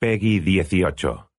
Peggy 0.00 0.40
18. 0.40 1.30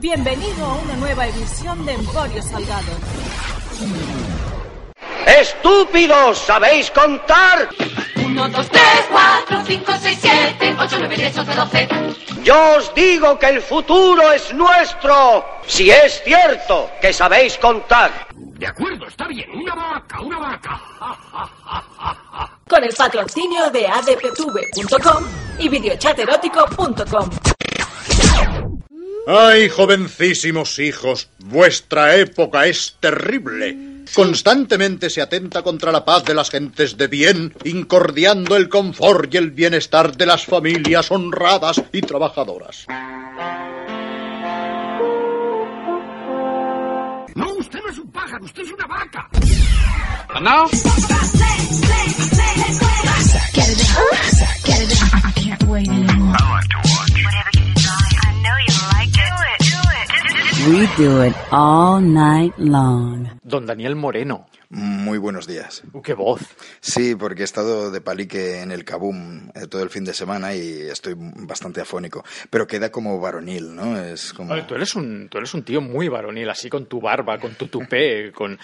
Bienvenido 0.00 0.64
a 0.64 0.74
una 0.82 0.96
nueva 0.96 1.28
edición 1.28 1.86
de 1.86 1.92
Emporio 1.92 2.42
Salgado. 2.42 2.92
¡Estúpidos! 5.28 6.38
¿Sabéis 6.38 6.90
contar? 6.90 7.68
1, 8.16 8.48
2, 8.48 8.68
3, 8.70 8.82
4, 9.10 9.64
5, 9.66 9.92
6, 10.00 10.18
7, 10.20 10.76
8, 10.80 10.96
9, 10.98 11.16
10, 11.16 11.38
11, 11.38 11.54
12. 11.54 11.88
Yo 12.42 12.76
os 12.76 12.94
digo 12.94 13.38
que 13.38 13.46
el 13.46 13.60
futuro 13.60 14.32
es 14.32 14.54
nuestro. 14.54 15.44
Si 15.66 15.90
es 15.90 16.22
cierto 16.24 16.90
que 17.00 17.12
sabéis 17.12 17.58
contar. 17.58 18.28
De 18.34 18.66
acuerdo, 18.66 19.06
está 19.06 19.28
bien. 19.28 19.50
Una 19.50 19.74
vaca, 19.74 20.20
una 20.22 20.38
vaca. 20.38 20.80
Con 22.66 22.84
el 22.84 22.94
patrocinio 22.94 23.70
de 23.70 23.86
adptv.com 23.86 25.24
y 25.58 25.68
videochaterótico.com. 25.68 27.30
¡Ay, 29.26 29.68
jovencísimos 29.68 30.78
hijos! 30.78 31.28
Vuestra 31.38 32.16
época 32.16 32.64
es 32.66 32.96
terrible. 32.98 33.97
Constantemente 34.14 35.10
se 35.10 35.20
atenta 35.20 35.62
contra 35.62 35.92
la 35.92 36.04
paz 36.04 36.24
de 36.24 36.34
las 36.34 36.50
gentes 36.50 36.96
de 36.96 37.06
bien, 37.06 37.54
incordiando 37.64 38.56
el 38.56 38.68
confort 38.68 39.32
y 39.32 39.36
el 39.36 39.50
bienestar 39.50 40.16
de 40.16 40.26
las 40.26 40.44
familias 40.44 41.10
honradas 41.10 41.82
y 41.92 42.00
trabajadoras. 42.00 42.86
No, 47.34 47.52
usted 47.54 47.78
no 47.80 47.90
es 47.90 47.98
un 47.98 48.10
pájaro, 48.10 48.44
usted 48.44 48.62
es 48.62 48.72
una 48.72 48.86
vaca. 48.86 49.28
We 60.68 60.86
do 60.98 61.24
it 61.24 61.34
all 61.50 61.98
night 61.98 62.52
long. 62.58 63.26
Don 63.42 63.64
Daniel 63.64 63.96
Moreno. 63.96 64.48
Muy 64.68 65.16
buenos 65.16 65.46
días. 65.46 65.82
Uh, 65.94 66.02
¡Qué 66.02 66.12
voz! 66.12 66.42
Sí, 66.80 67.14
porque 67.14 67.40
he 67.40 67.44
estado 67.44 67.90
de 67.90 68.02
palique 68.02 68.60
en 68.60 68.70
el 68.70 68.84
Kabum 68.84 69.48
eh, 69.54 69.66
todo 69.66 69.82
el 69.82 69.88
fin 69.88 70.04
de 70.04 70.12
semana 70.12 70.54
y 70.54 70.82
estoy 70.82 71.14
bastante 71.16 71.80
afónico. 71.80 72.22
Pero 72.50 72.66
queda 72.66 72.92
como 72.92 73.18
varonil, 73.18 73.74
¿no? 73.74 73.98
Es 73.98 74.34
como... 74.34 74.52
Oye, 74.52 74.64
tú, 74.64 74.74
eres 74.74 74.94
un, 74.94 75.28
tú 75.30 75.38
eres 75.38 75.54
un 75.54 75.62
tío 75.62 75.80
muy 75.80 76.08
varonil, 76.08 76.50
así 76.50 76.68
con 76.68 76.84
tu 76.84 77.00
barba, 77.00 77.38
con 77.38 77.54
tu 77.54 77.68
tupé, 77.68 78.30
con... 78.34 78.58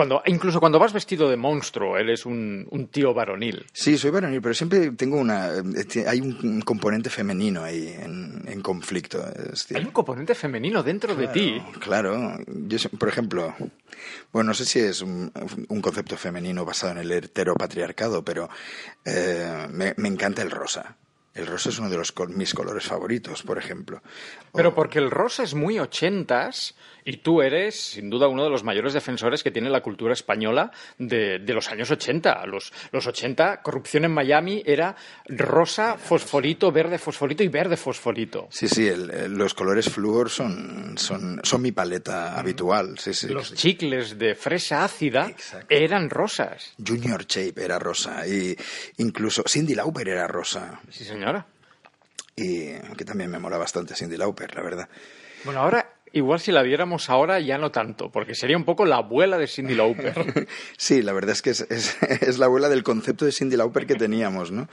Cuando, 0.00 0.22
incluso 0.24 0.60
cuando 0.60 0.78
vas 0.78 0.94
vestido 0.94 1.28
de 1.28 1.36
monstruo, 1.36 1.98
eres 1.98 2.24
un, 2.24 2.66
un 2.70 2.86
tío 2.88 3.12
varonil. 3.12 3.66
Sí, 3.74 3.98
soy 3.98 4.10
varonil, 4.10 4.40
pero 4.40 4.54
siempre 4.54 4.92
tengo 4.92 5.18
una... 5.18 5.50
eh, 5.58 6.04
Hay 6.08 6.22
un 6.22 6.62
componente 6.62 7.10
femenino 7.10 7.62
ahí 7.62 7.94
en, 8.00 8.42
en 8.46 8.62
conflicto. 8.62 9.22
Es 9.52 9.70
Hay 9.72 9.84
un 9.84 9.90
componente 9.90 10.34
femenino 10.34 10.82
dentro 10.82 11.14
de 11.14 11.28
ti. 11.28 11.62
Claro, 11.80 12.38
yo, 12.46 12.78
por 12.98 13.10
ejemplo, 13.10 13.54
bueno, 14.32 14.48
no 14.48 14.54
sé 14.54 14.64
si 14.64 14.78
es 14.78 15.02
un, 15.02 15.30
un 15.68 15.80
concepto 15.82 16.16
femenino 16.16 16.64
basado 16.64 16.92
en 16.92 16.98
el 17.00 17.12
heteropatriarcado, 17.12 18.24
pero 18.24 18.48
eh, 19.04 19.66
me, 19.70 19.92
me 19.98 20.08
encanta 20.08 20.40
el 20.40 20.50
rosa. 20.50 20.96
El 21.32 21.46
rosa 21.46 21.68
es 21.68 21.78
uno 21.78 21.88
de 21.88 21.96
los 21.96 22.12
mis 22.30 22.52
colores 22.54 22.84
favoritos, 22.84 23.42
por 23.44 23.56
ejemplo. 23.56 24.02
Pero 24.52 24.74
porque 24.74 24.98
el 24.98 25.10
rosa 25.12 25.44
es 25.44 25.54
muy 25.54 25.78
ochentas 25.78 26.74
y 27.04 27.18
tú 27.18 27.40
eres, 27.40 27.80
sin 27.80 28.10
duda, 28.10 28.26
uno 28.28 28.42
de 28.44 28.50
los 28.50 28.64
mayores 28.64 28.92
defensores 28.92 29.42
que 29.44 29.50
tiene 29.52 29.70
la 29.70 29.80
cultura 29.80 30.12
española 30.12 30.72
de, 30.98 31.38
de 31.38 31.54
los 31.54 31.68
años 31.70 31.90
80. 31.90 32.44
Los, 32.46 32.72
los 32.90 33.06
80, 33.06 33.62
corrupción 33.62 34.04
en 34.04 34.10
Miami 34.12 34.62
era 34.66 34.96
rosa, 35.28 35.96
fosforito, 35.96 36.72
verde, 36.72 36.98
fosforito 36.98 37.42
y 37.44 37.48
verde, 37.48 37.76
fosforito. 37.76 38.48
Sí, 38.50 38.68
sí, 38.68 38.88
el- 38.88 39.10
el- 39.10 39.32
los 39.34 39.54
colores 39.54 39.88
flúor 39.88 40.30
son, 40.30 40.98
son, 40.98 41.40
son 41.44 41.62
mi 41.62 41.70
paleta 41.72 42.38
habitual. 42.38 42.98
Sí, 42.98 43.14
sí. 43.14 43.28
Los 43.28 43.54
chicles 43.54 44.18
de 44.18 44.34
fresa 44.34 44.84
ácida 44.84 45.30
eran 45.68 46.10
rosas. 46.10 46.74
Junior 46.84 47.24
Shape 47.24 47.64
era 47.64 47.78
rosa 47.78 48.26
y 48.26 48.56
incluso 48.98 49.44
Cindy 49.46 49.74
Lauper 49.76 50.08
era 50.08 50.26
rosa. 50.26 50.80
Sí, 50.90 51.04
señora. 51.20 51.46
Y 52.36 52.72
que 52.96 53.04
también 53.04 53.30
me 53.30 53.38
mola 53.38 53.58
bastante 53.58 53.94
Cindy 53.94 54.16
Lauper, 54.16 54.54
la 54.54 54.62
verdad. 54.62 54.88
Bueno, 55.44 55.60
ahora, 55.60 55.94
igual 56.12 56.40
si 56.40 56.50
la 56.52 56.62
viéramos 56.62 57.10
ahora, 57.10 57.38
ya 57.40 57.58
no 57.58 57.70
tanto, 57.70 58.10
porque 58.10 58.34
sería 58.34 58.56
un 58.56 58.64
poco 58.64 58.86
la 58.86 58.96
abuela 58.96 59.36
de 59.36 59.46
Cindy 59.46 59.74
Lauper. 59.74 60.46
Sí, 60.78 61.02
la 61.02 61.12
verdad 61.12 61.32
es 61.32 61.42
que 61.42 61.50
es, 61.50 61.60
es- 61.70 61.96
es 62.22 62.38
la 62.38 62.46
abuela 62.46 62.68
del 62.70 62.82
concepto 62.82 63.26
de 63.26 63.32
Cindy 63.32 63.56
Lauper 63.56 63.86
que 63.86 63.94
teníamos, 63.96 64.50
¿no? 64.50 64.68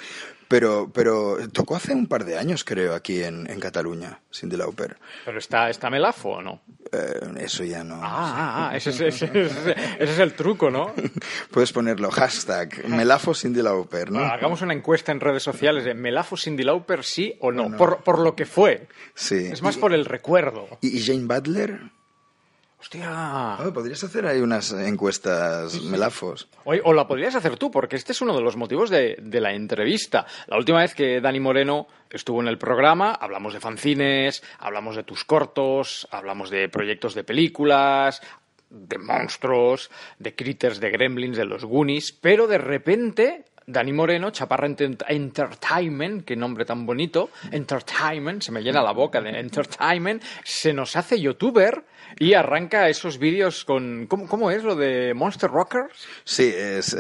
Pero, 0.48 0.90
pero 0.94 1.38
tocó 1.52 1.76
hace 1.76 1.94
un 1.94 2.08
par 2.08 2.24
de 2.24 2.38
años, 2.38 2.64
creo, 2.64 2.96
aquí 2.96 3.22
en, 3.24 3.50
en 3.50 3.60
Cataluña, 3.60 4.22
Cindy 4.34 4.56
Lauper. 4.56 4.98
Pero 5.26 5.40
está, 5.40 5.70
está 5.70 5.90
Melafo, 5.90 6.30
¿o 6.30 6.42
no? 6.42 6.62
Eh, 6.92 7.20
eso 7.40 7.66
ya 7.66 7.84
no. 7.84 7.96
Ah, 7.96 8.04
ah, 8.06 8.70
ah, 8.72 8.78
ese, 8.78 8.92
es- 8.92 9.02
ese 9.02 9.26
es- 9.42 9.52
ese 9.68 10.14
es 10.14 10.20
el 10.20 10.34
truco, 10.34 10.72
¿no? 10.72 10.94
Puedes 11.52 11.74
ponerlo, 11.74 12.10
hashtag, 12.12 12.88
Melafo 12.88 13.34
Cindy 13.34 13.62
Lauper, 13.62 14.10
¿no? 14.10 14.20
Bueno, 14.20 14.34
hagamos 14.34 14.62
una 14.62 14.74
encuesta 14.74 15.12
en 15.12 15.20
redes 15.20 15.44
sociales 15.44 15.84
de 15.84 15.94
¿Melafo 15.94 16.38
Cindy 16.38 16.64
Lauper 16.64 17.04
sí 17.04 17.36
o 17.42 17.52
no? 17.52 17.76
Por, 17.76 18.04
por 18.04 18.20
lo 18.20 18.36
que 18.36 18.46
fue. 18.46 18.88
Sí. 19.16 19.50
Es 19.52 19.62
más 19.62 19.76
por 19.78 19.94
el 19.94 20.06
recuerdo. 20.06 20.68
¿Y, 20.82 20.98
y 20.98 21.04
Jane 21.06 21.26
Butler? 21.26 21.80
Hostia. 22.80 23.58
Podrías 23.74 24.04
hacer 24.04 24.28
ahí 24.28 24.40
unas 24.40 24.72
encuestas 24.72 25.82
melafos. 25.82 26.48
Oye, 26.64 26.82
o 26.84 26.94
la 26.94 27.08
podrías 27.08 27.36
hacer 27.36 27.58
tú, 27.58 27.72
porque 27.72 27.96
este 27.96 28.12
es 28.12 28.22
uno 28.22 28.36
de 28.36 28.42
los 28.42 28.56
motivos 28.56 28.90
de, 28.90 29.18
de 29.20 29.42
la 29.42 29.54
entrevista. 29.54 30.28
La 30.46 30.58
última 30.58 30.82
vez 30.82 30.94
que 30.94 31.20
Dani 31.20 31.40
Moreno 31.40 31.88
estuvo 32.10 32.40
en 32.40 32.48
el 32.48 32.58
programa, 32.58 33.14
hablamos 33.14 33.54
de 33.54 33.60
fanzines, 33.60 34.44
hablamos 34.60 34.96
de 34.96 35.04
tus 35.04 35.24
cortos, 35.24 36.08
hablamos 36.12 36.52
de 36.52 36.70
proyectos 36.70 37.16
de 37.16 37.24
películas, 37.24 38.22
de 38.70 38.98
monstruos, 38.98 39.90
de 40.20 40.36
critters, 40.36 40.80
de 40.80 40.92
gremlins, 40.92 41.38
de 41.38 41.46
los 41.46 41.66
Goonies, 41.66 42.12
pero 42.12 42.48
de 42.48 42.58
repente 42.58 43.46
Dani 43.70 43.92
Moreno, 43.92 44.32
Chaparra 44.32 44.66
Ent- 44.70 45.04
Entertainment, 45.10 46.24
qué 46.24 46.38
nombre 46.38 46.64
tan 46.64 46.86
bonito, 46.86 47.32
Entertainment, 47.52 48.42
se 48.42 48.54
me 48.54 48.62
llena 48.64 48.82
la 48.82 48.94
boca 48.94 49.20
de 49.20 49.38
Entertainment, 49.38 50.24
se 50.46 50.72
nos 50.72 50.96
hace 50.96 51.20
youtuber 51.20 51.84
y 52.18 52.34
arranca 52.34 52.88
esos 52.88 53.18
vídeos 53.18 53.66
con... 53.66 54.08
¿Cómo, 54.08 54.26
cómo 54.30 54.52
es 54.52 54.64
lo 54.64 54.74
de 54.78 55.14
Monster 55.14 55.50
Rockers? 55.52 56.08
Sí, 56.24 56.46
es, 56.56 56.94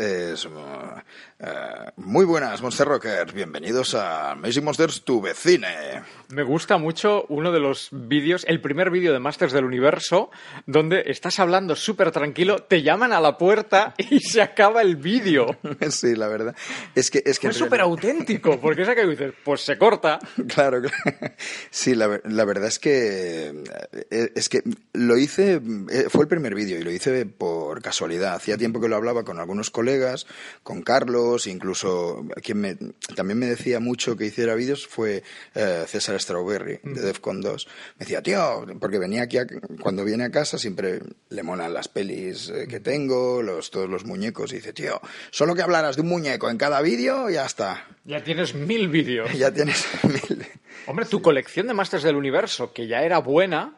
eh, 1.39 1.91
muy 1.97 2.25
buenas, 2.25 2.61
Monster 2.63 2.87
Rockers. 2.87 3.31
Bienvenidos 3.31 3.93
a 3.93 4.31
Amazing 4.31 4.63
Monsters, 4.63 5.03
tu 5.03 5.21
vecine. 5.21 6.01
Me 6.29 6.41
gusta 6.41 6.77
mucho 6.79 7.25
uno 7.29 7.51
de 7.51 7.59
los 7.59 7.89
vídeos, 7.91 8.43
el 8.47 8.59
primer 8.59 8.89
vídeo 8.89 9.13
de 9.13 9.19
Masters 9.19 9.53
del 9.53 9.63
Universo, 9.63 10.31
donde 10.65 11.03
estás 11.05 11.39
hablando 11.39 11.75
súper 11.75 12.11
tranquilo, 12.11 12.57
te 12.63 12.81
llaman 12.81 13.13
a 13.13 13.21
la 13.21 13.37
puerta 13.37 13.93
y 14.09 14.19
se 14.19 14.41
acaba 14.41 14.81
el 14.81 14.95
vídeo. 14.95 15.57
Sí, 15.89 16.15
la 16.15 16.27
verdad. 16.27 16.55
Es 16.95 17.09
que 17.11 17.21
es 17.25 17.39
que 17.39 17.51
súper 17.53 17.79
realidad- 17.79 17.91
auténtico, 17.91 18.59
porque 18.59 18.81
es 18.81 18.89
que 18.89 19.05
dices, 19.07 19.33
pues 19.43 19.61
se 19.61 19.77
corta. 19.77 20.19
Claro, 20.47 20.81
claro. 20.81 21.33
Sí, 21.69 21.93
la, 21.93 22.19
la 22.23 22.45
verdad 22.45 22.67
es 22.67 22.79
que 22.79 23.63
eh, 24.09 24.31
es 24.35 24.49
que 24.49 24.63
lo 24.93 25.17
hice, 25.17 25.61
eh, 25.91 26.05
fue 26.09 26.23
el 26.23 26.27
primer 26.27 26.55
vídeo 26.55 26.79
y 26.79 26.83
lo 26.83 26.91
hice 26.91 27.25
por 27.25 27.81
casualidad. 27.81 28.33
Hacía 28.35 28.57
tiempo 28.57 28.79
que 28.81 28.87
lo 28.87 28.95
hablaba 28.95 29.23
con 29.23 29.39
algunos 29.39 29.69
colegas, 29.69 30.25
con 30.63 30.81
Carlos, 30.81 31.26
incluso 31.47 32.25
quien 32.41 32.59
me, 32.61 32.77
también 33.15 33.37
me 33.37 33.47
decía 33.47 33.79
mucho 33.81 34.15
que 34.15 34.25
hiciera 34.27 34.55
vídeos 34.55 34.87
fue 34.87 35.23
eh, 35.55 35.83
César 35.87 36.19
Strawberry 36.21 36.79
de 36.83 37.01
Defcon 37.01 37.41
2. 37.41 37.67
Me 37.97 38.05
decía, 38.05 38.21
tío, 38.21 38.65
porque 38.79 38.97
venía 38.99 39.23
aquí, 39.23 39.37
a- 39.37 39.47
cuando 39.81 40.05
viene 40.05 40.23
a 40.23 40.31
casa 40.31 40.57
siempre 40.57 41.01
le 41.29 41.43
molan 41.43 41.73
las 41.73 41.89
pelis 41.89 42.49
eh, 42.49 42.67
que 42.69 42.79
tengo, 42.79 43.41
los, 43.43 43.69
todos 43.71 43.89
los 43.89 44.05
muñecos, 44.05 44.53
y 44.53 44.55
dice, 44.55 44.71
tío, 44.73 45.01
solo 45.31 45.53
que 45.53 45.61
hablaras 45.61 45.95
de 45.97 46.03
un 46.03 46.07
muñeco 46.09 46.49
en 46.49 46.57
cada 46.57 46.81
vídeo, 46.81 47.29
ya 47.29 47.45
está. 47.45 47.85
Ya 48.05 48.23
tienes 48.23 48.55
mil 48.55 48.87
vídeos. 48.87 49.29
Ya 49.37 49.51
tienes 49.51 49.85
mil. 50.03 50.45
Hombre, 50.87 51.05
tu 51.05 51.21
colección 51.21 51.67
de 51.67 51.73
Masters 51.73 52.03
del 52.03 52.15
Universo, 52.15 52.71
que 52.71 52.87
ya 52.87 53.01
era 53.03 53.17
buena, 53.19 53.77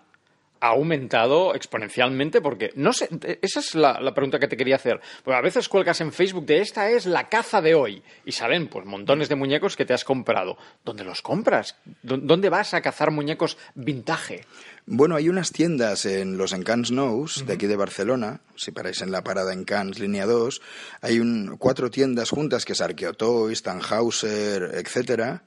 ha 0.61 0.67
aumentado 0.69 1.56
exponencialmente 1.56 2.41
porque 2.41 2.71
no 2.75 2.94
sé, 2.94 3.09
esa 3.41 3.59
es 3.59 3.75
la, 3.75 4.00
la 4.01 4.13
pregunta 4.13 4.39
que 4.39 4.47
te 4.47 4.57
quería 4.57 4.75
hacer. 4.75 5.00
Porque 5.23 5.38
a 5.38 5.41
veces 5.41 5.69
cuelgas 5.69 6.01
en 6.01 6.11
Facebook 6.11 6.45
de 6.45 6.61
esta 6.61 6.89
es 6.89 7.06
la 7.06 7.29
caza 7.29 7.61
de 7.61 7.75
hoy 7.75 8.03
y 8.25 8.31
salen 8.31 8.67
pues 8.67 8.85
montones 8.85 9.29
de 9.29 9.35
muñecos 9.35 9.75
que 9.75 9.85
te 9.85 9.94
has 9.94 10.03
comprado. 10.03 10.57
¿Dónde 10.83 11.03
los 11.03 11.21
compras? 11.21 11.75
¿Dó- 12.03 12.17
¿Dónde 12.17 12.50
vas 12.50 12.73
a 12.73 12.81
cazar 12.81 13.11
muñecos 13.11 13.57
vintage? 13.75 14.45
Bueno, 14.85 15.15
hay 15.15 15.29
unas 15.29 15.51
tiendas 15.51 16.06
en 16.06 16.38
los 16.38 16.51
Encants 16.51 16.89
Nous, 16.91 17.45
de 17.45 17.53
aquí 17.53 17.67
de 17.67 17.75
Barcelona, 17.75 18.41
si 18.55 18.71
paráis 18.71 19.01
en 19.01 19.12
la 19.12 19.23
parada 19.23 19.53
Encants, 19.53 20.00
línea 20.00 20.25
2, 20.25 20.62
hay 21.01 21.19
un, 21.19 21.57
cuatro 21.59 21.91
tiendas 21.91 22.31
juntas, 22.31 22.65
que 22.65 22.73
es 22.73 22.81
Arqueotoys, 22.81 23.62
Tannhauser, 23.62 24.71
etcétera, 24.73 25.44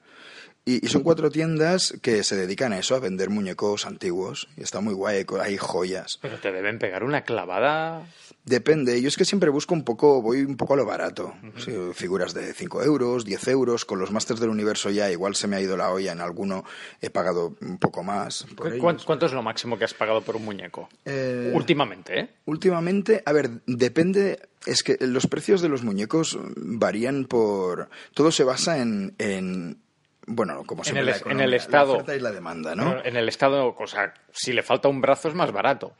y, 0.65 0.85
y 0.85 0.89
son 0.89 1.03
cuatro 1.03 1.29
tiendas 1.29 1.93
que 2.01 2.23
se 2.23 2.35
dedican 2.35 2.73
a 2.73 2.79
eso, 2.79 2.95
a 2.95 2.99
vender 2.99 3.29
muñecos 3.29 3.85
antiguos, 3.85 4.47
y 4.57 4.61
está 4.63 4.79
muy 4.81 4.93
guay, 4.93 5.25
hay 5.41 5.57
joyas. 5.57 6.19
Pero 6.21 6.37
te 6.39 6.51
deben 6.51 6.79
pegar 6.79 7.03
una 7.03 7.23
clavada. 7.23 8.05
Depende, 8.45 9.01
yo 9.01 9.07
es 9.07 9.15
que 9.15 9.23
siempre 9.23 9.49
busco 9.49 9.73
un 9.73 9.85
poco, 9.85 10.21
voy 10.21 10.41
un 10.41 10.57
poco 10.57 10.73
a 10.73 10.77
lo 10.77 10.85
barato. 10.85 11.33
Sí, 11.63 11.71
figuras 11.93 12.33
de 12.33 12.53
5 12.53 12.83
euros, 12.83 13.23
10 13.23 13.47
euros, 13.47 13.85
con 13.85 13.99
los 13.99 14.11
Masters 14.11 14.41
del 14.41 14.49
Universo 14.49 14.89
ya 14.89 15.09
igual 15.09 15.35
se 15.35 15.47
me 15.47 15.55
ha 15.55 15.61
ido 15.61 15.77
la 15.77 15.91
olla, 15.91 16.11
en 16.11 16.19
alguno 16.19 16.65
he 17.01 17.09
pagado 17.09 17.55
un 17.61 17.77
poco 17.77 18.03
más. 18.03 18.43
por 18.57 18.67
¿Cu- 18.67 18.67
ellos. 18.67 18.81
¿Cuánto, 18.81 19.05
cuánto 19.05 19.25
es 19.27 19.31
lo 19.31 19.41
máximo 19.43 19.77
que 19.77 19.85
has 19.85 19.93
pagado 19.93 20.21
por 20.21 20.35
un 20.35 20.43
muñeco? 20.43 20.89
Eh, 21.05 21.51
Últimamente, 21.55 22.19
¿eh? 22.19 22.29
Últimamente, 22.45 23.23
a 23.25 23.31
ver, 23.31 23.49
depende, 23.65 24.41
es 24.65 24.83
que 24.83 24.97
los 24.99 25.27
precios 25.27 25.61
de 25.61 25.69
los 25.69 25.83
muñecos 25.83 26.37
varían 26.57 27.23
por... 27.25 27.89
Todo 28.13 28.31
se 28.31 28.43
basa 28.43 28.79
en... 28.79 29.13
en 29.19 29.82
bueno, 30.25 30.63
como 30.65 30.81
En 30.81 30.85
siempre 30.85 31.01
el, 31.01 31.05
la 31.07 31.15
es- 31.15 31.25
en 31.25 31.39
el 31.41 31.53
estado. 31.53 31.87
La 31.87 31.93
oferta 31.99 32.15
y 32.15 32.19
la 32.19 32.31
demanda, 32.31 32.75
¿no? 32.75 33.03
En 33.03 33.15
el 33.15 33.27
estado, 33.29 33.75
o 33.77 33.87
sea, 33.87 34.13
si 34.31 34.53
le 34.53 34.63
falta 34.63 34.87
un 34.87 35.01
brazo 35.01 35.27
es 35.27 35.35
más 35.35 35.51
barato. 35.51 35.93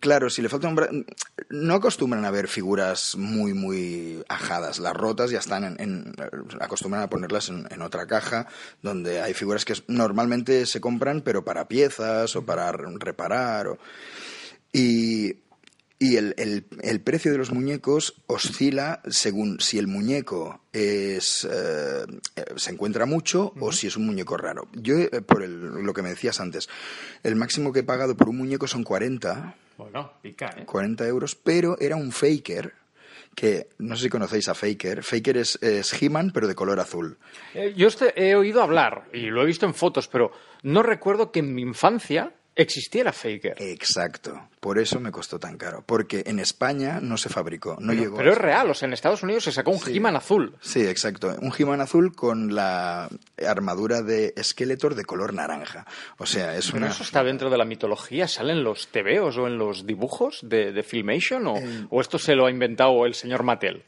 Claro, 0.00 0.30
si 0.30 0.42
le 0.42 0.48
falta 0.48 0.68
un 0.68 0.76
bra- 0.76 1.04
No 1.50 1.74
acostumbran 1.74 2.24
a 2.24 2.30
ver 2.30 2.48
figuras 2.48 3.16
muy, 3.16 3.54
muy 3.54 4.22
ajadas. 4.28 4.78
Las 4.78 4.94
rotas 4.94 5.30
ya 5.30 5.38
están 5.38 5.64
en... 5.64 5.76
en- 5.80 6.14
acostumbran 6.60 7.02
a 7.02 7.10
ponerlas 7.10 7.48
en, 7.48 7.66
en 7.70 7.82
otra 7.82 8.06
caja, 8.06 8.46
donde 8.82 9.20
hay 9.20 9.34
figuras 9.34 9.64
que 9.64 9.74
normalmente 9.88 10.66
se 10.66 10.80
compran, 10.80 11.20
pero 11.22 11.44
para 11.44 11.68
piezas 11.68 12.34
o 12.36 12.44
para 12.44 12.70
re- 12.72 12.86
reparar. 12.98 13.68
o- 13.68 13.78
Y, 14.72 15.43
y 16.06 16.16
el, 16.16 16.34
el- 16.36 16.66
el 16.82 17.00
precio 17.00 17.32
de 17.32 17.38
los 17.38 17.50
muñecos 17.52 18.14
oscila 18.26 19.00
según 19.08 19.58
si 19.60 19.78
el 19.78 19.86
muñeco 19.86 20.60
es, 20.72 21.48
eh, 21.50 22.04
eh, 22.36 22.44
se 22.56 22.72
encuentra 22.72 23.06
mucho 23.06 23.52
o 23.58 23.72
si 23.72 23.86
es 23.86 23.96
un 23.96 24.04
muñeco 24.06 24.36
raro. 24.36 24.68
Yo, 24.74 24.96
eh, 24.98 25.08
por 25.26 25.42
el- 25.42 25.60
lo 25.82 25.92
que 25.94 26.02
me 26.02 26.10
decías 26.10 26.40
antes, 26.40 26.68
el 27.22 27.36
máximo 27.36 27.72
que 27.72 27.80
he 27.80 27.84
pagado 27.84 28.16
por 28.16 28.28
un 28.28 28.36
muñeco 28.38 28.66
son 28.66 28.84
40, 28.84 29.54
Bueno, 29.78 30.12
pica, 30.20 30.54
¿eh? 30.58 30.64
40 30.66 31.06
euros, 31.06 31.34
pero 31.36 31.76
era 31.80 31.96
un 31.96 32.12
Faker, 32.12 32.72
que 33.34 33.68
no 33.78 33.96
sé 33.96 34.04
si 34.04 34.08
conocéis 34.10 34.48
a 34.48 34.54
Faker. 34.54 35.02
Faker 35.02 35.38
es, 35.38 35.58
es 35.62 36.00
He-Man, 36.00 36.30
pero 36.32 36.46
de 36.46 36.54
color 36.54 36.78
azul. 36.80 37.16
Eh, 37.54 37.72
Yo 37.76 37.88
este- 37.88 38.12
he 38.14 38.36
oído 38.36 38.62
hablar 38.62 39.08
y 39.12 39.26
lo 39.30 39.42
he 39.42 39.46
visto 39.46 39.66
en 39.66 39.74
fotos, 39.74 40.06
pero 40.06 40.30
no 40.62 40.82
recuerdo 40.82 41.32
que 41.32 41.40
en 41.40 41.54
mi 41.54 41.62
infancia 41.62 42.32
existiera 42.56 43.12
Faker. 43.12 43.54
Exacto, 43.58 44.48
por 44.60 44.78
eso 44.78 45.00
me 45.00 45.10
costó 45.10 45.38
tan 45.38 45.56
caro, 45.56 45.82
porque 45.86 46.22
en 46.26 46.38
España 46.38 47.00
no 47.02 47.16
se 47.16 47.28
fabricó, 47.28 47.76
no 47.80 47.88
pero, 47.90 48.00
llegó. 48.02 48.16
pero 48.16 48.32
es 48.32 48.38
real, 48.38 48.70
o 48.70 48.74
sea, 48.74 48.86
en 48.86 48.92
Estados 48.92 49.22
Unidos 49.22 49.44
se 49.44 49.52
sacó 49.52 49.70
un 49.72 49.80
He-Man 49.86 50.16
azul. 50.16 50.54
Sí, 50.60 50.80
exacto. 50.86 51.34
Un 51.40 51.52
He-Man 51.56 51.80
azul 51.80 52.14
con 52.14 52.54
la 52.54 53.08
armadura 53.46 54.02
de 54.02 54.32
Skeletor 54.42 54.94
de 54.94 55.04
color 55.04 55.34
naranja. 55.34 55.86
O 56.18 56.26
sea, 56.26 56.56
es 56.56 56.66
Pero 56.66 56.78
una... 56.84 56.88
eso 56.92 57.02
está 57.02 57.24
dentro 57.24 57.50
de 57.50 57.58
la 57.58 57.64
mitología, 57.64 58.28
¿sale 58.28 58.52
en 58.52 58.62
los 58.64 58.88
tebeos 58.88 59.36
o 59.36 59.46
en 59.46 59.58
los 59.58 59.86
dibujos 59.86 60.40
de, 60.42 60.72
de 60.72 60.82
Filmation? 60.82 61.46
O, 61.46 61.54
o 61.90 62.00
esto 62.00 62.18
se 62.18 62.34
lo 62.34 62.46
ha 62.46 62.50
inventado 62.50 63.04
el 63.06 63.14
señor 63.14 63.42
Mattel? 63.42 63.82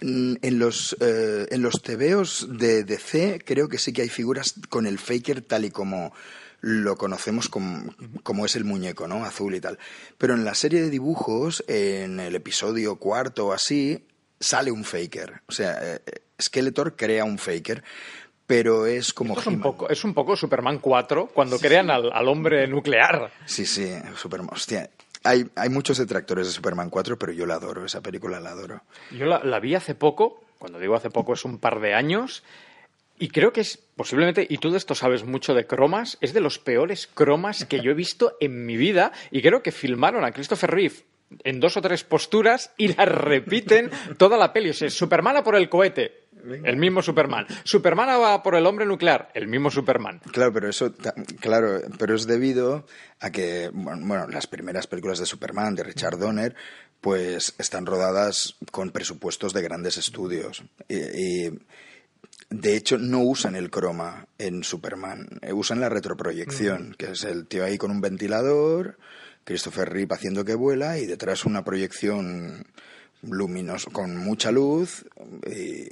Mm, 0.00 0.36
En 0.42 0.58
los, 0.58 0.96
eh, 1.00 1.46
en 1.50 1.60
los 1.62 1.82
tebeos 1.82 2.46
de 2.58 2.84
DC 2.84 3.40
creo 3.44 3.68
que 3.68 3.78
sí 3.78 3.92
que 3.92 4.02
hay 4.02 4.08
figuras 4.08 4.54
con 4.68 4.86
el 4.86 4.98
Faker 4.98 5.42
tal 5.42 5.64
y 5.64 5.70
como 5.70 6.12
lo 6.60 6.96
conocemos 6.96 7.48
como, 7.48 7.94
como 8.22 8.44
es 8.44 8.56
el 8.56 8.64
muñeco, 8.64 9.06
¿no? 9.06 9.24
Azul 9.24 9.54
y 9.54 9.60
tal. 9.60 9.78
Pero 10.16 10.34
en 10.34 10.44
la 10.44 10.54
serie 10.54 10.82
de 10.82 10.90
dibujos, 10.90 11.64
en 11.68 12.20
el 12.20 12.34
episodio 12.34 12.96
cuarto 12.96 13.48
o 13.48 13.52
así, 13.52 14.06
sale 14.40 14.70
un 14.70 14.84
Faker. 14.84 15.42
O 15.46 15.52
sea, 15.52 15.78
eh, 15.80 16.00
Skeletor 16.40 16.96
crea 16.96 17.24
un 17.24 17.38
Faker, 17.38 17.82
pero 18.46 18.86
es 18.86 19.12
como... 19.12 19.38
Es 19.38 19.46
un 19.46 19.60
poco, 19.60 19.88
es 19.88 20.04
un 20.04 20.14
poco 20.14 20.36
Superman 20.36 20.78
4 20.78 21.28
cuando 21.32 21.58
crean 21.58 21.90
al, 21.90 22.10
al 22.12 22.28
hombre 22.28 22.66
nuclear. 22.66 23.30
Sí, 23.44 23.64
sí, 23.64 23.92
Superman. 24.16 24.50
Hostia, 24.52 24.90
hay, 25.24 25.48
hay 25.54 25.68
muchos 25.68 25.98
detractores 25.98 26.46
de 26.46 26.52
Superman 26.52 26.90
4, 26.90 27.18
pero 27.18 27.32
yo 27.32 27.46
la 27.46 27.54
adoro, 27.54 27.84
esa 27.84 28.00
película 28.00 28.40
la 28.40 28.50
adoro. 28.50 28.82
Yo 29.12 29.26
la, 29.26 29.44
la 29.44 29.60
vi 29.60 29.74
hace 29.74 29.94
poco, 29.94 30.42
cuando 30.58 30.78
digo 30.78 30.94
hace 30.94 31.10
poco 31.10 31.34
es 31.34 31.44
un 31.44 31.58
par 31.58 31.80
de 31.80 31.94
años, 31.94 32.42
y 33.18 33.28
creo 33.28 33.52
que 33.52 33.60
es 33.60 33.78
posiblemente, 33.96 34.46
y 34.48 34.58
tú 34.58 34.70
de 34.70 34.78
esto 34.78 34.94
sabes 34.94 35.24
mucho 35.24 35.54
de 35.54 35.66
cromas, 35.66 36.18
es 36.20 36.32
de 36.32 36.40
los 36.40 36.58
peores 36.58 37.06
cromas 37.06 37.64
que 37.64 37.80
yo 37.80 37.90
he 37.90 37.94
visto 37.94 38.36
en 38.40 38.64
mi 38.66 38.76
vida, 38.76 39.12
y 39.30 39.42
creo 39.42 39.62
que 39.62 39.72
filmaron 39.72 40.24
a 40.24 40.32
Christopher 40.32 40.70
Reeve 40.70 41.04
en 41.44 41.60
dos 41.60 41.76
o 41.76 41.82
tres 41.82 42.04
posturas 42.04 42.72
y 42.76 42.88
la 42.94 43.04
repiten 43.04 43.90
toda 44.16 44.36
la 44.36 44.52
peli. 44.52 44.70
O 44.70 44.74
sea, 44.74 44.88
Superman 44.90 45.36
a 45.36 45.44
por 45.44 45.56
el 45.56 45.68
cohete, 45.68 46.28
el 46.64 46.76
mismo 46.76 47.02
Superman. 47.02 47.46
Superman 47.64 48.08
va 48.20 48.42
por 48.42 48.54
el 48.54 48.66
hombre 48.66 48.86
nuclear, 48.86 49.30
el 49.34 49.48
mismo 49.48 49.70
Superman. 49.70 50.20
Claro, 50.32 50.52
pero 50.52 50.68
eso, 50.68 50.94
claro, 51.40 51.80
pero 51.98 52.14
es 52.14 52.26
debido 52.26 52.86
a 53.20 53.30
que, 53.30 53.70
bueno, 53.72 54.06
bueno, 54.06 54.28
las 54.28 54.46
primeras 54.46 54.86
películas 54.86 55.18
de 55.18 55.26
Superman, 55.26 55.74
de 55.74 55.82
Richard 55.84 56.18
Donner, 56.18 56.54
pues 57.00 57.54
están 57.58 57.86
rodadas 57.86 58.56
con 58.70 58.90
presupuestos 58.90 59.52
de 59.52 59.62
grandes 59.62 59.98
estudios. 59.98 60.64
Y, 60.88 60.96
y, 60.96 61.58
de 62.50 62.76
hecho, 62.76 62.96
no 62.96 63.20
usan 63.20 63.56
el 63.56 63.70
croma 63.70 64.26
en 64.38 64.64
Superman, 64.64 65.28
eh, 65.42 65.52
usan 65.52 65.80
la 65.80 65.90
retroproyección, 65.90 66.94
que 66.96 67.12
es 67.12 67.24
el 67.24 67.46
tío 67.46 67.64
ahí 67.64 67.76
con 67.76 67.90
un 67.90 68.00
ventilador, 68.00 68.98
Christopher 69.44 69.90
Reeve 69.90 70.14
haciendo 70.14 70.44
que 70.44 70.54
vuela 70.54 70.98
y 70.98 71.06
detrás 71.06 71.44
una 71.44 71.64
proyección 71.64 72.66
luminosa, 73.22 73.90
con 73.90 74.16
mucha 74.16 74.50
luz 74.50 75.04
y, 75.46 75.88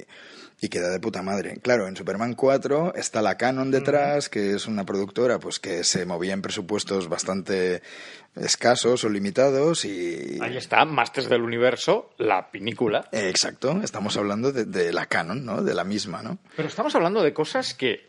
y 0.59 0.69
queda 0.69 0.89
de 0.89 0.99
puta 0.99 1.21
madre. 1.21 1.59
Claro, 1.61 1.87
en 1.87 1.95
Superman 1.95 2.33
4 2.33 2.95
está 2.95 3.21
la 3.21 3.37
Canon 3.37 3.69
detrás, 3.69 4.27
que 4.27 4.53
es 4.53 4.65
una 4.65 4.85
productora 4.85 5.39
pues 5.39 5.59
que 5.59 5.83
se 5.83 6.05
movía 6.05 6.33
en 6.33 6.41
presupuestos 6.41 7.09
bastante 7.09 7.83
escasos 8.35 9.03
o 9.03 9.09
limitados 9.09 9.85
y... 9.85 10.39
Ahí 10.41 10.57
está, 10.57 10.83
Masters 10.85 11.29
del 11.29 11.41
Universo, 11.41 12.11
la 12.17 12.49
pinícula. 12.49 13.07
Exacto, 13.11 13.79
estamos 13.83 14.17
hablando 14.17 14.51
de, 14.51 14.65
de 14.65 14.91
la 14.91 15.05
Canon, 15.05 15.45
¿no? 15.45 15.61
De 15.61 15.75
la 15.75 15.83
misma, 15.83 16.23
¿no? 16.23 16.39
Pero 16.55 16.67
estamos 16.67 16.95
hablando 16.95 17.21
de 17.21 17.33
cosas 17.33 17.75
que 17.75 18.07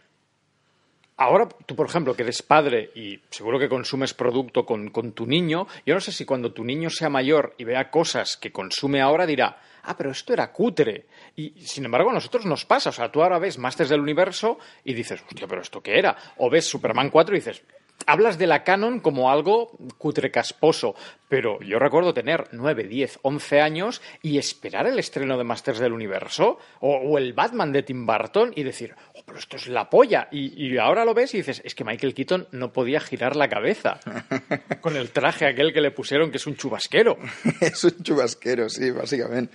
ahora 1.18 1.48
tú, 1.66 1.76
por 1.76 1.86
ejemplo, 1.86 2.14
que 2.14 2.22
eres 2.22 2.42
padre 2.42 2.90
y 2.94 3.20
seguro 3.28 3.58
que 3.58 3.68
consumes 3.68 4.14
producto 4.14 4.64
con, 4.64 4.88
con 4.88 5.12
tu 5.12 5.26
niño, 5.26 5.66
yo 5.84 5.94
no 5.94 6.00
sé 6.00 6.12
si 6.12 6.24
cuando 6.24 6.52
tu 6.52 6.64
niño 6.64 6.88
sea 6.88 7.10
mayor 7.10 7.54
y 7.58 7.64
vea 7.64 7.90
cosas 7.90 8.38
que 8.38 8.52
consume 8.52 9.02
ahora 9.02 9.26
dirá, 9.26 9.60
ah, 9.82 9.96
pero 9.96 10.10
esto 10.10 10.32
era 10.32 10.52
cutre. 10.52 11.06
Y 11.36 11.50
sin 11.60 11.84
embargo 11.84 12.10
a 12.10 12.14
nosotros 12.14 12.44
nos 12.46 12.64
pasa, 12.64 12.90
o 12.90 12.92
sea, 12.92 13.10
tú 13.10 13.22
ahora 13.22 13.38
ves 13.38 13.58
Masters 13.58 13.90
del 13.90 14.00
Universo 14.00 14.58
y 14.84 14.94
dices, 14.94 15.22
hostia, 15.22 15.46
pero 15.46 15.62
esto 15.62 15.82
qué 15.82 15.98
era. 15.98 16.16
O 16.38 16.50
ves 16.50 16.66
Superman 16.66 17.10
4 17.10 17.34
y 17.34 17.38
dices, 17.38 17.62
hablas 18.08 18.38
de 18.38 18.46
la 18.46 18.64
canon 18.64 19.00
como 19.00 19.30
algo 19.30 19.76
cutre 19.98 20.30
casposo, 20.30 20.94
pero 21.28 21.60
yo 21.60 21.78
recuerdo 21.78 22.14
tener 22.14 22.48
9, 22.52 22.84
10, 22.84 23.18
11 23.20 23.60
años 23.60 24.02
y 24.22 24.38
esperar 24.38 24.86
el 24.86 24.98
estreno 24.98 25.36
de 25.36 25.44
Masters 25.44 25.78
del 25.78 25.92
Universo 25.92 26.58
o, 26.80 26.96
o 26.96 27.18
el 27.18 27.34
Batman 27.34 27.70
de 27.70 27.82
Tim 27.82 28.06
Burton 28.06 28.52
y 28.56 28.62
decir, 28.62 28.94
oh, 29.14 29.20
pero 29.26 29.38
esto 29.38 29.56
es 29.56 29.68
la 29.68 29.90
polla. 29.90 30.28
Y, 30.32 30.66
y 30.66 30.78
ahora 30.78 31.04
lo 31.04 31.12
ves 31.12 31.34
y 31.34 31.38
dices, 31.38 31.60
es 31.64 31.74
que 31.74 31.84
Michael 31.84 32.14
Keaton 32.14 32.48
no 32.52 32.72
podía 32.72 33.00
girar 33.00 33.36
la 33.36 33.48
cabeza 33.48 34.00
con 34.80 34.96
el 34.96 35.10
traje 35.10 35.46
aquel 35.46 35.74
que 35.74 35.82
le 35.82 35.90
pusieron 35.90 36.30
que 36.30 36.38
es 36.38 36.46
un 36.46 36.56
chubasquero. 36.56 37.18
es 37.60 37.84
un 37.84 38.02
chubasquero, 38.02 38.70
sí, 38.70 38.90
básicamente. 38.90 39.54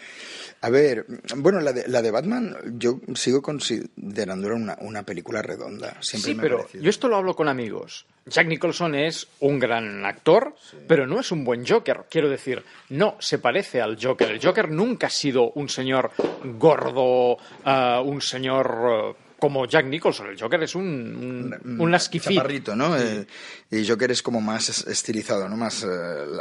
A 0.65 0.69
ver, 0.69 1.05
bueno, 1.35 1.59
la 1.59 1.73
de, 1.73 1.87
la 1.89 2.01
de 2.01 2.09
Batman 2.09 2.55
yo 2.79 3.01
sigo 3.15 3.41
considerándola 3.41 4.55
una, 4.55 4.77
una 4.79 5.03
película 5.03 5.41
redonda. 5.41 5.97
Siempre 6.01 6.31
Sí, 6.31 6.35
me 6.35 6.41
pero 6.43 6.67
yo 6.73 6.89
esto 6.89 7.09
lo 7.09 7.17
hablo 7.17 7.35
con 7.35 7.49
amigos. 7.49 8.05
Jack 8.25 8.47
Nicholson 8.47 8.95
es 8.95 9.27
un 9.41 9.59
gran 9.59 10.05
actor, 10.05 10.55
pero 10.87 11.05
no 11.05 11.19
es 11.19 11.33
un 11.33 11.43
buen 11.43 11.67
Joker. 11.67 12.05
Quiero 12.09 12.29
decir, 12.29 12.63
no 12.89 13.17
se 13.19 13.39
parece 13.39 13.81
al 13.81 13.97
Joker. 14.01 14.31
El 14.31 14.41
Joker 14.41 14.71
nunca 14.71 15.07
ha 15.07 15.09
sido 15.09 15.51
un 15.51 15.67
señor 15.67 16.11
gordo, 16.57 17.37
ah, 17.65 18.01
un 18.01 18.21
señor 18.21 19.15
eh, 19.17 19.23
como 19.39 19.65
Jack 19.65 19.85
Nicholson. 19.87 20.27
El 20.27 20.39
Joker 20.39 20.63
es 20.63 20.75
un, 20.75 20.85
un, 20.85 21.81
un. 21.81 21.91
Chaparrito, 22.37 22.73
¿no? 22.75 22.95
Eh, 22.97 23.27
y 23.69 23.85
Joker 23.85 24.11
es 24.11 24.21
como 24.21 24.39
más 24.39 24.69
es- 24.69 24.87
estilizado, 24.87 25.49
¿no? 25.49 25.57
Más 25.57 25.83
eh, 25.83 25.87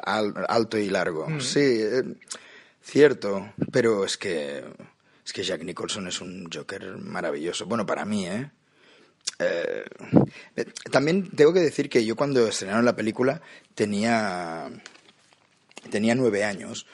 al- 0.05 0.33
alto 0.49 0.79
y 0.79 0.89
largo. 0.91 1.29
Mm. 1.29 1.41
Sí, 1.41 1.59
eh, 1.61 2.03
cierto, 2.83 3.53
pero 3.71 4.05
es 4.05 4.17
que 4.17 4.65
es 5.25 5.33
que 5.33 5.43
Jack 5.43 5.63
Nicholson 5.63 6.09
es 6.09 6.21
un 6.21 6.51
Joker 6.53 6.97
maravilloso. 6.99 7.67
Bueno, 7.67 7.87
para 7.87 8.05
mí, 8.05 8.27
¿eh? 8.27 8.51
eh, 9.39 9.85
también 10.91 11.31
tengo 11.31 11.53
que 11.53 11.61
decir 11.61 11.89
que 11.89 12.05
yo 12.05 12.17
cuando 12.17 12.47
estrenaron 12.47 12.85
la 12.85 12.97
película 12.97 13.41
tenía, 13.75 14.69
tenía 15.91 16.15
nueve 16.15 16.45
años. 16.45 16.87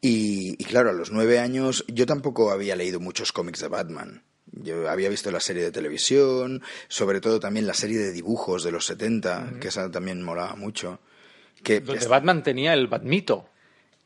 Y, 0.00 0.56
y 0.60 0.64
claro, 0.64 0.90
a 0.90 0.94
los 0.94 1.12
nueve 1.12 1.38
años 1.38 1.84
yo 1.86 2.06
tampoco 2.06 2.50
había 2.50 2.74
leído 2.74 2.98
muchos 2.98 3.30
cómics 3.30 3.60
de 3.60 3.68
Batman. 3.68 4.24
Yo 4.50 4.90
había 4.90 5.08
visto 5.08 5.30
la 5.30 5.40
serie 5.40 5.62
de 5.62 5.70
televisión, 5.70 6.62
sobre 6.88 7.20
todo 7.20 7.38
también 7.38 7.66
la 7.66 7.74
serie 7.74 7.98
de 7.98 8.12
dibujos 8.12 8.64
de 8.64 8.72
los 8.72 8.84
70, 8.86 9.54
que 9.60 9.68
esa 9.68 9.90
también 9.90 10.20
molaba 10.22 10.56
mucho. 10.56 11.00
Que 11.62 11.80
Donde 11.80 12.06
Batman 12.06 12.42
tenía 12.42 12.74
el 12.74 12.88
Batmito. 12.88 13.48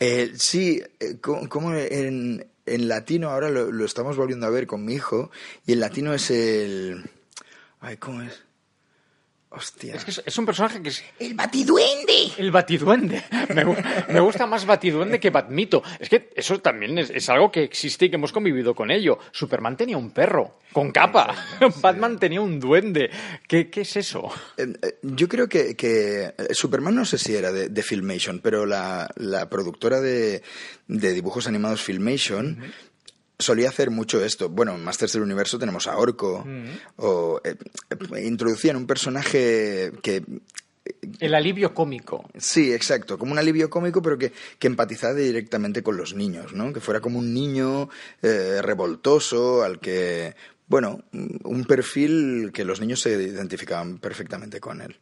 Eh, 0.00 0.32
sí, 0.36 0.82
eh, 1.00 1.16
co- 1.20 1.48
como 1.48 1.74
en, 1.74 2.46
en 2.66 2.88
latino 2.88 3.30
ahora 3.30 3.50
lo, 3.50 3.70
lo 3.72 3.84
estamos 3.84 4.16
volviendo 4.16 4.46
a 4.46 4.50
ver 4.50 4.66
con 4.66 4.84
mi 4.84 4.94
hijo, 4.94 5.30
y 5.66 5.72
en 5.72 5.80
latino 5.80 6.14
es 6.14 6.30
el... 6.30 7.04
Ay, 7.80 7.96
¿cómo 7.98 8.22
es? 8.22 8.42
Hostia. 9.56 9.94
Es 9.94 10.04
que 10.04 10.10
es, 10.10 10.22
es 10.26 10.38
un 10.38 10.44
personaje 10.44 10.82
que 10.82 10.90
es... 10.90 11.02
¡El 11.18 11.34
batiduende! 11.34 12.32
El 12.36 12.50
batiduende. 12.50 13.24
Me, 13.54 13.64
gu- 13.64 14.06
me 14.08 14.20
gusta 14.20 14.46
más 14.46 14.66
batiduende 14.66 15.18
que 15.18 15.30
batmito. 15.30 15.82
Es 15.98 16.08
que 16.10 16.30
eso 16.36 16.58
también 16.60 16.98
es, 16.98 17.08
es 17.10 17.28
algo 17.30 17.50
que 17.50 17.62
existe 17.62 18.04
y 18.06 18.10
que 18.10 18.16
hemos 18.16 18.32
convivido 18.32 18.74
con 18.74 18.90
ello. 18.90 19.18
Superman 19.32 19.76
tenía 19.76 19.96
un 19.96 20.10
perro 20.10 20.58
con 20.72 20.90
capa. 20.92 21.34
Batman 21.80 22.18
tenía 22.18 22.40
un 22.42 22.60
duende. 22.60 23.10
¿Qué, 23.48 23.70
qué 23.70 23.80
es 23.82 23.96
eso? 23.96 24.30
Eh, 24.58 24.66
eh, 24.82 24.98
Yo 25.02 25.26
creo 25.28 25.48
que, 25.48 25.74
que 25.74 26.24
eh, 26.36 26.48
Superman 26.52 26.94
no 26.94 27.04
sé 27.06 27.16
si 27.16 27.34
era 27.34 27.50
de, 27.50 27.68
de 27.70 27.82
Filmation, 27.82 28.40
pero 28.40 28.66
la, 28.66 29.08
la 29.16 29.48
productora 29.48 30.00
de, 30.00 30.42
de 30.86 31.12
dibujos 31.14 31.46
animados 31.46 31.80
Filmation 31.82 32.58
solía 33.38 33.68
hacer 33.68 33.90
mucho 33.90 34.24
esto. 34.24 34.48
Bueno, 34.48 34.74
en 34.74 34.84
Masters 34.84 35.12
del 35.12 35.22
Universo 35.22 35.58
tenemos 35.58 35.86
a 35.86 35.96
Orco, 35.96 36.44
o 36.96 37.40
eh, 37.44 37.56
eh, 37.90 38.26
introducían 38.26 38.76
un 38.76 38.86
personaje 38.86 39.92
que 40.02 40.22
El 41.20 41.34
alivio 41.34 41.74
cómico. 41.74 42.28
Sí, 42.36 42.72
exacto, 42.72 43.18
como 43.18 43.32
un 43.32 43.38
alivio 43.38 43.68
cómico, 43.68 44.00
pero 44.02 44.18
que, 44.18 44.32
que 44.58 44.66
empatizara 44.66 45.14
directamente 45.14 45.82
con 45.82 45.96
los 45.96 46.14
niños, 46.14 46.52
¿no? 46.52 46.72
Que 46.72 46.80
fuera 46.80 47.00
como 47.00 47.18
un 47.18 47.34
niño 47.34 47.88
eh, 48.22 48.60
revoltoso, 48.62 49.62
al 49.62 49.80
que, 49.80 50.34
bueno, 50.66 51.04
un 51.12 51.64
perfil 51.64 52.50
que 52.52 52.64
los 52.64 52.80
niños 52.80 53.00
se 53.00 53.10
identificaban 53.10 53.98
perfectamente 53.98 54.60
con 54.60 54.80
él. 54.80 54.96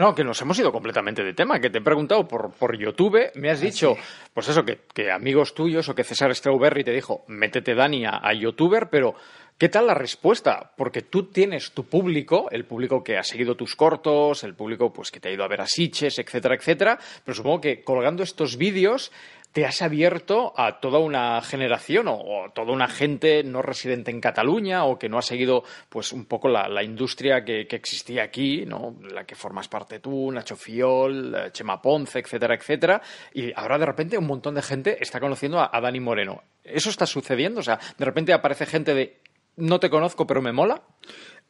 No, 0.00 0.14
que 0.14 0.24
nos 0.24 0.40
hemos 0.40 0.58
ido 0.58 0.72
completamente 0.72 1.22
de 1.22 1.34
tema, 1.34 1.60
que 1.60 1.68
te 1.68 1.76
he 1.76 1.82
preguntado 1.82 2.26
por, 2.26 2.52
por 2.52 2.74
YouTube, 2.74 3.32
me 3.34 3.50
has 3.50 3.60
dicho, 3.60 3.98
pues 4.32 4.48
eso, 4.48 4.64
que, 4.64 4.78
que 4.94 5.10
amigos 5.10 5.52
tuyos 5.52 5.90
o 5.90 5.94
que 5.94 6.04
César 6.04 6.34
Strawberry 6.34 6.82
te 6.82 6.90
dijo, 6.90 7.22
métete 7.26 7.74
Dani 7.74 8.06
a, 8.06 8.18
a 8.22 8.32
YouTuber, 8.32 8.88
pero 8.88 9.14
¿qué 9.58 9.68
tal 9.68 9.88
la 9.88 9.92
respuesta? 9.92 10.72
Porque 10.74 11.02
tú 11.02 11.24
tienes 11.24 11.72
tu 11.72 11.84
público, 11.84 12.48
el 12.50 12.64
público 12.64 13.04
que 13.04 13.18
ha 13.18 13.22
seguido 13.22 13.56
tus 13.56 13.76
cortos, 13.76 14.42
el 14.42 14.54
público 14.54 14.90
pues 14.90 15.10
que 15.10 15.20
te 15.20 15.28
ha 15.28 15.32
ido 15.32 15.44
a 15.44 15.48
ver 15.48 15.60
a 15.60 15.66
Siches, 15.66 16.18
etcétera, 16.18 16.54
etcétera, 16.54 16.98
pero 17.22 17.34
supongo 17.34 17.60
que 17.60 17.82
colgando 17.82 18.22
estos 18.22 18.56
vídeos 18.56 19.12
te 19.52 19.66
has 19.66 19.82
abierto 19.82 20.52
a 20.56 20.80
toda 20.80 20.98
una 20.98 21.40
generación 21.42 22.08
o, 22.08 22.14
o 22.14 22.50
toda 22.54 22.72
una 22.72 22.88
gente 22.88 23.42
no 23.42 23.62
residente 23.62 24.10
en 24.10 24.20
Cataluña 24.20 24.84
o 24.84 24.98
que 24.98 25.08
no 25.08 25.18
ha 25.18 25.22
seguido 25.22 25.64
pues 25.88 26.12
un 26.12 26.24
poco 26.24 26.48
la, 26.48 26.68
la 26.68 26.82
industria 26.82 27.44
que, 27.44 27.66
que 27.66 27.76
existía 27.76 28.22
aquí, 28.22 28.64
¿no? 28.64 28.96
La 29.10 29.24
que 29.24 29.34
formas 29.34 29.68
parte 29.68 29.98
tú, 29.98 30.30
Nacho 30.30 30.56
Fiol, 30.56 31.34
eh, 31.34 31.50
Chema 31.52 31.82
Ponce, 31.82 32.20
etcétera, 32.20 32.54
etcétera. 32.54 33.02
Y 33.34 33.52
ahora 33.54 33.78
de 33.78 33.86
repente 33.86 34.18
un 34.18 34.26
montón 34.26 34.54
de 34.54 34.62
gente 34.62 34.98
está 35.00 35.18
conociendo 35.18 35.60
a, 35.60 35.80
Dani 35.80 36.00
Moreno. 36.00 36.42
¿Eso 36.62 36.90
está 36.90 37.06
sucediendo? 37.06 37.60
O 37.60 37.62
sea, 37.62 37.80
de 37.98 38.04
repente 38.04 38.32
aparece 38.32 38.66
gente 38.66 38.94
de 38.94 39.20
no 39.56 39.80
te 39.80 39.90
conozco 39.90 40.26
pero 40.26 40.40
me 40.40 40.52
mola. 40.52 40.82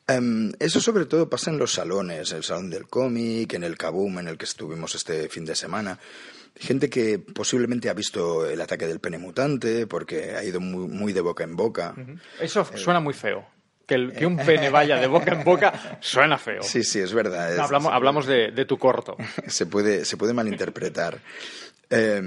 Em, 0.08 0.52
eso 0.58 0.80
sobre 0.80 1.04
todo 1.04 1.28
pasa 1.28 1.50
en 1.50 1.58
los 1.58 1.74
salones, 1.74 2.32
el 2.32 2.42
salón 2.42 2.70
del 2.70 2.88
cómic, 2.88 3.52
en 3.52 3.64
el 3.64 3.76
Kaboom 3.76 4.20
en 4.20 4.28
el 4.28 4.38
que 4.38 4.46
estuvimos 4.46 4.94
este 4.94 5.28
fin 5.28 5.44
de 5.44 5.54
semana. 5.54 5.98
Gente 6.56 6.90
que 6.90 7.18
posiblemente 7.18 7.88
ha 7.88 7.94
visto 7.94 8.46
el 8.46 8.60
ataque 8.60 8.86
del 8.86 9.00
pene 9.00 9.18
mutante 9.18 9.86
porque 9.86 10.34
ha 10.36 10.44
ido 10.44 10.60
muy, 10.60 10.86
muy 10.88 11.12
de 11.12 11.20
boca 11.20 11.44
en 11.44 11.56
boca. 11.56 11.94
Eso 12.40 12.66
suena 12.76 13.00
muy 13.00 13.14
feo. 13.14 13.46
Que, 13.86 13.94
el- 13.96 14.12
que 14.12 14.24
un 14.26 14.36
pene 14.36 14.68
vaya 14.70 14.96
de 14.98 15.06
boca 15.08 15.32
en 15.32 15.42
boca 15.42 15.98
suena 16.00 16.38
feo. 16.38 16.62
Sí, 16.62 16.84
sí, 16.84 17.00
es 17.00 17.12
verdad. 17.12 17.52
Es- 17.54 17.58
hablamos 17.58 17.92
hablamos 17.92 18.26
de, 18.26 18.50
de 18.52 18.64
tu 18.64 18.78
corto. 18.78 19.16
se 19.48 19.66
puede, 19.66 20.04
se 20.04 20.16
puede 20.16 20.32
malinterpretar. 20.32 21.18
Eh, 21.88 22.22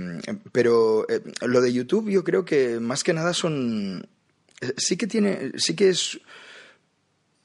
pero 0.51 1.05
eh, 1.07 1.21
lo 1.41 1.61
de 1.61 1.71
YouTube 1.71 2.09
yo 2.09 2.23
creo 2.23 2.43
que 2.43 2.79
más 2.81 3.03
que 3.03 3.13
nada 3.13 3.33
son... 3.33 4.05
eh, 4.61 4.73
Sí 4.77 4.97
que 4.97 5.07
tiene... 5.07 5.51
Sí 5.57 5.75
que 5.75 5.89
es... 5.89 6.19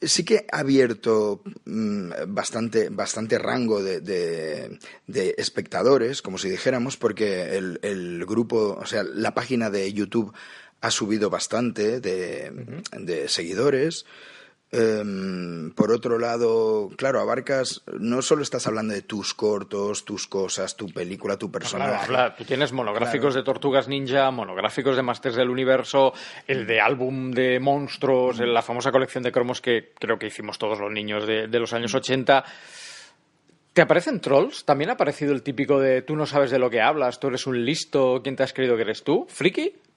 Sí 0.00 0.24
que 0.24 0.46
ha 0.52 0.58
abierto 0.60 1.42
mm, 1.64 2.10
bastante, 2.28 2.88
bastante 2.88 3.36
rango 3.38 3.82
de, 3.82 4.00
de- 4.00 4.78
de 5.08 5.34
espectadores, 5.38 6.22
como 6.22 6.38
si 6.38 6.48
dijéramos, 6.48 6.96
porque 6.96 7.56
el, 7.56 7.80
el 7.82 8.24
grupo, 8.24 8.78
o 8.80 8.86
sea, 8.86 9.02
la 9.02 9.34
página 9.34 9.70
de 9.70 9.92
YouTube 9.92 10.32
ha 10.80 10.90
subido 10.92 11.30
bastante 11.30 12.00
de, 12.00 12.82
de 12.96 13.28
seguidores. 13.28 14.06
Em, 14.70 15.70
por 15.72 15.90
otro 15.92 16.18
lado, 16.18 16.90
claro, 16.96 17.20
abarcas, 17.20 17.82
no 17.98 18.20
solo 18.20 18.42
estás 18.42 18.66
hablando 18.66 18.92
de 18.92 19.00
tus 19.00 19.32
cortos, 19.32 20.04
tus 20.04 20.26
cosas, 20.26 20.76
tu 20.76 20.88
película, 20.88 21.38
tu 21.38 21.50
personaje. 21.50 21.90
Claro, 21.90 22.04
habla- 22.04 22.36
tú 22.36 22.44
tienes 22.44 22.72
monográficos 22.72 23.34
de 23.34 23.42
Tortugas 23.42 23.88
Ninja, 23.88 24.30
monográficos 24.30 24.94
de 24.96 25.02
Masters 25.02 25.36
del 25.36 25.48
Universo, 25.48 26.12
el 26.46 26.66
de 26.66 26.80
álbum 26.82 27.30
de 27.30 27.58
monstruos, 27.60 28.40
la 28.40 28.60
famosa 28.60 28.92
colección 28.92 29.22
de 29.24 29.32
cromos 29.32 29.62
que 29.62 29.92
creo 29.98 30.18
que 30.18 30.26
hicimos 30.26 30.58
todos 30.58 30.78
los 30.78 30.92
niños 30.92 31.26
de, 31.26 31.46
de 31.48 31.58
los 31.60 31.72
años 31.72 31.94
80. 31.94 32.44
¿Te 33.72 33.82
aparecen 33.82 34.20
trolls? 34.20 34.64
¿También 34.66 34.90
ha 34.90 34.94
aparecido 34.94 35.32
el 35.32 35.42
típico 35.42 35.78
de 35.80 36.02
tú 36.02 36.14
no 36.16 36.26
sabes 36.26 36.50
de 36.50 36.58
lo 36.58 36.68
que 36.68 36.80
hablas, 36.82 37.20
tú 37.20 37.28
eres 37.28 37.46
un 37.46 37.64
listo, 37.64 38.20
¿quién 38.22 38.36
te 38.36 38.42
has 38.42 38.52
creído 38.52 38.76
que 38.76 38.82
eres 38.82 39.02
tú? 39.02 39.24
¿Friki? 39.30 39.72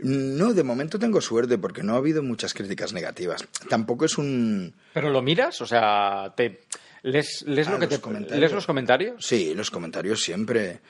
No, 0.00 0.54
de 0.54 0.62
momento 0.62 0.98
tengo 0.98 1.20
suerte 1.20 1.58
porque 1.58 1.82
no 1.82 1.94
ha 1.94 1.98
habido 1.98 2.22
muchas 2.22 2.54
críticas 2.54 2.92
negativas. 2.92 3.44
Tampoco 3.68 4.04
es 4.04 4.16
un... 4.16 4.74
¿Pero 4.94 5.10
lo 5.10 5.22
miras? 5.22 5.60
O 5.60 5.66
sea, 5.66 6.32
te... 6.36 6.60
¿lees, 7.02 7.42
lees 7.46 7.66
Ah, 7.68 7.72
lo 7.72 7.78
que 7.80 7.86
los 7.86 7.94
te... 7.96 8.00
comentarios. 8.00 8.38
¿lees 8.40 8.52
los 8.52 8.66
comentarios? 8.66 9.26
Sí, 9.26 9.54
los 9.54 9.70
comentarios 9.70 10.22
siempre. 10.22 10.80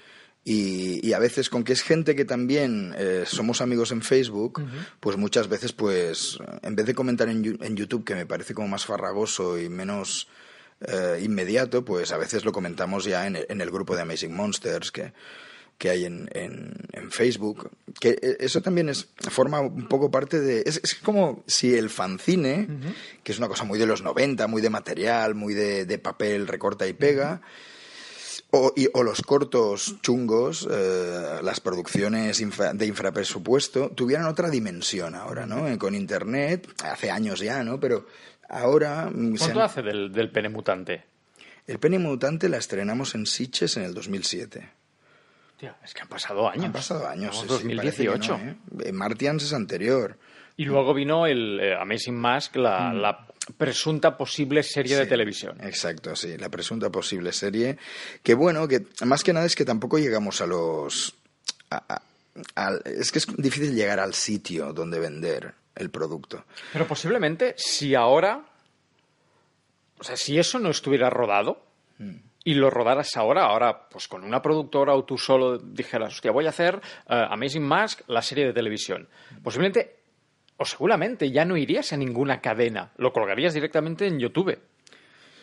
Y, 0.45 1.07
y 1.07 1.13
a 1.15 1.19
veces 1.19 1.49
con 1.51 1.65
que 1.65 1.73
es 1.73 1.83
gente 1.83 2.15
que 2.15 2.25
también 2.25 2.95
eh, 2.99 3.25
somos 3.27 3.61
amigos 3.61 3.93
en 3.93 4.03
Facebook, 4.03 4.63
pues 5.01 5.17
muchas 5.17 5.49
veces, 5.49 5.73
pues, 5.73 6.39
en 6.63 6.75
vez 6.77 6.87
de 6.87 6.95
comentar 6.95 7.29
en 7.29 7.77
YouTube, 7.77 8.05
que 8.05 8.15
me 8.15 8.25
parece 8.27 8.55
como 8.55 8.69
más 8.69 8.87
farragoso 8.87 9.59
y 9.59 9.69
menos 9.69 10.29
eh, 10.81 11.21
inmediato, 11.23 11.85
pues 11.85 12.13
a 12.13 12.19
veces 12.19 12.45
lo 12.45 12.53
comentamos 12.53 13.05
ya 13.05 13.27
en 13.27 13.37
el, 13.37 13.47
en 13.49 13.61
el 13.61 13.71
grupo 13.71 13.97
de 13.97 14.03
Amazing 14.03 14.35
Monsters 14.35 14.91
que, 14.93 15.13
que 15.79 15.91
hay 15.91 16.05
en, 16.05 16.29
en, 16.33 16.75
en 16.93 17.11
Facebook. 17.13 17.71
Que 18.01 18.11
eh, 18.21 18.37
eso 18.41 18.61
también 18.61 18.89
es 18.89 19.09
forma 19.31 19.61
un 19.61 19.87
poco 19.89 20.11
parte 20.11 20.41
de... 20.41 20.63
Es, 20.67 20.81
es 20.83 20.97
como 20.97 21.45
si 21.47 21.75
el 21.75 21.89
fanzine, 21.89 22.67
que 23.23 23.31
es 23.33 23.39
una 23.39 23.47
cosa 23.49 23.63
muy 23.65 23.79
de 23.79 23.87
los 23.87 24.03
90, 24.03 24.47
muy 24.49 24.61
de 24.61 24.71
material, 24.71 25.35
muy 25.37 25.55
de, 25.55 25.87
de 25.87 25.99
papel, 25.99 26.49
recorta 26.49 26.87
y 26.89 26.93
pega, 26.95 27.41
o, 28.51 28.73
y- 28.77 28.89
o 28.95 29.03
los 29.03 29.23
cortos 29.23 29.97
chungos, 30.03 30.67
eh, 30.71 31.39
las 31.43 31.61
producciones 31.61 32.41
infra- 32.41 32.73
de 32.73 32.87
infrapresupuesto, 32.87 33.91
tuvieran 33.91 34.27
otra 34.27 34.49
dimensión 34.51 35.15
ahora, 35.15 35.47
¿no? 35.47 35.79
Con 35.79 35.95
Internet, 35.95 36.67
hace 36.83 37.11
años 37.11 37.41
ya, 37.41 37.63
¿no? 37.63 37.79
Pero 37.79 38.07
ahora... 38.49 39.11
mm, 39.15 39.37
¿Cuánto 39.37 39.61
han- 39.61 39.67
hace 39.67 39.83
del, 39.83 40.11
del 40.13 40.31
pene 40.31 40.49
mutante? 40.49 41.05
El 41.67 41.79
Penny 41.79 41.99
Mutante 41.99 42.49
la 42.49 42.57
estrenamos 42.57 43.15
en 43.15 43.27
Sitges 43.27 43.77
en 43.77 43.83
el 43.83 43.93
2007. 43.93 44.71
Tío, 45.59 45.75
es 45.85 45.93
que 45.93 46.03
han 46.03 46.09
pasado 46.09 46.49
años. 46.49 46.65
Han 46.67 46.73
pasado 46.73 47.09
años. 47.09 47.35
Sí, 47.37 47.43
sí, 47.43 47.75
parece 47.75 48.03
que 48.03 48.09
2018. 48.09 48.39
no, 48.39 48.83
¿eh? 48.85 48.93
Martians 48.93 49.43
es 49.43 49.53
anterior. 49.53 50.17
Y 50.57 50.65
luego 50.65 50.95
vino 50.95 51.27
el 51.27 51.59
eh, 51.61 51.75
Amazing 51.75 52.17
Mask, 52.17 52.57
la, 52.57 52.93
la 52.93 53.27
presunta 53.57 54.17
posible 54.17 54.63
serie 54.63 54.97
de 54.97 55.05
Sí, 55.05 55.09
televisión. 55.09 55.59
Exacto, 55.63 56.15
sí, 56.17 56.37
la 56.37 56.49
presunta 56.49 56.91
posible 56.91 57.33
serie. 57.33 57.77
Que 58.23 58.35
bueno, 58.35 58.67
que 58.69 58.87
más 59.05 59.23
que 59.25 59.33
nada 59.33 59.47
es 59.47 59.55
que 59.57 59.65
tampoco 59.65 59.99
llegamos 59.99 60.41
a 60.41 60.47
los... 60.47 61.15
a- 61.71 61.95
a- 61.95 62.03
al- 62.55 62.83
es 62.85 63.11
que 63.13 63.19
es 63.19 63.27
difícil 63.37 63.75
llegar 63.75 63.99
al 64.01 64.15
sitio 64.15 64.73
donde 64.73 64.99
vender 65.01 65.55
el 65.75 65.91
producto. 65.91 66.45
Pero 66.73 66.87
posiblemente, 66.87 67.55
si 67.57 67.95
ahora. 67.97 68.45
O 69.99 70.05
sea, 70.05 70.17
si 70.17 70.39
eso 70.39 70.59
no 70.61 70.71
estuviera 70.71 71.11
rodado 71.11 71.65
y 72.51 72.55
lo 72.55 72.71
rodaras 72.71 73.17
ahora, 73.17 73.45
ahora, 73.47 73.89
pues 73.89 74.09
con 74.09 74.25
una 74.25 74.41
productora 74.41 74.95
o 74.95 75.05
tú 75.05 75.19
solo 75.19 75.59
dijeras, 75.59 76.15
hostia, 76.15 76.31
voy 76.31 76.47
a 76.47 76.51
hacer 76.51 76.77
eh, 77.09 77.27
Amazing 77.31 77.63
Mask, 77.65 78.01
la 78.09 78.23
serie 78.23 78.47
de 78.47 78.53
televisión. 78.53 79.09
Posiblemente, 79.43 79.97
o 80.57 80.65
seguramente, 80.65 81.31
ya 81.31 81.45
no 81.45 81.57
irías 81.57 81.93
a 81.93 81.97
ninguna 81.97 82.41
cadena. 82.41 82.93
Lo 82.97 83.13
colgarías 83.13 83.55
directamente 83.55 84.07
en 84.07 84.19
YouTube. 84.19 84.59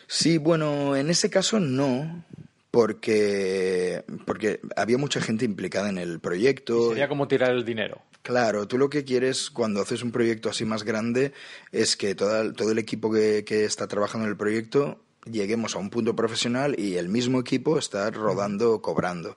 Sí, 0.06 0.38
bueno, 0.38 0.94
en 0.96 1.10
ese 1.10 1.30
caso 1.30 1.58
no, 1.60 2.24
porque, 2.70 4.04
porque 4.26 4.60
había 4.76 4.98
mucha 4.98 5.20
gente 5.20 5.44
implicada 5.44 5.88
en 5.88 5.98
el 5.98 6.20
proyecto. 6.20 6.90
Sería 6.90 7.08
como 7.08 7.26
tirar 7.28 7.50
el 7.52 7.64
dinero. 7.64 8.02
Claro, 8.22 8.66
tú 8.66 8.76
lo 8.78 8.90
que 8.90 9.04
quieres 9.04 9.50
cuando 9.50 9.80
haces 9.80 10.02
un 10.02 10.10
proyecto 10.12 10.48
así 10.50 10.64
más 10.64 10.82
grande 10.82 11.32
es 11.72 11.96
que 11.96 12.14
toda- 12.16 12.52
todo 12.52 12.72
el 12.72 12.78
equipo 12.78 13.10
que, 13.12 13.44
que 13.44 13.64
está 13.64 13.86
trabajando 13.86 14.24
en 14.26 14.32
el 14.32 14.36
proyecto 14.36 15.00
lleguemos 15.30 15.74
a 15.74 15.78
un 15.78 15.90
punto 15.90 16.14
profesional 16.14 16.74
y 16.78 16.96
el 16.96 17.08
mismo 17.08 17.40
equipo 17.40 17.78
está 17.78 18.10
rodando, 18.10 18.80
cobrando. 18.80 19.36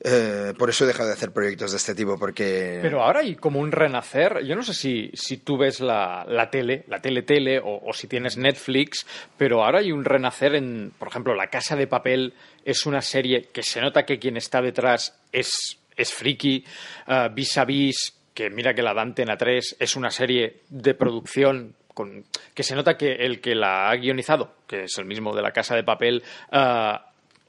Eh, 0.00 0.52
por 0.58 0.68
eso 0.68 0.84
he 0.84 0.88
dejado 0.88 1.08
de 1.08 1.14
hacer 1.14 1.32
proyectos 1.32 1.70
de 1.70 1.78
este 1.78 1.94
tipo, 1.94 2.18
porque... 2.18 2.80
Pero 2.82 3.02
ahora 3.02 3.20
hay 3.20 3.34
como 3.34 3.60
un 3.60 3.72
renacer. 3.72 4.44
Yo 4.44 4.54
no 4.54 4.62
sé 4.62 4.74
si, 4.74 5.10
si 5.14 5.38
tú 5.38 5.56
ves 5.56 5.80
la, 5.80 6.24
la 6.28 6.50
tele, 6.50 6.84
la 6.88 7.00
tele-tele, 7.00 7.58
o, 7.58 7.82
o 7.84 7.92
si 7.92 8.06
tienes 8.06 8.36
Netflix, 8.36 9.06
pero 9.36 9.64
ahora 9.64 9.80
hay 9.80 9.92
un 9.92 10.04
renacer 10.04 10.54
en, 10.54 10.92
por 10.98 11.08
ejemplo, 11.08 11.34
La 11.34 11.48
Casa 11.48 11.76
de 11.76 11.86
Papel 11.86 12.34
es 12.64 12.84
una 12.84 13.00
serie 13.00 13.48
que 13.52 13.62
se 13.62 13.80
nota 13.80 14.04
que 14.04 14.18
quien 14.18 14.36
está 14.36 14.60
detrás 14.60 15.18
es, 15.32 15.78
es 15.96 16.12
friki. 16.12 16.64
Uh, 17.08 17.32
Vis 17.34 17.56
a 17.56 17.64
Vis, 17.64 18.14
que 18.34 18.50
mira 18.50 18.74
que 18.74 18.82
la 18.82 18.92
da 18.92 19.02
Antena 19.02 19.36
3, 19.36 19.76
es 19.80 19.96
una 19.96 20.10
serie 20.10 20.60
de 20.68 20.94
producción 20.94 21.74
con, 21.96 22.26
que 22.52 22.62
se 22.62 22.74
nota 22.74 22.98
que 22.98 23.14
el 23.14 23.40
que 23.40 23.54
la 23.54 23.88
ha 23.88 23.96
guionizado, 23.96 24.52
que 24.66 24.84
es 24.84 24.98
el 24.98 25.06
mismo 25.06 25.34
de 25.34 25.40
La 25.40 25.52
Casa 25.52 25.74
de 25.74 25.82
Papel, 25.82 26.22
uh, 26.52 26.98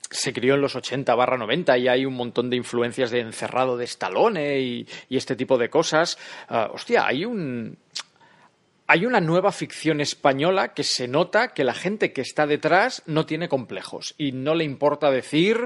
se 0.10 0.32
crió 0.32 0.56
en 0.56 0.62
los 0.62 0.74
80 0.74 1.13
barra 1.16 1.38
90 1.38 1.77
y 1.77 1.89
hay 1.89 2.06
un 2.06 2.13
montón 2.13 2.50
de 2.50 2.56
influencias 2.56 3.12
de 3.12 3.20
encerrado 3.20 3.75
de 3.75 3.84
Stallone 3.84 4.62
y, 4.62 4.88
este 5.10 5.36
tipo 5.36 5.58
de 5.58 5.70
cosas. 5.70 6.18
Uh, 6.50 6.74
hostia, 6.74 7.06
hay 7.06 7.25
un. 7.25 7.77
Hay 8.89 9.06
una 9.06 9.20
nueva 9.20 9.51
ficción 9.51 10.00
española 10.00 10.74
que 10.74 10.84
se 10.84 11.10
nota 11.10 11.50
que 11.50 11.66
la 11.66 11.74
gente 11.74 12.13
que 12.13 12.22
está 12.22 12.48
detrás 12.48 13.04
no 13.06 13.25
tiene 13.25 13.50
complejos 13.50 14.16
y 14.18 14.32
no 14.32 14.56
le 14.56 14.63
importa 14.63 15.12
decir 15.12 15.58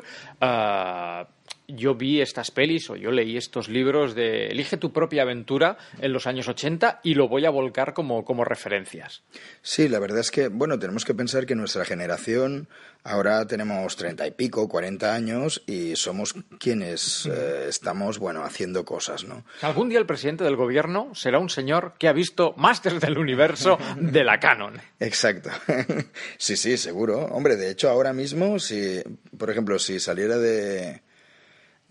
uh, 0.41 1.25
yo 1.75 1.95
vi 1.95 2.21
estas 2.21 2.51
pelis 2.51 2.89
o 2.89 2.95
yo 2.95 3.11
leí 3.11 3.37
estos 3.37 3.69
libros 3.69 4.15
de 4.15 4.47
Elige 4.47 4.77
tu 4.77 4.91
propia 4.91 5.23
aventura 5.23 5.77
en 5.99 6.13
los 6.13 6.27
años 6.27 6.47
80 6.47 7.01
y 7.03 7.13
lo 7.13 7.27
voy 7.27 7.45
a 7.45 7.49
volcar 7.49 7.93
como, 7.93 8.25
como 8.25 8.43
referencias. 8.43 9.23
Sí, 9.61 9.87
la 9.87 9.99
verdad 9.99 10.19
es 10.19 10.31
que, 10.31 10.47
bueno, 10.47 10.79
tenemos 10.79 11.05
que 11.05 11.13
pensar 11.13 11.45
que 11.45 11.55
nuestra 11.55 11.85
generación 11.85 12.67
ahora 13.03 13.45
tenemos 13.47 13.95
treinta 13.95 14.27
y 14.27 14.31
pico, 14.31 14.67
cuarenta 14.67 15.13
años 15.13 15.63
y 15.65 15.95
somos 15.95 16.35
quienes 16.59 17.25
eh, 17.25 17.65
estamos, 17.67 18.19
bueno, 18.19 18.43
haciendo 18.43 18.85
cosas, 18.85 19.23
¿no? 19.23 19.43
Algún 19.61 19.89
día 19.89 19.99
el 19.99 20.05
presidente 20.05 20.43
del 20.43 20.55
gobierno 20.55 21.13
será 21.15 21.39
un 21.39 21.49
señor 21.49 21.93
que 21.97 22.07
ha 22.07 22.13
visto 22.13 22.53
Masters 22.57 22.99
del 22.99 23.17
Universo 23.17 23.77
de 23.97 24.23
la 24.23 24.39
Canon. 24.39 24.79
Exacto. 24.99 25.49
sí, 26.37 26.55
sí, 26.55 26.77
seguro. 26.77 27.25
Hombre, 27.25 27.55
de 27.55 27.71
hecho, 27.71 27.89
ahora 27.89 28.13
mismo, 28.13 28.59
si, 28.59 29.01
por 29.37 29.49
ejemplo, 29.49 29.79
si 29.79 29.99
saliera 29.99 30.37
de, 30.37 31.01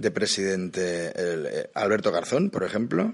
de 0.00 0.10
presidente 0.10 1.12
el, 1.14 1.46
eh, 1.46 1.70
Alberto 1.74 2.10
Garzón, 2.10 2.48
por 2.50 2.64
ejemplo, 2.64 3.12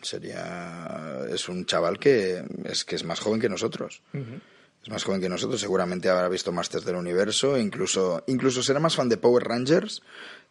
sería 0.00 1.18
es 1.28 1.48
un 1.48 1.66
chaval 1.66 1.98
que 1.98 2.44
es 2.64 2.84
que 2.84 2.94
es 2.94 3.04
más 3.04 3.18
joven 3.20 3.40
que 3.40 3.48
nosotros. 3.48 4.02
Uh 4.14 4.18
-huh. 4.18 4.40
Es 4.82 4.88
más 4.88 5.04
joven 5.04 5.20
que 5.20 5.28
nosotros, 5.28 5.60
seguramente 5.60 6.08
habrá 6.08 6.28
visto 6.28 6.52
Masters 6.52 6.86
del 6.86 6.96
Universo, 6.96 7.58
incluso 7.58 8.22
incluso 8.28 8.62
será 8.62 8.80
más 8.80 8.94
fan 8.96 9.08
de 9.08 9.18
Power 9.18 9.44
Rangers 9.44 10.02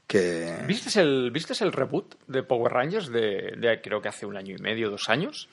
que 0.06 0.66
¿Viste 0.68 1.00
el 1.00 1.32
viste 1.32 1.54
el 1.64 1.72
reboot 1.72 2.16
de 2.28 2.44
Power 2.44 2.74
Rangers 2.74 3.10
de, 3.10 3.54
de 3.58 3.80
creo 3.82 4.02
que 4.02 4.10
hace 4.10 4.26
un 4.26 4.36
año 4.38 4.56
y 4.56 4.62
medio, 4.62 4.90
dos 4.90 5.08
años? 5.08 5.48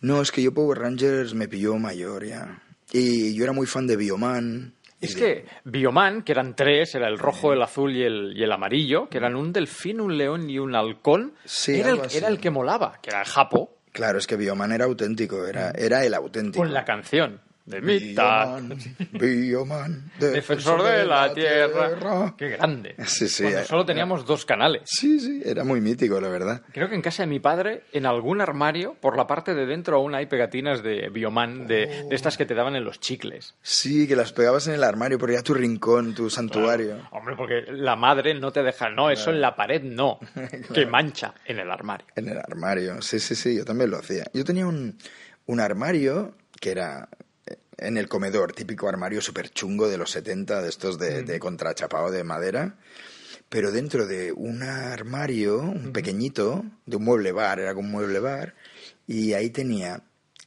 No, 0.00 0.20
es 0.20 0.30
que 0.30 0.42
yo 0.42 0.52
Power 0.52 0.78
Rangers 0.78 1.34
me 1.34 1.48
pilló 1.48 1.76
mayor 1.78 2.26
ya. 2.26 2.62
Y 2.92 3.34
yo 3.34 3.44
era 3.44 3.52
muy 3.52 3.66
fan 3.66 3.86
de 3.86 3.96
Bioman. 3.96 4.74
Es 5.00 5.14
que 5.14 5.44
Bioman, 5.64 6.22
que 6.22 6.32
eran 6.32 6.54
tres, 6.56 6.94
era 6.94 7.08
el 7.08 7.18
rojo, 7.18 7.52
el 7.52 7.62
azul 7.62 7.94
y 7.94 8.02
el, 8.02 8.32
y 8.36 8.42
el 8.42 8.50
amarillo, 8.50 9.08
que 9.08 9.18
eran 9.18 9.36
un 9.36 9.52
delfín, 9.52 10.00
un 10.00 10.16
león 10.16 10.48
y 10.48 10.58
un 10.58 10.74
halcón, 10.74 11.34
sí, 11.44 11.78
era, 11.78 11.90
el, 11.90 12.00
era, 12.12 12.28
el, 12.28 12.40
que 12.40 12.50
molaba, 12.50 12.98
que 13.02 13.10
era 13.10 13.20
el 13.20 13.26
Japo. 13.26 13.76
Claro, 13.92 14.18
es 14.18 14.26
que 14.26 14.36
Bioman 14.36 14.72
era 14.72 14.86
auténtico, 14.86 15.46
era, 15.46 15.70
era 15.70 16.04
el 16.04 16.14
auténtico. 16.14 16.62
Con 16.62 16.72
la 16.72 16.84
canción. 16.84 17.40
De 17.66 17.80
mitad. 17.80 18.60
Bioman, 19.12 20.10
defensor 20.20 20.82
de 20.84 21.04
la 21.04 21.32
tierra. 21.34 21.88
tierra. 21.96 22.34
Qué 22.38 22.48
grande. 22.50 22.94
Sí, 23.06 23.28
sí. 23.28 23.42
Cuando 23.42 23.64
solo 23.64 23.84
teníamos 23.84 24.24
dos 24.24 24.44
canales. 24.46 24.82
Sí, 24.84 25.18
sí, 25.18 25.42
era 25.44 25.64
muy 25.64 25.80
mítico, 25.80 26.20
la 26.20 26.28
verdad. 26.28 26.62
Creo 26.72 26.88
que 26.88 26.94
en 26.94 27.02
casa 27.02 27.24
de 27.24 27.26
mi 27.28 27.40
padre, 27.40 27.82
en 27.92 28.06
algún 28.06 28.40
armario, 28.40 28.94
por 29.00 29.16
la 29.16 29.26
parte 29.26 29.54
de 29.54 29.66
dentro 29.66 29.96
aún 29.96 30.14
hay 30.14 30.26
pegatinas 30.26 30.82
de 30.82 31.08
Bioman, 31.10 31.66
de, 31.66 32.02
Oh. 32.04 32.08
de 32.08 32.14
estas 32.16 32.36
que 32.36 32.46
te 32.46 32.54
daban 32.54 32.76
en 32.76 32.84
los 32.84 33.00
chicles. 33.00 33.54
Sí, 33.62 34.06
que 34.06 34.16
las 34.16 34.32
pegabas 34.32 34.66
en 34.68 34.74
el 34.74 34.84
armario, 34.84 35.18
porque 35.18 35.34
era 35.34 35.42
tu 35.42 35.54
rincón, 35.54 36.14
tu 36.14 36.30
santuario. 36.30 36.94
Claro. 36.96 37.08
Hombre, 37.12 37.34
porque 37.36 37.62
la 37.72 37.96
madre 37.96 38.34
no 38.34 38.52
te 38.52 38.62
deja, 38.62 38.90
no, 38.90 39.10
eso 39.10 39.30
en 39.30 39.40
la 39.40 39.56
pared 39.56 39.82
no, 39.82 40.18
claro. 40.34 40.50
que 40.72 40.86
mancha 40.86 41.34
en 41.44 41.58
el 41.58 41.70
armario. 41.70 42.06
En 42.16 42.28
el 42.28 42.38
armario, 42.38 43.02
sí, 43.02 43.18
sí, 43.18 43.34
sí, 43.34 43.56
yo 43.56 43.64
también 43.64 43.90
lo 43.90 43.98
hacía. 43.98 44.24
Yo 44.32 44.44
tenía 44.44 44.66
un, 44.66 44.96
un 45.46 45.60
armario 45.60 46.34
que 46.60 46.70
era 46.70 47.08
en 47.78 47.96
el 47.96 48.08
comedor, 48.08 48.52
típico 48.52 48.88
armario 48.88 49.20
súper 49.20 49.50
chungo 49.50 49.88
de 49.88 49.98
los 49.98 50.10
70, 50.10 50.62
de 50.62 50.68
estos 50.68 50.98
de, 50.98 51.22
mm. 51.22 51.26
de, 51.26 51.38
contrachapado 51.38 52.10
de 52.10 52.24
madera, 52.24 52.76
pero 53.48 53.70
dentro 53.70 54.06
de 54.06 54.32
un 54.32 54.62
armario, 54.62 55.60
un 55.60 55.92
pequeñito, 55.92 56.64
de 56.86 56.96
un 56.96 57.04
mueble 57.04 57.32
bar, 57.32 57.60
era 57.60 57.74
como 57.74 57.86
un 57.86 57.92
mueble 57.92 58.18
bar, 58.18 58.54
y 59.06 59.34
ahí 59.34 59.50
tenía, 59.50 60.02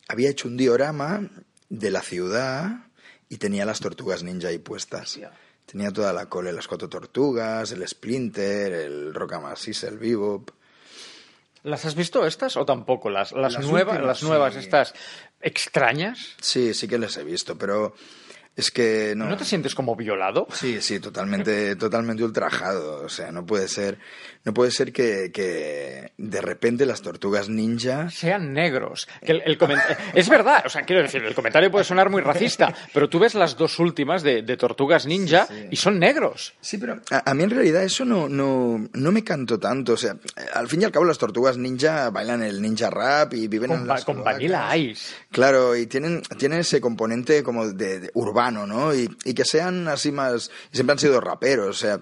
había 0.08 0.30
hecho 0.30 0.48
un 0.48 0.58
diorama 0.58 1.30
de 1.70 1.92
la 1.92 2.02
ciudad 2.02 2.90
y 3.30 3.38
tenía 3.38 3.66
las 3.66 3.80
tortugas 3.80 4.24
ninja 4.24 4.50
ahí 4.50 4.58
puestas. 4.58 5.20
Tenía 5.66 5.92
toda 5.92 6.12
la 6.14 6.26
cole, 6.26 6.52
las 6.52 6.68
cuatro 6.68 6.90
tortugas, 6.90 7.72
el 7.72 7.88
Splinter, 7.88 8.74
el 8.74 9.14
Rocamasis, 9.14 9.84
el 9.84 10.00
Bebop. 10.00 10.50
¿Las 11.62 11.86
has 11.86 11.94
visto 11.94 12.26
estas 12.26 12.58
o 12.58 12.66
tampoco? 12.66 13.10
Las, 13.10 13.34
las, 13.34 13.54
las 13.54 13.66
nuevas, 13.66 13.98
últimas, 13.98 14.08
las 14.08 14.24
nuevas, 14.24 14.54
sí. 14.54 14.60
estas 14.62 14.96
extrañas. 15.42 16.36
Sí, 16.42 16.74
sí 16.74 16.88
que 16.88 16.98
las 16.98 17.18
he 17.18 17.24
visto, 17.24 17.58
pero 17.58 17.96
es 18.60 18.72
que 18.72 19.14
no. 19.16 19.26
¿No 19.28 19.38
te 19.38 19.46
sientes 19.46 19.74
como 19.74 19.96
violado? 19.96 20.48
Sí, 20.52 20.82
sí, 20.82 21.00
totalmente, 21.00 21.76
totalmente 21.78 22.24
ultrajado. 22.24 23.04
O 23.04 23.10
sea, 23.10 23.32
no 23.32 23.46
puede 23.46 23.68
ser, 23.68 23.98
no 24.44 24.54
puede 24.54 24.72
ser 24.72 24.92
que, 24.92 25.32
que 25.34 26.12
de 26.18 26.42
repente 26.42 26.86
las 26.86 27.02
tortugas 27.02 27.48
ninja 27.48 28.10
sean 28.10 28.52
negros. 28.52 29.08
Que 29.26 29.32
el, 29.32 29.42
el 29.46 29.58
es 30.14 30.28
verdad, 30.28 30.64
o 30.66 30.70
sea, 30.70 30.82
quiero 30.84 31.02
decir, 31.02 31.24
el 31.24 31.34
comentario 31.34 31.72
puede 31.72 31.86
sonar 31.86 32.10
muy 32.10 32.22
racista, 32.22 32.74
pero 32.94 33.08
tú 33.08 33.20
ves 33.20 33.34
las 33.34 33.56
dos 33.56 33.80
últimas 33.80 34.24
de, 34.24 34.42
de 34.42 34.58
tortugas 34.58 35.06
ninja 35.06 35.46
sí, 35.46 35.54
sí. 35.54 35.68
y 35.72 35.76
son 35.78 35.98
negros. 35.98 36.54
Sí, 36.60 36.78
pero 36.78 37.00
a, 37.12 37.32
a, 37.32 37.34
mí 37.34 37.44
en 37.44 37.52
realidad 37.52 37.84
eso 37.84 38.04
no, 38.04 38.28
no, 38.28 38.90
no 38.92 39.12
me 39.12 39.24
canto 39.24 39.58
tanto. 39.58 39.94
O 39.94 39.98
sea, 39.98 40.18
al 40.54 40.68
fin 40.68 40.82
y 40.82 40.86
al 40.86 40.92
cabo 40.92 41.06
las 41.06 41.18
tortugas 41.18 41.58
ninja 41.58 42.10
bailan 42.10 42.44
el 42.44 42.62
ninja 42.62 42.90
rap 42.90 43.34
y 43.36 43.48
viven 43.48 43.70
con, 43.70 43.80
en 43.82 43.88
las 43.88 44.04
con 44.04 44.22
Vanilla 44.22 44.76
Ice. 44.76 45.16
Claro, 45.32 45.78
y 45.78 45.88
tienen, 45.88 46.22
tienen 46.38 46.60
ese 46.60 46.82
componente 46.82 47.42
como 47.42 47.70
de, 47.70 48.00
de 48.02 48.12
urbano 48.16 48.49
¿no? 48.52 48.94
Y, 48.94 49.08
que 49.34 49.46
sean 49.46 49.88
así 49.88 50.12
más... 50.12 50.52
Siempre 50.72 50.94
han 50.94 51.00
sido 51.00 51.22
raperos, 51.22 51.70
o 51.70 51.74
sea, 51.74 52.02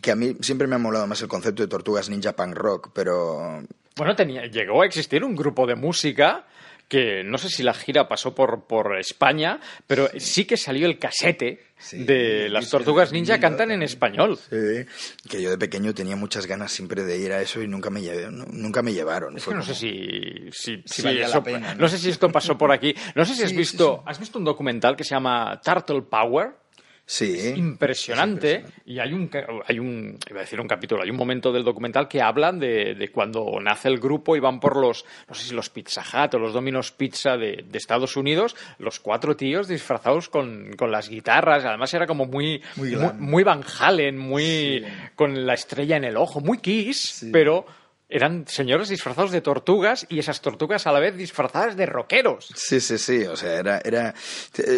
que 0.00 0.10
a 0.10 0.16
mí 0.16 0.36
siempre 0.40 0.66
me 0.66 0.76
ha 0.76 0.78
molado 0.78 1.06
más 1.06 1.20
el 1.22 1.28
concepto 1.28 1.62
de 1.62 1.68
tortugas 1.68 2.08
ninja 2.08 2.34
punk 2.34 2.54
rock, 2.54 2.90
pero... 2.92 3.62
Bueno, 3.96 4.14
tenía, 4.14 4.46
llegó 4.46 4.82
a 4.82 4.86
existir 4.86 5.24
un 5.24 5.34
grupo 5.34 5.66
de 5.66 5.74
música 5.74 6.46
que 6.88 7.24
no 7.24 7.38
sé 7.38 7.48
si 7.48 7.62
la 7.62 7.74
gira 7.74 8.08
pasó 8.08 8.34
por, 8.34 8.66
por 8.66 8.98
España, 8.98 9.60
pero 9.86 10.08
sí 10.18 10.44
que 10.44 10.56
salió 10.56 10.86
el 10.86 10.98
casete 10.98 11.64
sí, 11.78 12.04
de 12.04 12.48
las 12.48 12.70
tortugas 12.70 13.12
ninja 13.12 13.40
cantan 13.40 13.72
en 13.72 13.82
español. 13.82 14.38
Sí, 14.38 14.86
que 15.28 15.42
yo 15.42 15.50
de 15.50 15.58
pequeño 15.58 15.94
tenía 15.94 16.16
muchas 16.16 16.46
ganas 16.46 16.70
siempre 16.72 17.02
de 17.02 17.18
ir 17.18 17.32
a 17.32 17.42
eso 17.42 17.60
y 17.62 17.68
nunca 17.68 17.90
me, 17.90 18.02
llevé, 18.02 18.28
nunca 18.30 18.82
me 18.82 18.92
llevaron. 18.92 19.36
Es 19.36 19.44
que 19.44 19.50
no 19.50 19.60
como... 19.60 19.74
sé 19.74 19.74
si, 19.74 20.50
si, 20.52 20.82
si, 20.86 21.02
si 21.02 21.08
eso, 21.18 21.42
pena, 21.42 21.74
¿no? 21.74 21.82
¿no? 21.82 21.88
sé 21.88 21.98
si 21.98 22.10
esto 22.10 22.30
pasó 22.30 22.56
por 22.56 22.70
aquí. 22.70 22.94
No 23.14 23.24
sé 23.24 23.34
si 23.34 23.42
has 23.42 23.52
visto, 23.52 24.02
¿has 24.06 24.18
visto 24.20 24.38
un 24.38 24.44
documental 24.44 24.96
que 24.96 25.04
se 25.04 25.10
llama 25.10 25.60
Turtle 25.64 26.02
Power? 26.02 26.65
Sí. 27.08 27.34
Es 27.38 27.56
impresionante, 27.56 28.48
es 28.48 28.60
impresionante. 28.60 28.82
Y 28.84 28.98
hay 28.98 29.12
un, 29.12 29.30
hay 29.64 29.78
un, 29.78 30.18
iba 30.28 30.40
a 30.40 30.42
decir 30.42 30.60
un 30.60 30.66
capítulo, 30.66 31.02
hay 31.02 31.10
un 31.10 31.16
momento 31.16 31.52
del 31.52 31.62
documental 31.62 32.08
que 32.08 32.20
hablan 32.20 32.58
de, 32.58 32.96
de, 32.96 33.08
cuando 33.12 33.58
nace 33.62 33.88
el 33.88 34.00
grupo 34.00 34.34
y 34.34 34.40
van 34.40 34.58
por 34.58 34.76
los, 34.76 35.04
no 35.28 35.34
sé 35.36 35.44
si 35.44 35.54
los 35.54 35.70
Pizza 35.70 36.02
Hut 36.02 36.34
o 36.34 36.38
los 36.40 36.52
Domino's 36.52 36.90
Pizza 36.90 37.36
de, 37.36 37.64
de 37.64 37.78
Estados 37.78 38.16
Unidos, 38.16 38.56
los 38.80 38.98
cuatro 38.98 39.36
tíos 39.36 39.68
disfrazados 39.68 40.28
con, 40.28 40.72
con 40.76 40.90
las 40.90 41.08
guitarras. 41.08 41.64
Además 41.64 41.94
era 41.94 42.08
como 42.08 42.26
muy, 42.26 42.60
muy, 42.74 42.96
muy, 42.96 43.12
muy, 43.18 43.44
Van 43.44 43.62
Halen, 43.78 44.18
muy, 44.18 44.80
sí. 44.80 44.84
con 45.14 45.46
la 45.46 45.54
estrella 45.54 45.96
en 45.96 46.04
el 46.04 46.16
ojo, 46.16 46.40
muy 46.40 46.58
Kiss, 46.58 46.98
sí. 47.20 47.30
pero 47.32 47.66
eran 48.08 48.46
señores 48.46 48.88
disfrazados 48.88 49.32
de 49.32 49.40
tortugas 49.40 50.06
y 50.08 50.20
esas 50.20 50.40
tortugas 50.40 50.86
a 50.86 50.92
la 50.92 51.00
vez 51.00 51.16
disfrazadas 51.16 51.76
de 51.76 51.86
rockeros. 51.86 52.48
Sí, 52.54 52.80
sí, 52.80 52.98
sí. 52.98 53.24
O 53.24 53.36
sea, 53.36 53.58
era. 53.58 53.80
era 53.84 54.14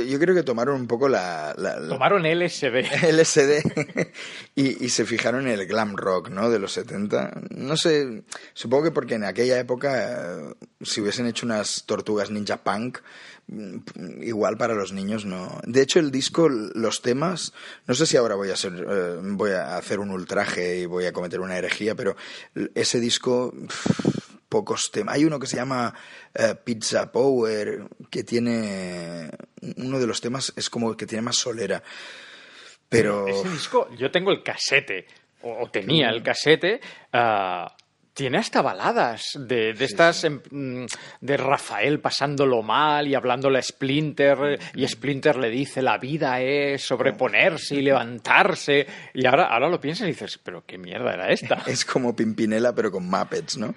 yo 0.08 0.18
creo 0.18 0.34
que 0.34 0.42
tomaron 0.42 0.80
un 0.80 0.86
poco 0.86 1.08
la. 1.08 1.54
la, 1.56 1.78
la... 1.78 1.88
Tomaron 1.88 2.22
LSD. 2.22 2.84
LSD. 3.12 4.12
y, 4.54 4.84
y, 4.84 4.88
se 4.88 5.04
fijaron 5.04 5.46
en 5.46 5.58
el 5.58 5.66
glam 5.66 5.96
rock, 5.96 6.30
¿no? 6.30 6.48
De 6.50 6.58
los 6.58 6.72
70. 6.72 7.42
No 7.50 7.76
sé. 7.76 8.22
Supongo 8.54 8.84
que 8.84 8.90
porque 8.92 9.14
en 9.14 9.24
aquella 9.24 9.58
época, 9.58 10.54
si 10.80 11.00
hubiesen 11.02 11.26
hecho 11.26 11.44
unas 11.44 11.84
tortugas 11.84 12.30
ninja 12.30 12.56
punk, 12.56 12.98
igual 14.20 14.56
para 14.56 14.74
los 14.74 14.92
niños 14.92 15.24
no. 15.24 15.60
De 15.64 15.82
hecho, 15.82 15.98
el 15.98 16.10
disco, 16.10 16.48
los 16.48 17.02
temas, 17.02 17.52
no 17.86 17.94
sé 17.94 18.06
si 18.06 18.16
ahora 18.16 18.34
voy 18.34 18.50
a 18.50 18.56
ser, 18.56 18.72
eh, 18.74 19.16
voy 19.22 19.52
a 19.52 19.76
hacer 19.76 20.00
un 20.00 20.10
ultraje 20.10 20.80
y 20.80 20.86
voy 20.86 21.06
a 21.06 21.12
cometer 21.12 21.40
una 21.40 21.56
herejía, 21.56 21.94
pero 21.94 22.16
ese 22.74 23.00
disco 23.00 23.52
pff, 23.52 24.18
pocos 24.48 24.90
temas. 24.90 25.14
Hay 25.14 25.24
uno 25.24 25.38
que 25.38 25.46
se 25.46 25.56
llama 25.56 25.94
eh, 26.34 26.54
Pizza 26.62 27.10
Power, 27.10 27.88
que 28.10 28.24
tiene. 28.24 29.30
Uno 29.76 29.98
de 29.98 30.06
los 30.06 30.20
temas 30.20 30.52
es 30.56 30.70
como 30.70 30.96
que 30.96 31.06
tiene 31.06 31.22
más 31.22 31.36
solera. 31.36 31.82
Pero. 32.88 33.26
Ese 33.28 33.48
disco, 33.50 33.88
yo 33.96 34.10
tengo 34.10 34.30
el 34.30 34.42
casete, 34.42 35.06
o, 35.42 35.64
o 35.64 35.70
tenía 35.70 36.10
el 36.10 36.22
casete. 36.22 36.80
ah, 37.12 37.74
tiene 38.18 38.38
hasta 38.38 38.62
baladas 38.62 39.38
de, 39.38 39.74
de 39.74 39.84
estas 39.84 40.24
em, 40.24 40.40
mm, 40.50 40.86
de 41.20 41.36
Rafael 41.36 42.00
pasándolo 42.00 42.64
mal 42.64 43.06
y 43.06 43.14
hablándole 43.14 43.60
a 43.60 43.62
Splinter 43.62 44.58
y 44.74 44.88
Splinter 44.88 45.36
le 45.36 45.50
dice 45.50 45.82
la 45.82 45.98
vida 45.98 46.40
es 46.40 46.82
sobreponerse 46.82 47.76
y 47.76 47.82
levantarse 47.82 48.88
y 49.14 49.24
ahora, 49.24 49.44
ahora 49.44 49.68
lo 49.68 49.80
piensas 49.80 50.08
y 50.08 50.10
dices 50.10 50.36
pero 50.42 50.64
qué 50.66 50.78
mierda 50.78 51.14
era 51.14 51.30
esta 51.30 51.62
Es 51.68 51.84
como 51.84 52.16
Pimpinela, 52.16 52.74
pero 52.74 52.90
con 52.90 53.08
Muppets, 53.08 53.56
¿no? 53.56 53.72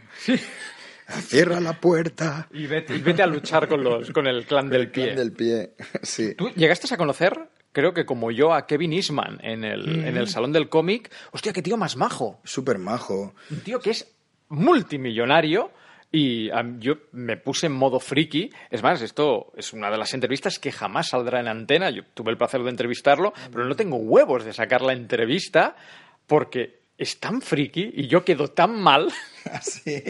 Cierra 1.28 1.60
la 1.60 1.74
puerta. 1.80 2.48
y 2.52 2.66
vete, 2.66 2.96
y 2.96 3.02
vete 3.02 3.22
a 3.22 3.28
luchar 3.28 3.68
con 3.68 3.84
los 3.84 4.10
con 4.10 4.26
el 4.26 4.48
clan 4.48 4.70
del 4.70 4.90
pie 4.90 5.14
Del 5.16 5.34
pie. 5.34 5.74
Sí. 6.02 6.34
¿Tú 6.34 6.50
llegaste 6.56 6.92
a 6.92 6.98
conocer 6.98 7.38
creo 7.74 7.94
que 7.94 8.08
como 8.08 8.32
yo 8.32 8.56
a 8.56 8.66
Kevin 8.66 8.94
Eastman 8.94 9.38
en 9.44 9.64
el, 9.64 10.04
en 10.04 10.18
el 10.18 10.28
salón 10.28 10.52
del 10.52 10.68
cómic 10.68 11.12
hostia 11.32 11.54
qué 11.54 11.62
tío 11.62 11.78
más 11.78 11.96
majo 11.96 12.42
Súper 12.44 12.80
majo. 12.80 13.36
un 13.52 13.60
tío 13.60 13.80
que 13.80 13.92
es 13.92 14.08
multimillonario 14.52 15.72
y 16.12 16.50
yo 16.80 16.96
me 17.14 17.38
puse 17.38 17.68
en 17.68 17.72
modo 17.72 18.00
friki. 18.00 18.50
Es 18.70 18.84
más, 18.84 19.02
esto 19.02 19.54
es 19.56 19.72
una 19.72 19.90
de 19.90 19.98
las 19.98 20.14
entrevistas 20.14 20.60
que 20.60 20.72
jamás 20.72 21.10
saldrá 21.10 21.40
en 21.40 21.48
antena. 21.48 21.90
Yo 21.90 22.04
tuve 22.14 22.32
el 22.32 22.38
placer 22.38 22.62
de 22.62 22.70
entrevistarlo, 22.70 23.34
pero 23.52 23.66
no 23.66 23.76
tengo 23.76 23.96
huevos 23.96 24.44
de 24.44 24.54
sacar 24.54 24.82
la 24.82 24.94
entrevista 24.94 25.76
porque 26.28 26.82
es 26.98 27.20
tan 27.20 27.42
friki 27.42 27.92
y 27.96 28.08
yo 28.08 28.24
quedo 28.26 28.50
tan 28.50 28.80
mal. 28.80 29.12
Así. 29.52 30.04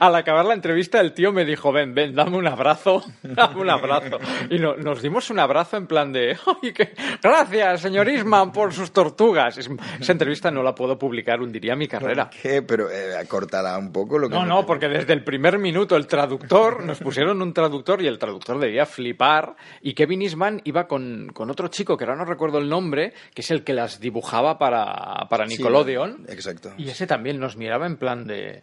Al 0.00 0.14
acabar 0.14 0.44
la 0.44 0.54
entrevista, 0.54 1.00
el 1.00 1.12
tío 1.12 1.32
me 1.32 1.44
dijo: 1.44 1.72
Ven, 1.72 1.94
ven, 1.94 2.14
dame 2.14 2.36
un 2.36 2.46
abrazo, 2.46 3.04
dame 3.22 3.60
un 3.60 3.70
abrazo. 3.70 4.18
Y 4.50 4.58
no- 4.58 4.76
nos 4.76 5.02
dimos 5.02 5.30
un 5.30 5.38
abrazo 5.38 5.76
en 5.76 5.86
plan 5.86 6.12
de: 6.12 6.36
"Ay, 6.62 6.72
qué- 6.72 6.94
Gracias, 7.22 7.80
señor 7.80 8.08
Isman, 8.08 8.52
por 8.52 8.72
sus 8.72 8.92
tortugas. 8.92 9.58
Es- 9.58 9.70
esa 10.00 10.12
entrevista 10.12 10.50
no 10.50 10.62
la 10.62 10.74
puedo 10.74 10.98
publicar, 10.98 11.40
hundiría 11.40 11.76
mi 11.76 11.86
carrera. 11.88 12.30
¿Qué? 12.30 12.62
Pero 12.62 12.90
eh, 12.90 13.14
cortará 13.28 13.76
un 13.78 13.92
poco 13.92 14.18
lo 14.18 14.28
que... 14.28 14.34
No, 14.34 14.44
no, 14.46 14.64
porque 14.66 14.88
desde 14.88 15.12
el 15.12 15.24
primer 15.24 15.58
minuto 15.58 15.96
el 15.96 16.06
traductor, 16.06 16.84
nos 16.84 16.98
pusieron 16.98 17.40
un 17.42 17.52
traductor 17.52 18.00
y 18.02 18.06
el 18.06 18.18
traductor 18.18 18.58
debía 18.58 18.86
flipar. 18.86 19.56
Y 19.82 19.94
Kevin 19.94 20.22
Eastman 20.22 20.60
iba 20.64 20.86
con, 20.86 21.30
con 21.32 21.50
otro 21.50 21.68
chico, 21.68 21.96
que 21.96 22.04
ahora 22.04 22.16
no 22.16 22.24
recuerdo 22.24 22.58
el 22.58 22.68
nombre, 22.68 23.12
que 23.34 23.42
es 23.42 23.50
el 23.50 23.64
que 23.64 23.72
las 23.72 24.00
dibujaba 24.00 24.58
para, 24.58 25.26
para 25.28 25.46
Sí, 25.46 25.56
Nickelodeon. 25.56 26.26
Exacto. 26.28 26.72
Y 26.78 26.88
ese 26.88 27.06
también 27.06 27.38
nos 27.38 27.56
miraba 27.56 27.86
en 27.86 27.96
plan 27.96 28.26
de... 28.26 28.62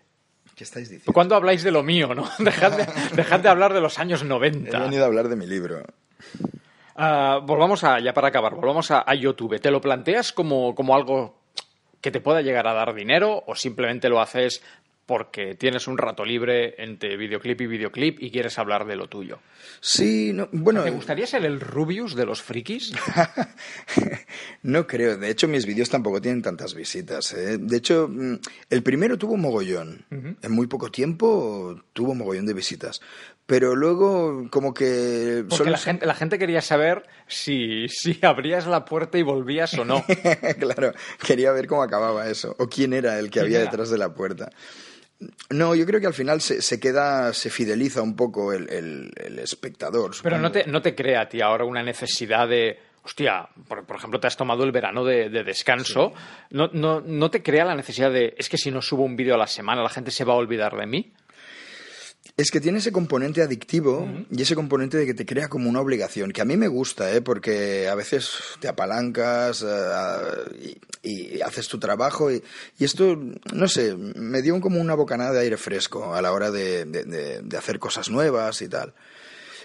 ¿Qué 0.55 0.63
estáis 0.63 0.89
diciendo? 0.89 1.11
¿Cuándo 1.13 1.35
habláis 1.35 1.63
de 1.63 1.71
lo 1.71 1.83
mío, 1.83 2.13
no? 2.15 2.29
Dejad 2.39 2.71
de, 2.77 2.87
dejad 3.15 3.39
de 3.41 3.49
hablar 3.49 3.73
de 3.73 3.81
los 3.81 3.99
años 3.99 4.21
He 4.21 4.25
90. 4.25 4.79
venido 4.79 5.03
a 5.03 5.07
hablar 5.07 5.27
de 5.27 5.35
mi 5.35 5.45
libro. 5.45 5.83
Ah, 6.95 7.39
volvamos 7.43 7.83
a, 7.83 7.99
ya 7.99 8.13
para 8.13 8.29
acabar, 8.29 8.55
volvamos 8.55 8.89
a, 8.91 9.03
a 9.05 9.13
YouTube. 9.15 9.59
¿Te 9.59 9.69
lo 9.71 9.81
planteas 9.81 10.31
como, 10.31 10.73
como 10.73 10.95
algo 10.95 11.37
que 11.99 12.11
te 12.11 12.21
pueda 12.21 12.41
llegar 12.41 12.67
a 12.67 12.73
dar 12.73 12.93
dinero 12.93 13.43
o 13.47 13.55
simplemente 13.55 14.07
lo 14.09 14.21
haces 14.21 14.63
porque 15.05 15.55
tienes 15.55 15.87
un 15.87 15.97
rato 15.97 16.25
libre 16.25 16.75
entre 16.77 17.15
videoclip 17.15 17.61
y 17.61 17.67
videoclip 17.67 18.21
y 18.21 18.31
quieres 18.31 18.57
hablar 18.57 18.85
de 18.85 18.95
lo 18.95 19.07
tuyo? 19.07 19.39
Sí, 19.79 20.31
no, 20.33 20.49
bueno... 20.51 20.83
¿Te 20.83 20.89
gustaría 20.89 21.27
ser 21.27 21.45
el 21.45 21.59
Rubius 21.59 22.15
de 22.15 22.25
los 22.25 22.41
frikis? 22.41 22.93
No 24.63 24.87
creo. 24.87 25.17
De 25.17 25.29
hecho, 25.29 25.47
mis 25.47 25.65
vídeos 25.65 25.89
tampoco 25.89 26.19
tienen 26.19 26.41
tantas 26.41 26.73
visitas. 26.73 27.33
¿eh? 27.33 27.57
De 27.59 27.77
hecho, 27.77 28.09
mm, 28.11 28.35
el 28.71 28.83
primero 28.83 29.17
tuvo 29.17 29.37
mogollón. 29.37 30.05
En 30.09 30.51
muy 30.51 30.67
poco 30.67 30.89
tiempo 30.89 31.79
tuvo 31.93 32.15
mogollón 32.15 32.47
de 32.47 32.53
visitas. 32.53 32.99
Pero 33.45 33.75
luego, 33.75 34.49
como 34.49 34.73
que... 34.73 35.43
Porque 35.47 35.55
solo 35.55 35.71
la 35.71 35.77
gente, 35.77 36.05
la 36.05 36.15
gente 36.15 36.39
quería 36.39 36.61
saber 36.61 37.03
si, 37.27 37.87
si 37.89 38.17
abrías 38.23 38.65
la 38.65 38.85
puerta 38.85 39.19
y 39.19 39.23
volvías 39.23 39.75
o 39.75 39.85
no. 39.85 40.03
claro, 40.59 40.93
quería 41.23 41.51
ver 41.51 41.67
cómo 41.67 41.83
acababa 41.83 42.27
eso. 42.27 42.55
O 42.57 42.67
quién 42.67 42.93
era 42.93 43.19
el 43.19 43.25
que 43.25 43.33
¿Quién 43.33 43.45
había 43.45 43.59
era? 43.61 43.69
detrás 43.69 43.91
de 43.91 43.99
la 43.99 44.15
puerta. 44.15 44.49
No, 45.49 45.75
yo 45.75 45.85
creo 45.85 45.99
que 46.01 46.07
al 46.07 46.13
final 46.13 46.41
se, 46.41 46.61
se 46.61 46.79
queda, 46.79 47.31
se 47.33 47.49
fideliza 47.49 48.01
un 48.01 48.15
poco 48.15 48.51
el, 48.53 48.69
el- 48.69 49.11
el 49.15 49.39
espectador. 49.39 50.11
Pero 50.21 50.37
no 50.39 50.51
te, 50.51 50.65
no 50.65 50.81
te 50.81 50.93
crea 50.93 51.21
a 51.21 51.29
ti 51.29 51.41
ahora 51.41 51.63
una 51.65 51.83
necesidad 51.83 52.47
de. 52.47 52.77
Hostia, 53.03 53.47
por, 53.67 53.85
por 53.85 53.97
ejemplo, 53.97 54.19
te 54.19 54.27
has 54.27 54.35
tomado 54.35 54.63
el 54.63 54.71
verano 54.71 55.05
de, 55.05 55.29
de 55.29 55.43
descanso. 55.43 56.11
No, 56.49 56.69
no, 56.73 57.01
¿No 57.01 57.29
te 57.29 57.41
crea 57.43 57.63
la 57.63 57.75
necesidad 57.75 58.11
de. 58.11 58.33
Es 58.37 58.49
que 58.49 58.57
si 58.57 58.71
no 58.71 58.81
subo 58.81 59.03
un 59.03 59.15
vídeo 59.15 59.35
a 59.35 59.37
la 59.37 59.47
semana, 59.47 59.83
la 59.83 59.89
gente 59.89 60.11
se 60.11 60.25
va 60.25 60.33
a 60.33 60.37
olvidar 60.37 60.75
de 60.75 60.85
mí? 60.87 61.13
Es 62.37 62.51
que 62.51 62.59
tiene 62.59 62.79
ese 62.79 62.91
componente 62.91 63.41
adictivo 63.41 64.09
y 64.29 64.41
ese 64.41 64.55
componente 64.55 64.97
de 64.97 65.05
que 65.05 65.13
te 65.13 65.25
crea 65.25 65.47
como 65.47 65.69
una 65.69 65.79
obligación, 65.79 66.31
que 66.31 66.41
a 66.41 66.45
mí 66.45 66.57
me 66.57 66.67
gusta, 66.67 67.13
¿eh? 67.13 67.21
porque 67.21 67.87
a 67.87 67.95
veces 67.95 68.29
te 68.59 68.67
apalancas 68.67 69.63
eh, 69.65 70.75
y, 71.03 71.37
y 71.37 71.41
haces 71.41 71.69
tu 71.69 71.79
trabajo 71.79 72.29
y, 72.29 72.43
y 72.77 72.83
esto, 72.83 73.17
no 73.53 73.67
sé, 73.69 73.95
me 73.95 74.41
dio 74.41 74.59
como 74.59 74.81
una 74.81 74.95
bocanada 74.95 75.31
de 75.31 75.39
aire 75.41 75.55
fresco 75.55 76.13
a 76.13 76.21
la 76.21 76.33
hora 76.33 76.51
de, 76.51 76.83
de- 76.83 77.05
de- 77.05 77.41
de 77.41 77.57
hacer 77.57 77.79
cosas 77.79 78.09
nuevas 78.09 78.61
y 78.61 78.67
tal. 78.67 78.93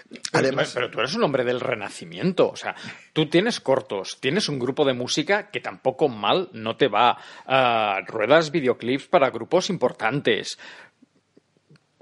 Pero, 0.09 0.21
Además, 0.45 0.69
tú, 0.69 0.73
pero 0.75 0.91
tú 0.91 0.99
eres 0.99 1.15
un 1.15 1.23
hombre 1.23 1.45
del 1.45 1.61
renacimiento. 1.61 2.49
O 2.49 2.55
sea, 2.57 2.75
tú 3.13 3.29
tienes 3.29 3.61
cortos, 3.61 4.17
tienes 4.19 4.49
un 4.49 4.59
grupo 4.59 4.83
de 4.85 4.93
música 4.93 5.49
que 5.51 5.61
tampoco 5.61 6.09
mal 6.09 6.49
no 6.51 6.75
te 6.75 6.89
va. 6.89 7.17
Ah, 7.45 7.99
ruedas 8.07 8.51
videoclips 8.51 9.07
para 9.07 9.29
grupos 9.29 9.69
importantes. 9.69 10.57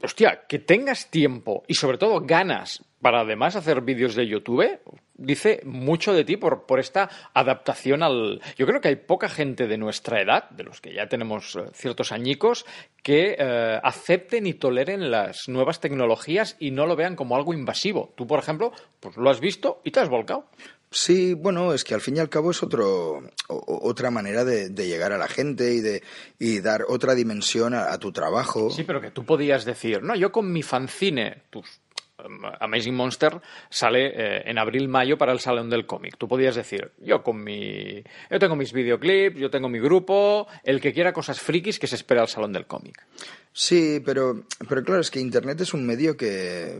Hostia, 0.01 0.45
que 0.47 0.59
tengas 0.59 1.09
tiempo 1.09 1.63
y 1.67 1.73
sobre 1.75 1.97
todo 1.97 2.21
ganas 2.21 2.83
para 3.01 3.21
además 3.21 3.55
hacer 3.55 3.81
vídeos 3.81 4.15
de 4.15 4.27
YouTube, 4.27 4.79
dice 5.13 5.61
mucho 5.65 6.13
de 6.13 6.25
ti 6.25 6.37
por, 6.37 6.65
por 6.65 6.79
esta 6.79 7.09
adaptación 7.33 8.03
al... 8.03 8.41
Yo 8.57 8.65
creo 8.65 8.81
que 8.81 8.89
hay 8.89 8.95
poca 8.95 9.29
gente 9.29 9.67
de 9.67 9.77
nuestra 9.77 10.21
edad, 10.21 10.49
de 10.49 10.63
los 10.63 10.81
que 10.81 10.93
ya 10.93 11.07
tenemos 11.07 11.55
eh, 11.55 11.65
ciertos 11.73 12.11
añicos, 12.11 12.65
que 13.03 13.35
eh, 13.37 13.79
acepten 13.83 14.47
y 14.47 14.53
toleren 14.53 15.11
las 15.11 15.47
nuevas 15.47 15.79
tecnologías 15.79 16.57
y 16.59 16.71
no 16.71 16.85
lo 16.85 16.95
vean 16.95 17.15
como 17.15 17.35
algo 17.35 17.53
invasivo. 17.53 18.13
Tú, 18.15 18.27
por 18.27 18.39
ejemplo, 18.39 18.71
pues 18.99 19.15
lo 19.17 19.29
has 19.29 19.39
visto 19.39 19.81
y 19.83 19.91
te 19.91 20.01
has 20.01 20.09
volcado. 20.09 20.49
Sí, 20.91 21.35
bueno, 21.35 21.73
es 21.73 21.83
que 21.83 21.93
al 21.93 22.01
fin 22.01 22.17
y 22.17 22.19
al 22.19 22.29
cabo 22.29 22.49
es 22.49 22.63
otro, 22.63 23.21
otra 23.47 24.09
manera 24.09 24.43
de, 24.43 24.69
llegar 24.69 25.11
a 25.11 25.19
la 25.19 25.27
gente 25.27 25.73
y 25.73 25.81
de 25.81 26.01
y 26.39 26.61
dar 26.61 26.85
otra 26.87 27.13
dimensión 27.13 27.75
a, 27.75 27.95
tu 27.99 28.11
trabajo. 28.11 28.71
Sí, 28.71 28.83
pero 28.83 28.99
que 28.99 29.11
tú 29.11 29.23
podías 29.23 29.65
decir, 29.65 30.01
no, 30.01 30.15
yo 30.15 30.31
con 30.31 30.51
mi 30.51 30.63
fanzine, 30.63 31.43
tus 31.51 31.79
Amazing 32.59 32.95
Monster 32.95 33.39
sale 33.69 34.07
eh, 34.07 34.43
en 34.45 34.57
abril-mayo 34.57 35.17
para 35.17 35.31
el 35.31 35.39
Salón 35.39 35.69
del 35.69 35.85
Cómic. 35.85 36.17
Tú 36.17 36.27
podías 36.27 36.55
decir, 36.55 36.91
yo 36.99 37.23
con 37.23 37.43
mi... 37.43 38.03
Yo 38.29 38.39
tengo 38.39 38.55
mis 38.55 38.73
videoclips, 38.73 39.39
yo 39.39 39.49
tengo 39.49 39.69
mi 39.69 39.79
grupo, 39.79 40.47
el 40.63 40.79
que 40.81 40.93
quiera 40.93 41.13
cosas 41.13 41.39
frikis 41.39 41.79
que 41.79 41.87
se 41.87 41.95
espera 41.95 42.21
al 42.21 42.27
Salón 42.27 42.53
del 42.53 42.65
Cómic. 42.65 43.05
Sí, 43.51 44.01
pero, 44.05 44.43
pero 44.67 44.83
claro, 44.83 45.01
es 45.01 45.11
que 45.11 45.19
Internet 45.19 45.61
es 45.61 45.73
un 45.73 45.85
medio 45.85 46.15
que, 46.15 46.79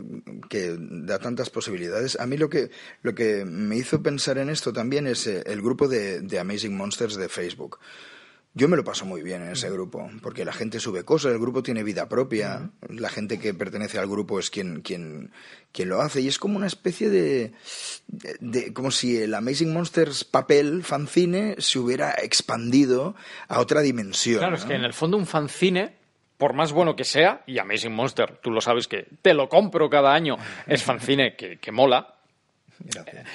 que 0.50 0.76
da 0.78 1.20
tantas 1.20 1.50
posibilidades. 1.50 2.20
A 2.20 2.26
mí 2.26 2.38
lo 2.38 2.50
que, 2.50 2.70
lo 3.02 3.16
que 3.16 3.44
me 3.46 3.76
hizo 3.76 4.02
pensar 4.02 4.38
en 4.38 4.50
esto 4.50 4.72
también 4.72 5.08
es 5.08 5.28
eh, 5.28 5.44
el 5.46 5.62
grupo 5.62 5.88
de, 5.88 6.22
de 6.22 6.40
Amazing 6.40 6.78
Monsters 6.78 7.16
de 7.16 7.28
Facebook. 7.28 7.80
Yo 8.56 8.68
me 8.68 8.76
lo 8.76 8.84
paso 8.84 9.06
muy 9.06 9.22
bien 9.22 9.44
en 9.44 9.52
ese 9.52 9.70
grupo, 9.70 10.10
porque 10.24 10.44
la 10.44 10.52
gente 10.52 10.80
sube 10.80 11.04
cosas, 11.06 11.32
el 11.32 11.40
grupo 11.40 11.62
tiene 11.62 11.84
vida 11.84 12.10
propia, 12.10 12.72
la 12.90 13.10
gente 13.10 13.40
que 13.40 13.54
pertenece 13.54 14.00
al 14.00 14.08
grupo 14.08 14.40
es 14.40 14.50
quien, 14.50 14.82
quien, 14.82 15.32
quien 15.72 15.88
lo 15.90 16.02
hace, 16.02 16.20
y 16.22 16.28
es 16.28 16.40
como 16.40 16.58
una 16.58 16.66
especie 16.68 17.10
de, 17.10 17.54
de, 18.08 18.36
de- 18.40 18.74
como 18.74 18.90
si 18.90 19.18
el 19.18 19.36
Amazing 19.36 19.72
Monsters 19.72 20.24
papel, 20.24 20.84
fanzine, 20.84 21.56
se 21.60 21.78
hubiera 21.78 22.12
expandido 22.12 23.16
a 23.48 23.60
otra 23.60 23.82
dimensión. 23.82 24.40
Claro, 24.40 24.56
es 24.56 24.66
que 24.66 24.74
en 24.74 24.84
el 24.84 24.94
fondo 24.94 25.16
un 25.18 25.28
fanzine, 25.28 25.94
por 26.38 26.54
más 26.54 26.72
bueno 26.72 26.96
que 26.96 27.04
sea, 27.04 27.44
y 27.46 27.60
Amazing 27.60 27.94
Monster, 27.94 28.40
tú 28.42 28.50
lo 28.50 28.62
sabes 28.62 28.88
que 28.88 29.08
te 29.22 29.36
lo 29.36 29.48
compro 29.48 29.90
cada 29.92 30.14
año, 30.14 30.38
es 30.66 30.84
fanzine 30.84 31.36
que, 31.36 31.60
que 31.60 31.72
mola. 31.72 32.16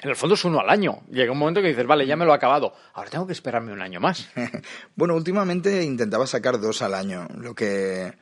En 0.02 0.08
el 0.08 0.16
fondo 0.16 0.34
es 0.34 0.44
uno 0.44 0.60
al 0.60 0.70
año. 0.70 1.02
Llega 1.10 1.32
un 1.32 1.38
momento 1.38 1.60
que 1.60 1.68
dices, 1.68 1.86
vale, 1.86 2.06
ya 2.06 2.16
me 2.16 2.24
lo 2.24 2.32
he 2.32 2.34
acabado. 2.34 2.74
Ahora 2.94 3.10
tengo 3.10 3.26
que 3.26 3.32
esperarme 3.32 3.72
un 3.72 3.82
año 3.82 4.00
más. 4.00 4.28
Bueno, 4.96 5.14
últimamente 5.14 5.82
intentaba 5.82 6.26
sacar 6.26 6.60
dos 6.60 6.80
al 6.82 6.94
año, 6.94 7.26
lo 7.36 7.54
que 7.54 8.14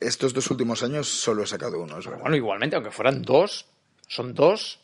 estos 0.00 0.34
dos 0.34 0.50
últimos 0.50 0.82
años 0.82 1.08
solo 1.08 1.42
he 1.42 1.46
sacado 1.46 1.80
uno. 1.80 1.96
Pero 2.02 2.18
bueno, 2.18 2.36
igualmente, 2.36 2.76
aunque 2.76 2.90
fueran 2.90 3.22
dos, 3.22 3.66
son 4.08 4.34
dos. 4.34 4.80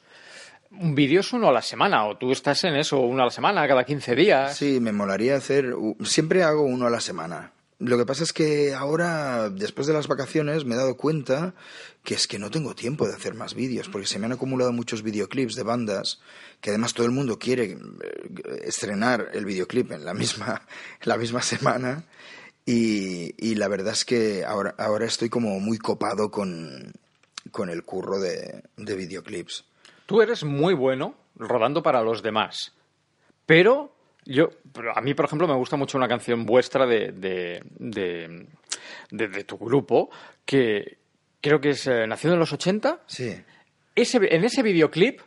Un 0.70 0.94
vídeo 0.94 1.20
es 1.20 1.32
uno 1.32 1.48
a 1.48 1.52
la 1.52 1.60
semana, 1.60 2.06
o 2.06 2.16
tú 2.16 2.32
estás 2.32 2.64
en 2.64 2.76
eso, 2.76 3.00
uno 3.00 3.22
a 3.22 3.26
la 3.26 3.30
semana, 3.30 3.66
cada 3.68 3.84
15 3.84 4.14
días. 4.14 4.56
Sí, 4.56 4.80
me 4.80 4.92
molaría 4.92 5.36
hacer. 5.36 5.74
Siempre 6.04 6.42
hago 6.44 6.62
uno 6.62 6.86
a 6.86 6.90
la 6.90 7.00
semana. 7.00 7.52
Lo 7.84 7.98
que 7.98 8.06
pasa 8.06 8.22
es 8.22 8.32
que 8.32 8.74
ahora, 8.74 9.50
después 9.50 9.88
de 9.88 9.92
las 9.92 10.06
vacaciones, 10.06 10.64
me 10.64 10.76
he 10.76 10.78
dado 10.78 10.96
cuenta 10.96 11.52
que 12.04 12.14
es 12.14 12.28
que 12.28 12.38
no 12.38 12.48
tengo 12.48 12.76
tiempo 12.76 13.08
de 13.08 13.14
hacer 13.14 13.34
más 13.34 13.54
vídeos, 13.54 13.88
porque 13.88 14.06
se 14.06 14.20
me 14.20 14.26
han 14.26 14.32
acumulado 14.32 14.72
muchos 14.72 15.02
videoclips 15.02 15.56
de 15.56 15.64
bandas, 15.64 16.20
que 16.60 16.70
además 16.70 16.94
todo 16.94 17.06
el 17.06 17.12
mundo 17.12 17.40
quiere 17.40 17.72
eh, 17.72 17.78
estrenar 18.62 19.30
el 19.32 19.44
videoclip 19.44 19.90
en 19.90 20.04
la 20.04 20.14
misma, 20.14 20.62
en 21.00 21.08
la 21.08 21.16
misma 21.16 21.42
semana. 21.42 22.04
Y, 22.64 23.56
la 23.56 23.66
verdad 23.66 23.94
es 23.94 24.04
que 24.04 24.44
ahora, 24.44 24.76
ahora 24.78 25.06
estoy 25.06 25.28
como 25.28 25.58
muy 25.58 25.78
copado 25.78 26.30
con, 26.30 26.92
con 27.50 27.68
el 27.68 27.82
curro 27.82 28.20
de, 28.20 28.62
de 28.76 28.94
videoclips. 28.94 29.64
Tú 30.06 30.22
eres 30.22 30.44
muy 30.44 30.74
bueno 30.74 31.16
rodando 31.34 31.82
para 31.82 32.02
los 32.02 32.22
demás, 32.22 32.74
pero 33.44 33.92
yo, 34.24 34.50
a 34.94 35.00
mí, 35.00 35.14
por 35.14 35.24
ejemplo, 35.26 35.48
me 35.48 35.54
gusta 35.54 35.76
mucho 35.76 35.98
una 35.98 36.08
canción 36.08 36.44
vuestra 36.46 36.87
de, 36.87 37.12
de, 37.12 37.62
de, 37.78 38.46
de- 39.11 39.28
de 39.28 39.44
tu 39.44 39.58
grupo, 39.58 40.11
que 40.44 40.98
creo 41.40 41.61
que 41.61 41.70
es 41.70 41.87
eh, 41.87 42.06
Nacido 42.06 42.35
en 42.35 42.40
los 42.40 42.52
80. 42.52 43.00
Sí. 43.06 43.35
Ese, 43.94 44.18
en 44.35 44.44
ese 44.44 44.62
videoclip 44.62 45.20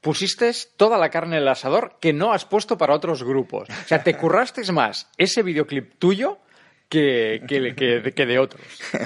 pusiste 0.00 0.50
toda 0.76 0.98
la 0.98 1.10
carne 1.10 1.36
en 1.36 1.42
el 1.42 1.48
asador 1.48 1.96
que 2.00 2.12
no 2.12 2.32
has 2.32 2.44
puesto 2.44 2.76
para 2.76 2.94
otros 2.94 3.22
grupos. 3.24 3.68
O 3.70 3.88
sea, 3.88 4.02
te 4.02 4.16
curraste 4.16 4.70
más 4.72 5.08
ese 5.16 5.42
videoclip 5.42 5.94
tuyo 5.98 6.38
que, 6.88 7.42
que, 7.48 7.74
que- 7.74 8.12
que 8.14 8.26
de 8.26 8.38
otros. 8.38 8.62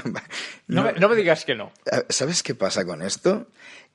No, 0.68 0.82
me, 0.82 0.92
no 0.94 1.08
me 1.08 1.14
digas 1.14 1.44
que 1.44 1.54
no. 1.54 1.70
¿Sabes 2.08 2.42
qué 2.42 2.56
pasa 2.56 2.84
con 2.84 3.00
esto? 3.00 3.46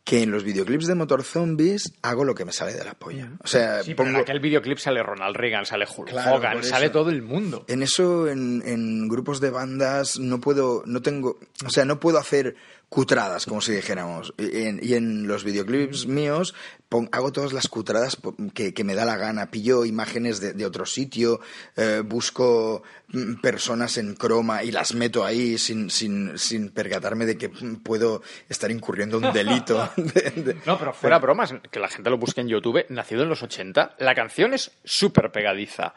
Que 0.03 0.23
en 0.23 0.31
los 0.31 0.43
videoclips 0.43 0.87
de 0.87 0.95
Motor 0.95 1.23
Zombies 1.23 1.93
hago 2.01 2.25
lo 2.25 2.33
que 2.33 2.43
me 2.43 2.51
sale 2.51 2.73
de 2.73 2.83
la 2.83 2.95
polla. 2.95 3.31
O 3.43 3.47
sea, 3.47 3.83
Sí, 3.83 3.93
pero 3.93 4.07
en 4.09 4.13
pongo... 4.15 4.23
aquel 4.23 4.39
videoclip 4.39 4.79
sale 4.79 5.03
Ronald 5.03 5.35
Reagan, 5.35 5.65
sale 5.65 5.85
Hulk 5.85 6.09
Claro, 6.09 6.35
Hogan, 6.37 6.63
sale 6.63 6.89
todo 6.89 7.11
el 7.11 7.21
mundo. 7.21 7.65
En 7.67 7.83
eso, 7.83 8.27
en, 8.27 8.63
en 8.65 9.07
grupos 9.07 9.39
de 9.39 9.51
bandas, 9.51 10.19
no 10.19 10.41
puedo, 10.41 10.81
no 10.87 11.01
tengo, 11.03 11.39
o 11.65 11.69
sea, 11.69 11.85
no 11.85 11.99
puedo 11.99 12.17
hacer 12.17 12.55
cutradas, 12.91 13.45
como 13.45 13.61
si 13.61 13.71
dijéramos. 13.71 14.33
Y 14.37 14.63
en, 14.63 14.79
y 14.83 14.95
en 14.95 15.25
los 15.25 15.45
videoclips 15.45 16.07
míos 16.07 16.53
pon- 16.89 17.07
hago 17.13 17.31
todas 17.31 17.53
las 17.53 17.69
cutradas 17.69 18.17
que, 18.53 18.73
que 18.73 18.83
me 18.83 18.95
da 18.95 19.05
la 19.05 19.15
gana. 19.15 19.49
Pillo 19.49 19.85
imágenes 19.85 20.41
de, 20.41 20.51
de 20.51 20.65
otro 20.65 20.85
sitio, 20.85 21.39
eh, 21.77 22.01
busco 22.05 22.83
mm, 23.07 23.35
personas 23.35 23.97
en 23.97 24.13
croma 24.15 24.65
y 24.65 24.71
las 24.71 24.93
meto 24.93 25.23
ahí 25.23 25.57
sin, 25.57 25.89
sin, 25.89 26.37
sin 26.37 26.69
percatarme 26.71 27.25
de 27.25 27.37
que 27.37 27.47
mm, 27.47 27.77
puedo 27.77 28.23
estar 28.49 28.69
incurriendo 28.69 29.19
un 29.19 29.31
delito. 29.31 29.89
de- 29.95 30.31
de- 30.43 30.57
No, 30.65 30.77
pero 30.77 30.93
fuera 30.93 31.17
bromas, 31.17 31.53
que 31.71 31.79
la 31.79 31.87
gente 31.87 32.09
lo 32.09 32.17
busque 32.17 32.41
en 32.41 32.49
YouTube, 32.49 32.85
nacido 32.89 33.23
en 33.23 33.29
los 33.29 33.41
80, 33.41 33.95
la 33.99 34.13
canción 34.13 34.53
es 34.53 34.69
súper 34.83 35.31
pegadiza, 35.31 35.93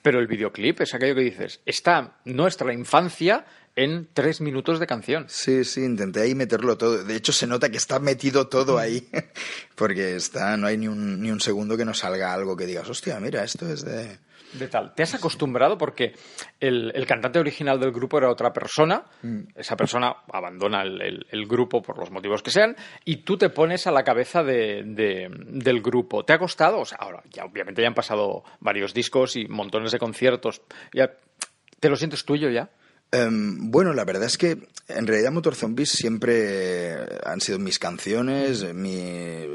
pero 0.00 0.18
el 0.18 0.26
videoclip 0.26 0.80
es 0.80 0.94
aquello 0.94 1.14
que 1.14 1.20
dices, 1.20 1.60
está 1.66 2.16
nuestra 2.24 2.72
infancia 2.72 3.44
en 3.84 4.08
tres 4.12 4.40
minutos 4.40 4.80
de 4.80 4.86
canción. 4.86 5.26
Sí, 5.28 5.64
sí, 5.64 5.84
intenté 5.84 6.20
ahí 6.20 6.34
meterlo 6.34 6.76
todo. 6.76 7.04
De 7.04 7.14
hecho, 7.16 7.32
se 7.32 7.46
nota 7.46 7.70
que 7.70 7.76
está 7.76 7.98
metido 8.00 8.48
todo 8.48 8.78
ahí. 8.78 9.08
Porque 9.76 10.16
está, 10.16 10.56
no 10.56 10.66
hay 10.66 10.76
ni 10.76 10.88
un, 10.88 11.20
ni 11.22 11.30
un 11.30 11.40
segundo 11.40 11.76
que 11.76 11.84
no 11.84 11.94
salga 11.94 12.34
algo 12.34 12.56
que 12.56 12.66
digas, 12.66 12.88
hostia, 12.88 13.20
mira, 13.20 13.44
esto 13.44 13.66
es 13.72 13.84
de. 13.84 14.18
De 14.54 14.66
tal. 14.66 14.94
¿Te 14.94 15.02
has 15.02 15.12
acostumbrado? 15.14 15.76
Porque 15.76 16.14
el, 16.58 16.90
el 16.94 17.06
cantante 17.06 17.38
original 17.38 17.78
del 17.78 17.92
grupo 17.92 18.16
era 18.16 18.30
otra 18.30 18.50
persona. 18.52 19.04
Esa 19.54 19.76
persona 19.76 20.16
abandona 20.32 20.80
el, 20.82 21.02
el- 21.02 21.26
el 21.30 21.46
grupo 21.46 21.82
por 21.82 21.98
los 21.98 22.10
motivos 22.10 22.42
que 22.42 22.50
sean 22.50 22.74
y 23.04 23.16
tú 23.18 23.36
te 23.36 23.50
pones 23.50 23.86
a 23.86 23.90
la 23.92 24.04
cabeza 24.04 24.42
de- 24.42 24.84
de- 24.86 25.28
del 25.30 25.82
grupo. 25.82 26.24
¿Te 26.24 26.32
ha 26.32 26.38
costado? 26.38 26.80
O 26.80 26.86
sea, 26.86 26.96
ahora, 26.98 27.22
ya 27.30 27.44
obviamente 27.44 27.82
ya 27.82 27.88
han 27.88 27.94
pasado 27.94 28.42
varios 28.58 28.94
discos 28.94 29.36
y 29.36 29.46
montones 29.48 29.92
de 29.92 29.98
conciertos. 29.98 30.62
Ya, 30.94 31.12
¿Te 31.78 31.90
lo 31.90 31.96
sientes 31.96 32.24
tuyo 32.24 32.48
ya? 32.48 32.70
Em, 33.10 33.70
bueno, 33.70 33.94
la 33.94 34.04
verdad 34.04 34.24
es 34.24 34.36
que 34.36 34.68
en 34.88 35.06
realidad 35.06 35.32
Motor 35.32 35.54
Zombies 35.54 35.90
siempre 35.90 36.94
han 37.24 37.40
sido 37.40 37.58
mis 37.58 37.78
canciones, 37.78 38.72
mi... 38.74 39.46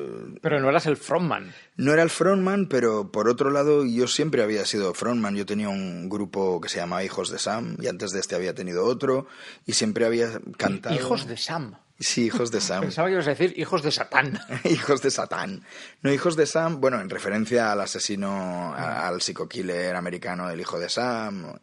Pero 0.42 0.60
no 0.60 0.70
eras 0.70 0.86
el 0.88 0.98
frontman. 0.98 1.54
No 1.78 1.94
era 1.94 2.02
el 2.04 2.10
frontman, 2.10 2.68
pero 2.68 3.12
por 3.12 3.30
otro 3.30 3.52
lado 3.52 3.86
yo 3.86 4.08
siempre 4.08 4.42
había 4.44 4.66
sido 4.66 4.94
frontman. 4.94 5.36
Yo 5.36 5.46
tenía 5.46 5.70
un 5.70 6.10
grupo 6.10 6.60
que 6.62 6.70
se 6.70 6.78
llamaba 6.80 7.04
Hijos 7.04 7.30
de 7.30 7.40
Sam 7.40 7.78
y 7.80 7.88
antes 7.88 8.12
de 8.12 8.20
este 8.20 8.36
había 8.36 8.54
tenido 8.56 8.86
otro 8.86 9.28
y 9.66 9.74
siempre 9.74 10.06
había 10.06 10.30
cantado... 10.58 10.96
Hijos 10.96 11.28
de 11.28 11.38
Sam. 11.38 11.76
Sí, 12.00 12.26
Hijos 12.26 12.50
de 12.52 12.60
Sam. 12.60 12.82
Pensaba 12.86 13.08
que 13.08 13.14
ibas 13.14 13.28
a 13.28 13.32
decir 13.32 13.54
hijos 13.58 13.84
de 13.84 13.92
Satán. 13.92 14.40
hijos 14.66 15.02
de 15.04 15.12
Satán. 15.12 15.64
No, 16.02 16.12
hijos 16.12 16.36
de 16.36 16.48
Sam, 16.48 16.82
bueno, 16.82 17.00
en 17.00 17.10
referencia 17.10 17.72
al 17.72 17.82
asesino, 17.82 18.74
a- 18.74 19.08
al 19.08 19.22
psico-killer 19.22 19.96
americano, 19.96 20.50
el 20.50 20.60
hijo 20.60 20.80
de 20.80 20.90
Sam, 20.90 21.54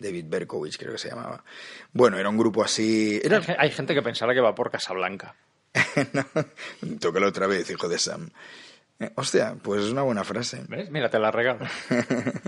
David 0.00 0.24
Berkowitz 0.28 0.76
creo 0.78 0.92
que 0.92 0.98
se 0.98 1.08
llamaba. 1.10 1.44
Bueno, 1.92 2.18
era 2.18 2.28
un 2.28 2.36
grupo 2.38 2.64
así... 2.64 3.20
Era... 3.22 3.36
Hay, 3.38 3.42
ge- 3.44 3.56
hay 3.58 3.70
gente 3.70 3.94
que 3.94 4.02
pensará 4.02 4.34
que 4.34 4.40
va 4.40 4.54
por 4.54 4.70
Casablanca. 4.70 5.36
no, 6.12 6.96
tócalo 6.98 7.28
otra 7.28 7.46
vez, 7.46 7.70
hijo 7.70 7.88
de 7.88 7.98
Sam. 7.98 8.30
Eh, 8.98 9.10
hostia, 9.14 9.56
pues 9.62 9.84
es 9.84 9.90
una 9.92 10.02
buena 10.02 10.24
frase. 10.24 10.64
¿Ves? 10.68 10.90
Mira, 10.90 11.08
te 11.10 11.18
la 11.18 11.30
regalo. 11.30 11.66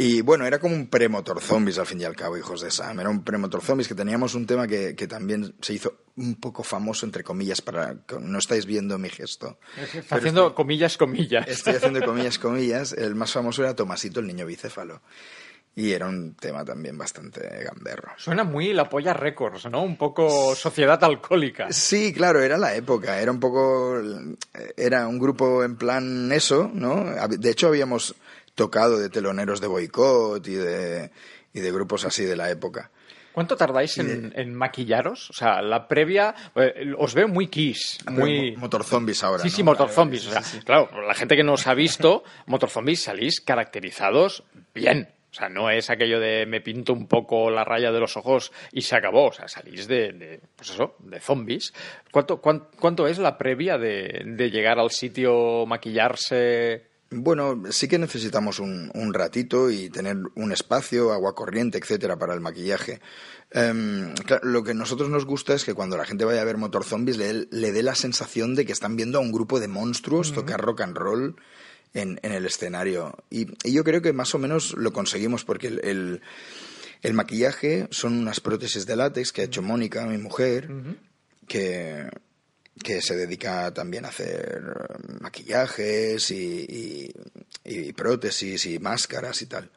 Y 0.00 0.20
bueno, 0.20 0.46
era 0.46 0.60
como 0.60 0.76
un 0.76 0.86
pre-motor 0.86 1.40
zombies 1.40 1.76
al 1.80 1.86
fin 1.86 2.00
y 2.00 2.04
al 2.04 2.14
cabo, 2.14 2.38
hijos 2.38 2.60
de 2.60 2.70
Sam. 2.70 3.00
Era 3.00 3.08
un 3.10 3.24
pre-motor 3.24 3.60
zombies 3.60 3.88
que 3.88 3.96
teníamos 3.96 4.36
un 4.36 4.46
tema 4.46 4.68
que, 4.68 4.94
que 4.94 5.08
también 5.08 5.56
se 5.60 5.72
hizo 5.74 6.04
un 6.14 6.36
poco 6.36 6.62
famoso, 6.62 7.04
entre 7.04 7.24
comillas, 7.24 7.60
para... 7.60 7.96
No 8.20 8.38
estáis 8.38 8.64
viendo 8.64 8.96
mi 8.96 9.08
gesto. 9.08 9.58
Está 9.92 10.14
haciendo 10.16 10.54
comillas, 10.54 10.96
comillas. 10.96 11.48
Estoy 11.48 11.74
haciendo 11.74 12.00
comillas, 12.04 12.38
comillas. 12.38 12.92
El 12.92 13.16
más 13.16 13.32
famoso 13.32 13.64
era 13.64 13.74
Tomasito, 13.74 14.20
el 14.20 14.28
niño 14.28 14.46
bicéfalo. 14.46 15.02
Y 15.80 15.92
era 15.92 16.08
un 16.08 16.34
tema 16.34 16.64
también 16.64 16.98
bastante 16.98 17.40
gamberro. 17.62 18.10
Suena 18.16 18.42
muy 18.42 18.72
la 18.72 18.88
polla 18.88 19.12
Records, 19.14 19.66
¿no? 19.70 19.82
Un 19.84 19.96
poco 19.96 20.56
sociedad 20.56 21.02
alcohólica. 21.04 21.68
Sí, 21.70 22.12
claro, 22.12 22.42
era 22.42 22.58
la 22.58 22.74
época. 22.74 23.20
Era 23.20 23.30
un 23.30 23.38
poco. 23.38 23.94
Era 24.76 25.06
un 25.06 25.20
grupo 25.20 25.62
en 25.62 25.76
plan 25.76 26.32
eso, 26.32 26.68
¿no? 26.74 27.04
De 27.28 27.50
hecho, 27.50 27.68
habíamos 27.68 28.16
tocado 28.56 28.98
de 28.98 29.08
teloneros 29.08 29.60
de 29.60 29.68
boicot 29.68 30.44
y 30.48 30.54
de, 30.54 31.12
y 31.52 31.60
de 31.60 31.70
grupos 31.70 32.04
así 32.04 32.24
de 32.24 32.34
la 32.34 32.50
época. 32.50 32.90
¿Cuánto 33.30 33.56
tardáis 33.56 33.96
en, 33.98 34.32
en 34.34 34.52
maquillaros? 34.52 35.30
O 35.30 35.32
sea, 35.32 35.62
la 35.62 35.86
previa. 35.86 36.34
eh, 36.56 36.92
os 36.98 37.14
veo 37.14 37.28
muy 37.28 37.46
kiss, 37.46 37.98
muy. 38.10 38.56
Motor 38.56 38.82
Zombies 38.82 39.22
ahora. 39.22 39.44
Sí, 39.44 39.48
¿no? 39.50 39.54
sí, 39.54 39.62
Motor 39.62 39.86
Vale, 39.86 39.94
Zombies. 39.94 40.22
sí, 40.22 40.28
o 40.28 40.32
sea, 40.32 40.42
sí, 40.42 40.56
sí. 40.58 40.64
claro, 40.64 40.88
la 41.06 41.14
gente 41.14 41.36
que 41.36 41.44
no 41.44 41.52
os 41.52 41.68
ha 41.68 41.74
visto, 41.74 42.24
Motor 42.46 42.68
Zombies 42.68 43.00
salís 43.04 43.40
caracterizados 43.40 44.42
bien. 44.74 45.10
O 45.30 45.34
sea, 45.34 45.48
no 45.50 45.70
es 45.70 45.90
aquello 45.90 46.20
de 46.20 46.46
me 46.46 46.60
pinto 46.62 46.92
un 46.94 47.06
poco 47.06 47.50
la 47.50 47.62
raya 47.64 47.92
de 47.92 48.00
los 48.00 48.16
ojos 48.16 48.50
y 48.72 48.80
se 48.82 48.96
acabó. 48.96 49.26
O 49.28 49.32
sea, 49.32 49.46
salís 49.46 49.86
de, 49.86 50.12
de, 50.12 50.40
pues 50.56 50.70
eso, 50.70 50.96
de 51.00 51.20
zombies. 51.20 51.74
¿Cuánto, 52.10 52.40
cuán- 52.40 52.68
cuánto 52.80 53.06
es 53.06 53.18
la 53.18 53.36
previa 53.36 53.76
de, 53.76 54.22
de 54.24 54.50
llegar 54.50 54.78
al 54.78 54.90
sitio, 54.90 55.66
maquillarse? 55.66 56.86
Bueno, 57.10 57.62
sí 57.70 57.88
que 57.88 57.98
necesitamos 57.98 58.58
un, 58.58 58.90
un 58.94 59.14
ratito 59.14 59.70
y 59.70 59.88
tener 59.90 60.16
un 60.34 60.52
espacio, 60.52 61.12
agua 61.12 61.34
corriente, 61.34 61.78
etcétera, 61.78 62.18
para 62.18 62.34
el 62.34 62.40
maquillaje. 62.40 63.00
Em, 63.50 64.14
claro, 64.26 64.46
lo 64.46 64.62
que 64.62 64.72
a 64.72 64.74
nosotros 64.74 65.08
nos 65.08 65.24
gusta 65.24 65.54
es 65.54 65.64
que 65.64 65.72
cuando 65.72 65.96
la 65.96 66.04
gente 66.04 66.26
vaya 66.26 66.42
a 66.42 66.44
ver 66.44 66.58
Motor 66.58 66.84
Zombies 66.84 67.16
le, 67.16 67.46
le 67.50 67.72
dé 67.72 67.82
la 67.82 67.94
sensación 67.94 68.54
de 68.54 68.66
que 68.66 68.72
están 68.72 68.96
viendo 68.96 69.18
a 69.18 69.22
un 69.22 69.32
grupo 69.32 69.58
de 69.58 69.68
monstruos 69.68 70.32
tocar 70.34 70.60
rock 70.60 70.82
and 70.82 70.96
roll 70.98 71.36
en, 71.94 72.18
en 72.22 72.32
el 72.32 72.46
escenario. 72.46 73.16
Y, 73.30 73.46
y 73.66 73.72
yo 73.72 73.84
creo 73.84 74.02
que 74.02 74.12
más 74.12 74.34
o 74.34 74.38
menos 74.38 74.74
lo 74.74 74.92
conseguimos 74.92 75.44
porque 75.44 75.68
el, 75.68 75.80
el- 75.84 76.20
el 77.02 77.14
maquillaje 77.14 77.86
son 77.92 78.18
unas 78.18 78.40
prótesis 78.40 78.84
de 78.84 78.96
látex 78.96 79.32
que 79.32 79.42
ha 79.42 79.44
hecho 79.44 79.62
Mónica, 79.62 80.04
mi 80.06 80.18
mujer, 80.18 80.68
que, 81.46 82.08
que 82.82 83.00
se 83.00 83.14
dedica 83.16 83.72
también 83.72 84.04
a 84.04 84.08
hacer 84.08 84.64
eh, 84.66 85.12
maquillajes 85.20 86.30
y, 86.32 86.66
y- 86.68 87.14
y 87.64 87.92
prótesis 87.92 88.66
y 88.66 88.78
máscaras 88.80 89.42
y 89.42 89.46
tal. 89.46 89.70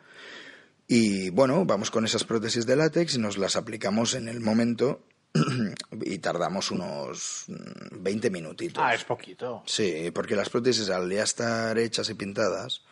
Y 0.87 1.29
bueno, 1.29 1.63
vamos 1.65 1.91
con 1.91 2.05
esas 2.05 2.23
prótesis 2.23 2.65
de 2.65 2.75
látex 2.75 3.15
y 3.15 3.19
nos 3.19 3.37
las 3.37 3.55
aplicamos 3.55 4.13
en 4.15 4.27
el 4.27 4.39
momento 4.41 5.03
y 6.01 6.17
tardamos 6.19 6.71
unos 6.71 7.45
mm, 7.47 8.03
20 8.03 8.29
minutitos. 8.29 8.83
Ah, 8.85 8.93
es 8.93 9.03
poquito. 9.03 9.63
Sí, 9.65 10.11
porque 10.13 10.35
las 10.35 10.49
prótesis 10.49 10.89
al 10.89 11.09
ya 11.09 11.23
estar 11.23 11.77
hechas 11.77 12.09
y 12.09 12.13
pintadas, 12.15 12.83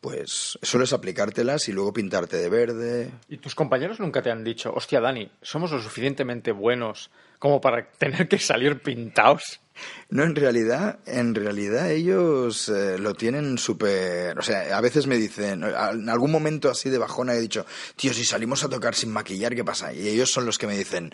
pues 0.00 0.58
solo 0.62 0.84
es 0.84 0.92
aplicártelas 0.92 1.68
y 1.68 1.72
luego 1.72 1.92
pintarte 1.92 2.36
de 2.36 2.48
verde. 2.48 3.10
¿Y 3.28 3.38
tus 3.38 3.54
compañeros 3.54 4.00
nunca 4.00 4.22
te 4.22 4.30
han 4.30 4.44
dicho, 4.44 4.72
hostia, 4.74 5.00
Dani, 5.00 5.30
somos 5.42 5.72
lo 5.72 5.80
suficientemente 5.80 6.52
buenos 6.52 7.10
como 7.38 7.60
para 7.60 7.88
tener 7.98 8.28
que 8.28 8.38
salir 8.38 8.80
pintados? 8.80 9.60
No, 10.08 10.22
en 10.22 10.34
realidad, 10.34 11.00
en 11.06 11.34
realidad 11.34 11.90
ellos 11.90 12.68
eh, 12.68 12.98
lo 12.98 13.14
tienen 13.14 13.58
súper... 13.58 14.38
O 14.38 14.42
sea, 14.42 14.76
a 14.76 14.80
veces 14.80 15.06
me 15.06 15.16
dicen, 15.16 15.64
en 15.64 16.08
algún 16.08 16.30
momento 16.30 16.70
así 16.70 16.88
de 16.90 16.98
bajona 16.98 17.34
he 17.34 17.40
dicho, 17.40 17.66
tío, 17.96 18.14
si 18.14 18.24
salimos 18.24 18.62
a 18.64 18.68
tocar 18.68 18.94
sin 18.94 19.12
maquillar, 19.12 19.54
¿qué 19.54 19.64
pasa? 19.64 19.92
Y 19.92 20.08
ellos 20.08 20.30
son 20.30 20.46
los 20.46 20.58
que 20.58 20.66
me 20.66 20.76
dicen, 20.76 21.12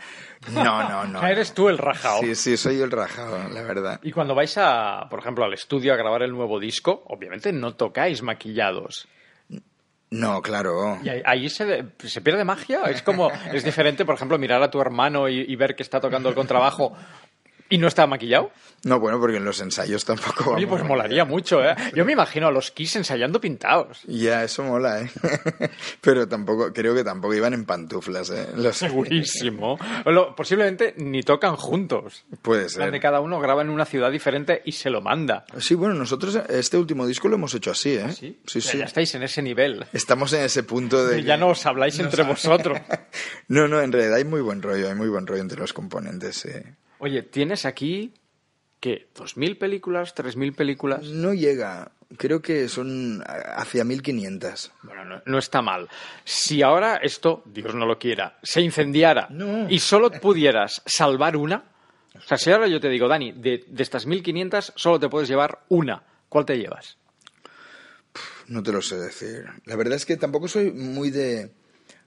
no, 0.53 0.89
no, 0.89 1.05
no. 1.07 1.23
Eres 1.27 1.55
tú 1.55 1.69
el 1.69 1.79
rajao. 1.79 2.21
Sí, 2.21 2.35
sí, 2.35 2.57
soy 2.57 2.79
yo 2.79 2.85
el 2.85 2.91
rajado, 2.91 3.49
la 3.49 3.63
verdad. 3.63 4.01
Y 4.03 4.13
cuando 4.13 4.35
vais 4.35 4.57
a, 4.59 5.07
por 5.11 5.21
ejemplo, 5.21 5.45
al 5.45 5.55
estudio 5.55 5.93
a 5.95 5.97
grabar 5.97 6.23
el 6.23 6.33
nuevo 6.33 6.61
disco, 6.61 7.03
obviamente 7.09 7.53
no 7.53 7.75
tocáis 7.75 8.23
maquillados. 8.23 9.09
No, 10.13 10.43
claro. 10.43 10.99
Y 11.03 11.09
ahí, 11.25 11.49
se, 11.49 11.85
se 12.05 12.21
pierde 12.21 12.45
magia. 12.45 12.83
Es 12.85 13.03
como, 13.03 13.31
es 13.53 13.65
diferente, 13.65 14.05
por 14.05 14.15
ejemplo, 14.15 14.39
mirar 14.39 14.63
a 14.63 14.71
tu 14.71 14.79
hermano 14.81 15.29
y 15.29 15.57
ver 15.57 15.75
que 15.75 15.83
está 15.83 16.01
tocando 16.01 16.29
el 16.29 16.35
contrabajo 16.35 16.95
¿Y 17.75 17.79
no 17.79 17.89
está 17.89 18.07
maquillado? 18.07 18.51
No, 18.85 18.99
bueno, 18.99 19.19
porque 19.21 19.37
en 19.37 19.45
los 19.45 19.61
ensayos 19.61 20.05
tampoco 20.05 20.55
Oye, 20.55 20.67
pues 20.67 20.83
molaría 20.85 21.25
mucho, 21.25 21.65
¿eh? 21.65 21.75
Yo 21.95 22.05
me 22.05 22.13
imagino 22.13 22.49
a 22.49 22.51
los 22.51 22.71
Kiss 22.73 22.97
ensayando 22.97 23.41
pintados. 23.41 24.01
Ya, 24.07 24.43
eso 24.43 24.63
mola, 24.65 25.01
¿eh? 25.03 25.11
Pero 26.01 26.27
tampoco, 26.29 26.73
creo 26.73 26.95
que 26.95 27.05
tampoco 27.05 27.33
iban 27.35 27.55
en 27.55 27.65
pantuflas, 27.65 28.31
¿eh? 28.31 28.49
Los- 28.57 28.77
Segurísimo. 28.77 29.79
Lo- 30.05 30.35
posiblemente 30.35 30.95
ni 30.99 31.23
tocan 31.23 31.57
juntos. 31.57 32.25
Puede 32.43 32.69
ser. 32.69 33.01
cada 33.01 33.21
uno 33.21 33.41
graba 33.41 33.63
en 33.63 33.71
una 33.71 33.85
ciudad 33.85 34.11
diferente 34.11 34.63
y 34.65 34.73
se 34.73 34.91
lo 34.91 35.01
manda. 35.01 35.45
Sí, 35.59 35.75
bueno, 35.75 35.95
nosotros 35.95 36.37
este 36.49 36.77
último 36.77 37.07
disco 37.07 37.29
lo 37.29 37.37
hemos 37.37 37.55
hecho 37.55 37.71
así, 37.71 37.95
¿eh? 37.95 38.13
¿Sí? 38.13 38.39
Sí, 38.47 38.61
Ya- 38.61 38.71
sí. 38.73 38.79
Ya 38.79 38.85
estáis 38.85 39.15
en 39.15 39.23
ese 39.23 39.43
nivel. 39.43 39.87
Estamos 39.93 40.33
en 40.35 40.43
ese 40.43 40.63
punto 40.65 41.07
de... 41.07 41.23
Ya 41.23 41.35
que- 41.37 41.41
no 41.41 41.49
os 41.49 41.65
habláis 41.67 41.99
entre 42.01 42.25
vosotros. 42.25 42.79
No, 43.49 43.69
no, 43.69 43.81
en 43.83 43.93
realidad 43.93 44.17
hay 44.17 44.25
muy 44.25 44.41
buen 44.41 44.63
rollo, 44.63 44.89
hay 44.89 44.95
muy 44.95 45.09
buen 45.09 45.27
rollo 45.27 45.43
entre 45.43 45.59
los 45.59 45.73
componentes, 45.73 46.37
sí. 46.37 46.49
Oye, 47.05 47.23
tienes 47.23 47.67
aquí, 47.67 48.13
¿qué? 48.79 49.09
¿2.000 49.17 49.59
películas? 49.59 50.15
¿3.000 50.15 50.55
películas? 50.55 51.03
No 51.03 51.35
llega, 51.35 51.91
creo 52.17 52.41
que 52.41 52.69
son 52.69 53.25
hacia 53.27 53.83
1500. 53.85 54.71
Bueno, 54.85 55.05
no, 55.05 55.23
no 55.27 55.39
está 55.39 55.63
mal. 55.63 55.89
Si 56.25 56.63
ahora 56.63 56.99
esto, 56.99 57.43
Dios 57.47 57.75
no 57.75 57.87
lo 57.87 57.99
quiera, 57.99 58.39
se 58.45 58.61
incendiara 58.61 59.27
No. 59.31 59.69
y 59.69 59.81
solo 59.81 60.13
pudieras 60.13 60.81
salvar 60.87 61.37
una, 61.37 61.65
o 62.17 62.21
sea, 62.21 62.39
si 62.39 62.53
ahora 62.53 62.69
yo 62.69 62.79
te 62.79 62.89
digo, 62.89 63.09
Dani, 63.09 63.33
de, 63.33 63.65
de 63.67 63.83
estas 63.83 64.07
1.500 64.07 64.73
solo 64.77 65.01
te 65.01 65.09
puedes 65.09 65.29
llevar 65.29 65.65
una, 65.71 66.05
¿cuál 66.29 66.45
te 66.45 66.57
llevas? 66.57 66.99
No 68.47 68.63
te 68.63 68.71
lo 68.71 68.81
sé 68.81 68.97
decir. 68.97 69.45
La 69.65 69.75
verdad 69.75 69.95
es 69.97 70.07
que 70.07 70.17
tampoco 70.17 70.47
soy 70.47 70.71
muy 70.71 71.11
de... 71.11 71.51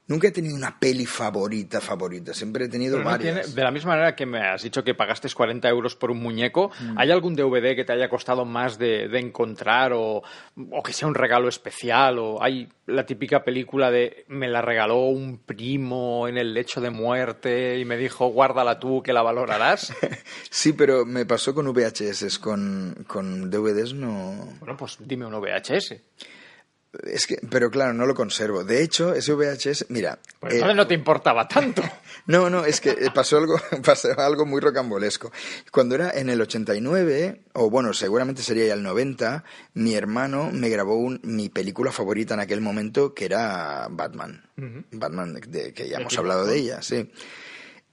Nunca 0.07 0.27
he 0.27 0.31
tenido 0.31 0.55
una 0.55 0.79
peli 0.79 1.07
favorita, 1.07 1.81
favorita. 1.81 2.31
Siempre 2.33 2.65
he 2.65 2.69
tenido 2.69 2.99
no 2.99 3.05
varias. 3.05 3.41
tiene- 3.47 3.55
de 3.55 3.63
la 3.63 3.71
misma 3.71 3.91
manera 3.93 4.15
que 4.15 4.27
me 4.27 4.39
has 4.39 4.61
dicho 4.61 4.83
que 4.83 4.93
pagaste 4.93 5.27
40 5.33 5.67
euros 5.67 5.95
por 5.95 6.11
un 6.11 6.19
muñeco, 6.19 6.69
Mm. 6.79 6.97
¿hay 6.99 7.09
algún 7.09 7.35
DVD 7.35 7.75
que 7.75 7.83
te 7.85 7.93
haya 7.93 8.07
costado 8.07 8.45
más 8.45 8.77
de, 8.77 9.07
de 9.07 9.19
encontrar 9.19 9.93
o, 9.93 10.21
o 10.71 10.83
que 10.83 10.93
sea 10.93 11.07
un 11.07 11.15
regalo 11.15 11.47
especial? 11.49 12.19
¿O 12.19 12.43
hay 12.43 12.69
la 12.85 13.07
típica 13.07 13.43
película 13.43 13.89
de 13.89 14.25
me 14.27 14.47
la 14.47 14.61
regaló 14.61 15.05
un 15.07 15.39
primo 15.39 16.27
en 16.27 16.37
el 16.37 16.53
lecho 16.53 16.81
de 16.81 16.91
muerte 16.91 17.79
y 17.79 17.85
me 17.85 17.97
dijo 17.97 18.27
guárdala 18.27 18.79
tú 18.79 19.01
que 19.01 19.11
la 19.13 19.23
valorarás? 19.23 19.91
Sí, 20.51 20.73
pero 20.73 21.05
me 21.05 21.25
pasó 21.25 21.53
con 21.55 21.67
VHS, 21.73 22.37
con, 22.39 23.05
con 23.07 23.49
DVDs 23.49 23.93
no... 23.93 24.53
bueno, 24.59 24.77
pues 24.77 24.97
dime 24.99 25.25
un 25.25 25.33
VHS. 25.33 25.95
Es 27.03 27.27
que, 27.27 27.37
pero 27.49 27.69
claro, 27.71 27.93
no 27.93 28.05
lo 28.05 28.15
conservo. 28.15 28.63
De 28.63 28.81
hecho, 28.83 29.13
ese 29.13 29.33
VHS, 29.33 29.85
mira... 29.89 30.19
Pues 30.39 30.55
eh, 30.55 30.73
no 30.73 30.87
te 30.87 30.93
importaba 30.93 31.47
tanto. 31.47 31.81
No, 32.27 32.49
no, 32.49 32.65
es 32.65 32.81
que 32.81 32.89
eh, 32.89 33.09
pasó 33.13 33.37
algo, 33.37 33.55
pasó 33.85 34.07
algo 34.19 34.47
muy 34.47 34.59
rocambolesco. 34.59 35.31
Cuando 35.71 35.93
era 35.93 36.09
en 36.09 36.29
el 36.31 36.41
89, 36.41 37.41
o 37.53 37.69
bueno, 37.69 37.93
seguramente 37.93 38.41
sería 38.41 38.65
ya 38.65 38.73
el 38.73 38.81
90, 38.81 39.43
mi 39.75 39.93
hermano 39.93 40.49
me 40.51 40.69
grabó 40.69 40.95
un- 40.97 41.19
mi 41.23 41.49
película 41.49 41.91
favorita 41.91 42.33
en 42.33 42.39
aquel 42.39 42.61
momento, 42.61 43.13
que 43.13 43.25
era 43.25 43.87
Batman. 43.91 44.43
Batman, 44.91 45.35
de, 45.35 45.41
de- 45.41 45.73
que 45.73 45.87
ya 45.87 45.97
hemos 45.97 46.17
hablado 46.17 46.47
de 46.47 46.57
ella, 46.57 46.81
sí. 46.81 47.11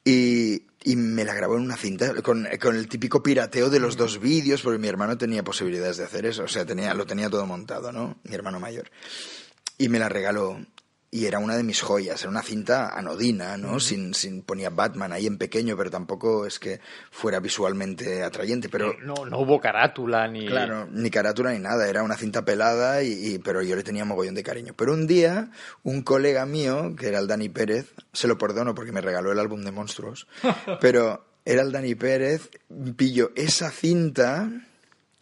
Y, 0.04 0.66
y 0.84 0.96
me 0.96 1.24
la 1.24 1.34
grabó 1.34 1.56
en 1.56 1.62
una 1.62 1.76
cinta 1.76 2.14
con, 2.22 2.48
con 2.60 2.76
el 2.76 2.88
típico 2.88 3.22
pirateo 3.22 3.70
de 3.70 3.80
los 3.80 3.96
dos 3.96 4.20
vídeos, 4.20 4.62
porque 4.62 4.78
mi 4.78 4.88
hermano 4.88 5.16
tenía 5.16 5.42
posibilidades 5.42 5.96
de 5.98 6.04
hacer 6.04 6.26
eso, 6.26 6.44
o 6.44 6.48
sea, 6.48 6.64
tenía, 6.64 6.94
lo 6.94 7.06
tenía 7.06 7.30
todo 7.30 7.46
montado, 7.46 7.92
¿no? 7.92 8.16
Mi 8.24 8.34
hermano 8.34 8.60
mayor. 8.60 8.90
Y 9.78 9.88
me 9.88 9.98
la 9.98 10.08
regaló. 10.08 10.58
Y 11.14 11.26
era 11.26 11.38
una 11.40 11.58
de 11.58 11.62
mis 11.62 11.82
joyas, 11.82 12.22
era 12.22 12.30
una 12.30 12.42
cinta 12.42 12.88
anodina, 12.88 13.58
¿no? 13.58 13.80
sin, 13.80 14.14
sin 14.14 14.40
ponía 14.42 14.70
Batman 14.70 15.12
ahí 15.12 15.26
en 15.26 15.36
pequeño, 15.36 15.76
pero 15.76 15.90
tampoco 15.90 16.46
es 16.46 16.58
que 16.58 16.80
fuera 17.10 17.38
visualmente 17.38 18.22
atrayente, 18.22 18.70
pero 18.70 18.94
No, 19.02 19.26
no 19.26 19.38
hubo 19.40 19.60
carátula 19.60 20.26
ni... 20.26 20.46
Claro, 20.46 20.88
ni 20.90 21.10
carátula 21.10 21.52
ni 21.52 21.58
nada, 21.58 21.86
era 21.86 22.02
una 22.02 22.16
cinta 22.16 22.46
pelada, 22.46 23.02
y, 23.02 23.34
y- 23.34 23.38
pero 23.40 23.60
yo 23.60 23.76
le 23.76 23.82
tenía 23.82 24.06
mogollón 24.06 24.34
de 24.34 24.42
cariño. 24.42 24.72
Pero 24.74 24.94
un 24.94 25.06
día, 25.06 25.50
un 25.82 26.00
colega 26.00 26.46
mío, 26.46 26.96
que 26.98 27.08
era 27.08 27.18
el 27.18 27.26
Dani 27.26 27.50
Pérez, 27.50 27.92
se 28.14 28.26
lo 28.26 28.38
perdono 28.38 28.74
porque 28.74 28.92
me 28.92 29.02
regaló 29.02 29.32
el 29.32 29.38
álbum 29.38 29.64
de 29.64 29.70
Monstruos, 29.70 30.26
pero 30.80 31.26
era 31.44 31.60
el 31.60 31.72
Dani 31.72 31.94
Pérez, 31.94 32.48
pilló 32.96 33.32
esa 33.36 33.70
cinta 33.70 34.48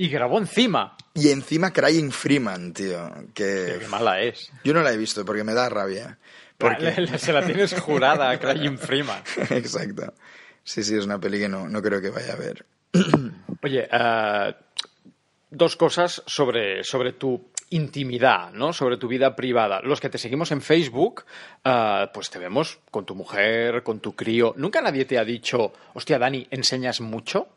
Y 0.02 0.08
grabó 0.08 0.38
encima. 0.38 0.96
y 1.12 1.28
encima 1.28 1.74
Crying 1.74 2.10
Freeman, 2.10 2.72
tío, 2.72 3.12
Qué 3.34 3.76
que 3.80 3.86
mala 3.88 4.22
es. 4.22 4.50
yo 4.64 4.72
no 4.72 4.80
la 4.82 4.92
he 4.92 4.96
visto 4.96 5.26
porque 5.26 5.44
me 5.44 5.52
da 5.52 5.68
rabia. 5.68 6.18
Porque... 6.56 7.06
Se 7.18 7.34
la 7.34 7.44
tienes 7.44 7.78
jurada 7.78 8.30
a 8.30 8.38
Crying 8.40 8.78
Freeman. 8.86 9.22
Exacto. 9.50 10.14
Sí, 10.64 10.82
sí, 10.84 10.96
es 10.96 11.04
una 11.04 11.18
peli 11.20 11.38
que 11.38 11.48
no, 11.50 11.68
no 11.68 11.82
creo 11.82 12.00
que 12.00 12.08
vaya 12.08 12.32
a 12.32 12.36
ver. 12.36 12.64
Oye, 13.62 13.88
eh, 13.92 14.54
dos 15.50 15.76
cosas 15.76 16.22
sobre, 16.26 16.82
sobre 16.82 17.12
tu 17.12 17.50
intimidad, 17.68 18.52
¿no? 18.52 18.72
Sobre 18.72 18.96
tu 18.96 19.06
vida 19.06 19.36
privada. 19.36 19.80
Los 19.82 20.00
que 20.00 20.08
te 20.08 20.16
seguimos 20.16 20.50
en 20.50 20.62
Facebook, 20.62 21.24
eh, 21.62 22.06
pues 22.14 22.30
te 22.30 22.38
vemos 22.38 22.78
con 22.90 23.04
tu 23.04 23.14
mujer, 23.14 23.82
con 23.82 24.00
tu 24.00 24.16
crío. 24.16 24.54
¿Nunca 24.56 24.80
nadie 24.80 25.04
te 25.04 25.18
ha 25.18 25.24
dicho, 25.24 25.74
hostia, 25.92 26.18
Dani, 26.18 26.46
¿enseñas 26.50 27.02
mucho? 27.02 27.48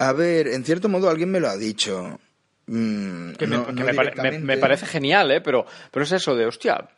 A 0.00 0.12
ver, 0.12 0.48
en 0.48 0.64
cierto 0.64 0.88
modo 0.88 1.08
alguien 1.10 1.30
me 1.30 1.40
lo 1.40 1.48
ha 1.48 1.56
dicho. 1.56 2.18
Mm, 2.66 3.32
Que 3.32 3.46
me, 3.46 3.56
no- 3.56 3.66
que 3.66 3.72
no 3.72 3.84
me 3.84 3.94
pare- 3.94 3.96
me- 3.96 4.02
directamente. 4.12 4.38
me 4.46 4.56
parece 4.56 4.86
genial, 4.86 5.30
¿eh? 5.30 5.40
Pero, 5.40 5.66
pero 5.90 6.04
es 6.04 6.12
eso 6.12 6.34
de, 6.34 6.46
hostia, 6.46 6.88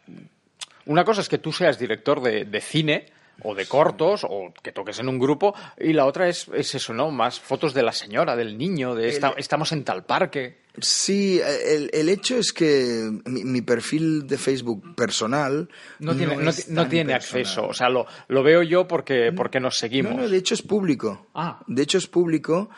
una 0.87 1.05
cosa 1.05 1.21
es 1.21 1.29
que 1.29 1.39
tú 1.39 1.53
seas 1.53 1.79
director 1.79 2.21
de, 2.23 2.45
de 2.45 2.61
cine 2.61 3.07
o 3.43 3.55
de 3.55 3.67
cortos 3.67 4.25
o 4.29 4.53
que 4.63 4.73
toques 4.73 4.99
en 4.99 5.09
un 5.09 5.19
grupo 5.19 5.55
y 5.79 5.93
la 5.93 6.05
otra 6.07 6.29
es, 6.29 6.49
es 6.55 6.75
eso, 6.75 6.93
¿no? 6.93 7.11
Más 7.11 7.41
fotos 7.41 7.75
de 7.75 7.83
la 7.83 7.93
señora, 7.93 8.37
del 8.37 8.57
niño, 8.59 8.95
de 8.95 9.09
esta- 9.09 9.35
estamos 9.37 9.73
en 9.73 9.85
tal 9.85 10.05
parque. 10.05 10.61
Sí, 10.81 11.41
el, 11.41 11.91
el 11.93 12.09
hecho 12.09 12.39
es 12.39 12.53
que 12.53 13.11
mi, 13.27 13.45
mi 13.45 13.61
perfil 13.61 14.27
de 14.27 14.39
Facebook 14.39 14.95
personal 14.95 15.69
No 15.99 16.15
tiene, 16.17 16.37
no, 16.37 16.51
no 16.69 16.81
tan 16.83 16.89
tiene 16.89 17.13
acceso. 17.15 17.67
O 17.67 17.75
sea, 17.75 17.89
lo, 17.91 18.07
lo 18.29 18.43
veo 18.43 18.63
yo 18.63 18.89
porque, 18.89 19.33
porque 19.37 19.61
nos 19.61 19.77
seguimos. 19.77 20.15
No, 20.15 20.23
no, 20.23 20.29
de 20.29 20.37
hecho 20.39 20.55
es 20.55 20.63
público. 20.63 21.27
Ah. 21.35 21.61
De 21.67 21.83
hecho 21.83 21.99
es 21.99 22.07
público, 22.07 22.71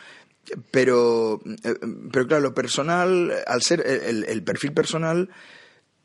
pero, 0.71 1.39
eh, 1.63 1.73
pero 2.11 2.27
claro, 2.27 2.43
lo 2.43 2.53
personal, 2.53 3.31
al 3.47 3.61
ser 3.61 3.85
el, 3.85 4.25
el 4.25 4.43
perfil 4.43 4.73
personal, 4.73 5.29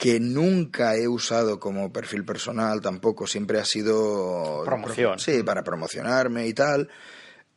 que 0.01 0.19
nunca 0.19 0.97
he 0.97 1.07
usado 1.07 1.61
como 1.61 1.93
perfil 1.93 2.25
personal 2.25 2.81
tampoco, 2.81 3.27
siempre 3.27 3.61
ha 3.61 3.67
sido... 3.67 4.63
Promoción. 4.65 5.19
Sí, 5.19 5.43
para 5.43 5.63
promocionarme 5.63 6.47
y 6.47 6.55
tal. 6.55 6.89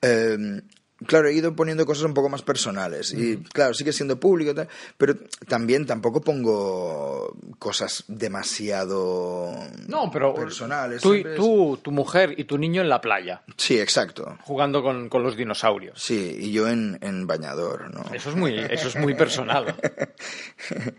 Eh, 0.01 0.61
claro, 1.07 1.29
he 1.29 1.33
ido 1.33 1.55
poniendo 1.55 1.85
cosas 1.85 2.03
un 2.03 2.13
poco 2.13 2.27
más 2.27 2.41
personales. 2.41 3.13
Y 3.13 3.37
claro, 3.37 3.73
sigue 3.73 3.93
siendo 3.93 4.19
público, 4.19 4.53
pero 4.97 5.15
también 5.47 5.85
tampoco 5.85 6.19
pongo 6.19 7.33
cosas 7.59 8.03
demasiado 8.09 9.53
No, 9.87 10.11
pero 10.11 10.33
personales. 10.33 11.01
tú, 11.01 11.15
tú, 11.37 11.79
tu 11.81 11.91
mujer 11.91 12.33
y 12.37 12.43
tu 12.43 12.57
niño 12.57 12.81
en 12.81 12.89
la 12.89 12.99
playa, 12.99 13.43
Sí, 13.55 13.79
exacto. 13.79 14.37
jugando 14.41 14.83
con, 14.83 15.07
con 15.07 15.23
los 15.23 15.37
dinosaurios. 15.37 15.97
Sí, 16.03 16.35
y 16.41 16.51
yo 16.51 16.67
en, 16.67 16.97
en 17.01 17.25
bañador, 17.25 17.89
¿no? 17.93 18.03
Eso 18.13 18.31
es 18.31 18.35
muy, 18.35 18.59
eso 18.59 18.89
es 18.89 18.97
muy 18.97 19.15
personal. 19.15 19.77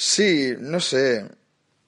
Sí, 0.00 0.54
no 0.60 0.78
sé. 0.78 1.28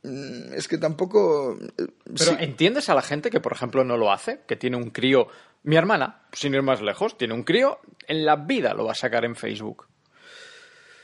Mm, 0.03 0.53
Es 0.55 0.67
que 0.67 0.79
tampoco... 0.79 1.57
eh, 1.79 1.87
Pero 2.05 2.33
sí. 2.33 2.37
¿entiendes 2.41 2.89
a 2.89 2.95
la 2.95 3.03
gente 3.03 3.31
que, 3.31 3.39
por 3.41 3.53
ejemplo, 3.53 3.85
no 3.85 3.97
lo 3.97 4.11
hace? 4.11 4.41
Que 4.49 4.57
tiene 4.57 4.77
un 4.77 4.91
crío. 4.91 5.29
Mi 5.63 5.77
hermana, 5.77 6.23
sin 6.33 6.55
ir 6.55 6.63
más 6.63 6.83
lejos, 6.83 7.17
tiene 7.17 7.35
un 7.35 7.45
crío, 7.45 7.79
en 8.09 8.25
la 8.25 8.35
vida 8.35 8.75
lo 8.75 8.87
va 8.87 8.93
a 8.93 8.97
sacar 8.97 9.25
en 9.25 9.37
Facebook. 9.37 9.87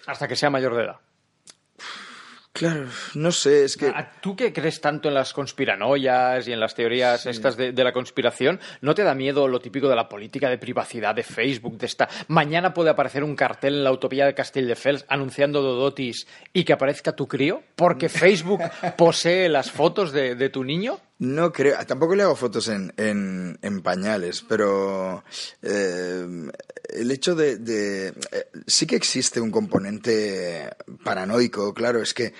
Hasta 0.07 0.27
que 0.27 0.35
sea 0.35 0.51
mayor 0.51 0.75
de 0.75 0.83
edad. 0.85 0.97
Claro, 2.59 2.87
no 3.15 3.33
sé, 3.33 3.65
es 3.65 3.77
que... 3.77 3.89
¿A- 3.89 4.13
¿Tú 4.21 4.35
que 4.35 4.53
crees 4.53 4.81
tanto 4.81 5.09
en 5.09 5.15
las 5.15 5.33
conspiranoias 5.33 6.49
y 6.49 6.53
en 6.53 6.61
las 6.61 6.75
teorías 6.75 7.27
estas 7.27 7.57
de, 7.57 7.73
de 7.73 7.85
la 7.85 7.93
conspiración, 7.93 8.59
no 8.81 8.95
te 8.95 9.03
da 9.05 9.15
miedo 9.15 9.47
lo 9.49 9.61
típico 9.61 9.89
de 9.89 9.97
la 9.97 10.09
política 10.09 10.49
de 10.49 10.59
privacidad 10.59 11.15
de 11.15 11.23
Facebook? 11.23 11.77
De 11.79 11.87
esta 11.87 12.09
mañana 12.29 12.73
puede 12.73 12.91
aparecer 12.91 13.25
un 13.25 13.37
cartel 13.37 13.75
en 13.75 13.85
la 13.85 13.91
autovía 13.91 14.27
de 14.27 14.35
Castelldefels 14.35 15.05
anunciando 15.09 15.61
Dodotis 15.61 16.27
y 16.53 16.65
que 16.65 16.73
aparezca 16.73 17.13
tu 17.15 17.29
crío 17.29 17.63
porque 17.77 18.09
Facebook 18.09 18.63
posee 18.97 19.49
las 19.49 19.71
fotos 19.71 20.13
de, 20.13 20.35
de 20.35 20.49
tu 20.49 20.65
niño. 20.65 20.99
No 21.19 21.51
creo, 21.51 21.77
tampoco 21.87 22.15
le 22.15 22.23
hago 22.25 22.37
fotos 22.37 22.69
en, 22.69 22.93
en, 22.99 23.59
en 23.63 23.81
pañales, 23.81 24.45
pero 24.47 25.25
eh, 25.63 26.27
el 26.91 27.11
hecho 27.11 27.35
de, 27.35 27.57
de- 27.57 28.09
eh, 28.09 28.15
sí 28.67 28.87
que 28.87 28.97
existe 28.97 29.41
un 29.41 29.51
componente 29.51 30.69
paranoico, 31.05 31.73
claro, 31.73 32.03
es 32.03 32.13
que 32.13 32.35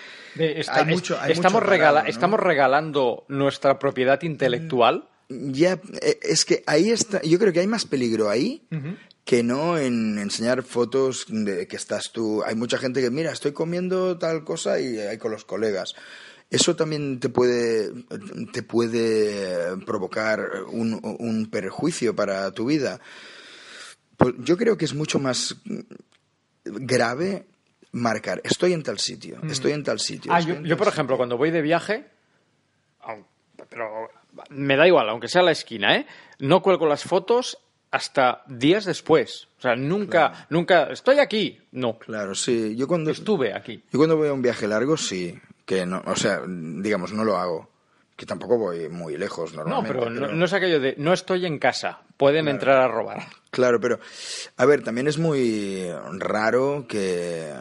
hay 0.69 0.85
mucho, 0.95 1.19
hay 1.21 1.33
estamos, 1.33 1.63
mucho 1.63 1.71
regala- 1.71 2.01
parado, 2.01 2.05
¿no? 2.05 2.11
estamos 2.11 2.41
regalando 2.41 3.25
nuestra 3.29 3.79
propiedad 3.79 4.21
intelectual. 4.23 5.09
Ya, 5.31 5.81
eh, 6.03 6.19
es 6.23 6.45
que 6.45 6.63
ahí 6.67 6.91
está, 6.91 7.23
yo 7.23 7.39
creo 7.39 7.53
que 7.55 7.61
hay 7.61 7.67
más 7.67 7.87
peligro 7.87 8.29
ahí 8.29 8.63
que 9.25 9.43
no 9.43 9.77
en 9.79 10.19
enseñar 10.19 10.63
fotos 10.63 11.25
de 11.29 11.67
que 11.67 11.77
estás 11.77 12.13
tú. 12.13 12.45
Hay 12.45 12.55
mucha 12.55 12.79
gente 12.79 13.01
que, 13.01 13.11
mira, 13.11 13.33
estoy 13.33 13.53
comiendo 13.53 14.19
tal 14.19 14.45
cosa 14.45 14.79
y 14.79 14.99
hay 15.01 15.19
con 15.19 15.33
los 15.33 15.45
colegas. 15.45 15.95
Eso 16.49 16.77
también 16.77 17.19
te 17.19 17.29
puede, 17.29 17.93
te 18.53 18.63
puede 18.63 19.77
provocar 19.85 20.41
un, 20.69 21.01
un 21.19 21.51
perjuicio 21.51 22.15
para 22.15 22.51
tu 22.53 22.67
vida. 22.67 23.01
Pues 24.17 24.35
yo 24.39 24.57
creo 24.57 24.77
que 24.77 24.85
es 24.85 24.95
mucho 24.95 25.19
más 25.19 25.57
mm, 25.65 25.81
grave 26.65 27.47
marcar, 27.93 28.41
estoy 28.45 28.73
en 28.73 28.83
tal 28.83 28.99
sitio, 28.99 29.39
estoy 29.49 29.73
en 29.73 29.83
tal 29.83 29.99
sitio. 29.99 30.33
Ah, 30.33 30.41
yo, 30.41 30.77
por 30.77 30.89
ejemplo, 30.89 31.17
cuando 31.17 31.37
voy 31.37 31.51
de 31.51 31.63
viaje, 31.63 32.07
pero 33.69 34.09
me 34.51 34.77
da 34.77 34.87
igual, 34.87 35.09
aunque 35.09 35.29
sea 35.29 35.43
la 35.43 35.53
esquina, 35.53 35.97
¿eh? 35.97 36.07
No 36.39 36.63
cuelgo 36.63 36.87
las 36.87 37.05
fotos 37.05 37.59
hasta 37.91 38.43
días 38.47 38.85
después. 38.85 39.49
O 39.59 39.63
sea, 39.63 39.77
nunca, 39.77 40.47
nunca, 40.51 40.85
estoy 40.93 41.19
aquí. 41.19 41.59
No, 41.73 41.99
Claro, 41.99 42.35
sí. 42.35 42.77
Yo 42.77 42.87
cuando, 42.87 43.11
estuve 43.11 43.55
aquí. 43.55 43.83
yo 43.91 43.99
cuando 43.99 44.17
voy 44.17 44.29
a 44.29 44.33
un 44.35 44.43
viaje 44.43 44.69
largo, 44.69 44.97
sí. 44.97 45.39
Que 45.67 45.85
no, 45.85 46.03
o 46.07 46.17
sea, 46.17 46.41
digamos, 46.47 47.13
no 47.13 47.25
lo 47.25 47.37
hago. 47.37 47.69
Que 48.17 48.25
tampoco 48.25 48.57
voy 48.57 48.89
muy 48.89 49.19
lejos 49.19 49.53
No, 49.53 49.59
normalmente. 49.65 49.93
pero 49.93 50.09
no, 50.11 50.29
no 50.33 50.45
es 50.47 50.53
aquello 50.55 50.81
de 50.81 50.95
no 50.97 51.13
estoy 51.13 51.45
en 51.45 51.59
casa, 51.59 52.01
pueden 52.17 52.49
entrar 52.49 52.79
a 52.81 52.89
robar. 52.89 53.25
Claro, 53.51 53.79
pero 53.79 54.01
a 54.57 54.65
ver, 54.65 54.83
también 54.83 55.07
es 55.07 55.19
muy 55.19 55.87
raro 56.13 56.87
que, 56.89 57.53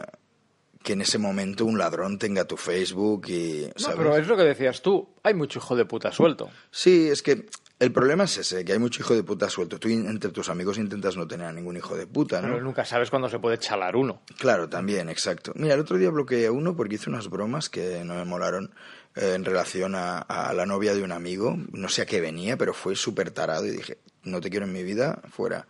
que 0.82 0.94
en 0.94 1.02
ese 1.02 1.18
momento 1.18 1.66
un 1.66 1.76
ladrón 1.76 2.18
tenga 2.18 2.46
tu 2.46 2.56
Facebook 2.56 3.26
y... 3.28 3.66
No, 3.66 3.72
¿sabes? 3.76 3.96
pero 3.98 4.16
es 4.16 4.26
lo 4.26 4.36
que 4.36 4.44
decías 4.44 4.80
tú, 4.80 5.08
hay 5.22 5.34
mucho 5.34 5.58
hijo 5.58 5.76
de 5.76 5.84
puta 5.84 6.10
suelto. 6.10 6.48
Sí, 6.70 7.08
es 7.10 7.22
que 7.22 7.46
el 7.78 7.92
problema 7.92 8.24
es 8.24 8.38
ese, 8.38 8.64
que 8.64 8.72
hay 8.72 8.78
mucho 8.78 9.02
hijo 9.02 9.14
de 9.14 9.22
puta 9.22 9.50
suelto. 9.50 9.78
Tú 9.78 9.88
entre 9.88 10.30
tus 10.30 10.48
amigos 10.48 10.78
intentas 10.78 11.16
no 11.16 11.28
tener 11.28 11.46
a 11.46 11.52
ningún 11.52 11.76
hijo 11.76 11.94
de 11.96 12.06
puta, 12.06 12.40
¿no? 12.40 12.48
Pero 12.48 12.62
nunca 12.62 12.84
sabes 12.84 13.10
cuándo 13.10 13.28
se 13.28 13.38
puede 13.38 13.58
chalar 13.58 13.96
uno. 13.96 14.22
Claro, 14.38 14.68
también, 14.68 15.10
exacto. 15.10 15.52
Mira, 15.54 15.74
el 15.74 15.80
otro 15.80 15.98
día 15.98 16.10
bloqueé 16.10 16.46
a 16.46 16.52
uno 16.52 16.74
porque 16.74 16.94
hizo 16.94 17.10
unas 17.10 17.28
bromas 17.28 17.68
que 17.68 18.02
no 18.04 18.14
me 18.14 18.24
molaron 18.24 18.72
eh, 19.14 19.34
en 19.34 19.44
relación 19.44 19.94
a, 19.94 20.18
a 20.18 20.54
la 20.54 20.64
novia 20.64 20.94
de 20.94 21.02
un 21.02 21.12
amigo. 21.12 21.56
No 21.72 21.88
sé 21.88 22.02
a 22.02 22.06
qué 22.06 22.20
venía, 22.20 22.56
pero 22.56 22.72
fue 22.72 22.96
súper 22.96 23.30
tarado 23.30 23.66
y 23.66 23.70
dije, 23.72 23.98
no 24.22 24.40
te 24.40 24.48
quiero 24.48 24.64
en 24.64 24.72
mi 24.72 24.82
vida, 24.82 25.20
fuera. 25.30 25.66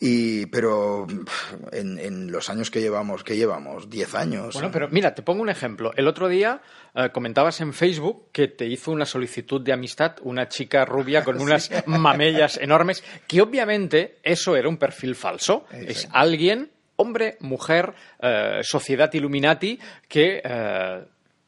Y, 0.00 0.46
pero 0.46 1.06
en, 1.72 1.98
en 1.98 2.30
los 2.30 2.50
años 2.50 2.70
que 2.70 2.80
llevamos, 2.80 3.24
que 3.24 3.36
llevamos, 3.36 3.88
10 3.88 4.14
años. 4.16 4.54
Bueno, 4.54 4.70
pero 4.70 4.88
mira, 4.90 5.14
te 5.14 5.22
pongo 5.22 5.40
un 5.40 5.48
ejemplo. 5.48 5.92
El 5.96 6.08
otro 6.08 6.28
día 6.28 6.60
eh, 6.94 7.10
comentabas 7.10 7.60
en 7.60 7.72
Facebook 7.72 8.28
que 8.32 8.48
te 8.48 8.66
hizo 8.66 8.92
una 8.92 9.04
solicitud 9.04 9.60
de 9.60 9.72
amistad 9.72 10.16
una 10.22 10.48
chica 10.48 10.84
rubia 10.84 11.24
con 11.24 11.40
unas 11.42 11.70
mamellas 11.86 12.56
enormes, 12.56 13.02
que 13.26 13.42
obviamente 13.42 14.18
eso 14.22 14.56
era 14.56 14.68
un 14.68 14.76
perfil 14.76 15.14
falso. 15.14 15.66
Es 15.70 16.08
alguien, 16.12 16.70
hombre, 16.96 17.36
mujer, 17.40 17.94
eh, 18.20 18.60
sociedad 18.62 19.12
Illuminati, 19.12 19.78
que 20.08 20.40
eh, 20.44 21.04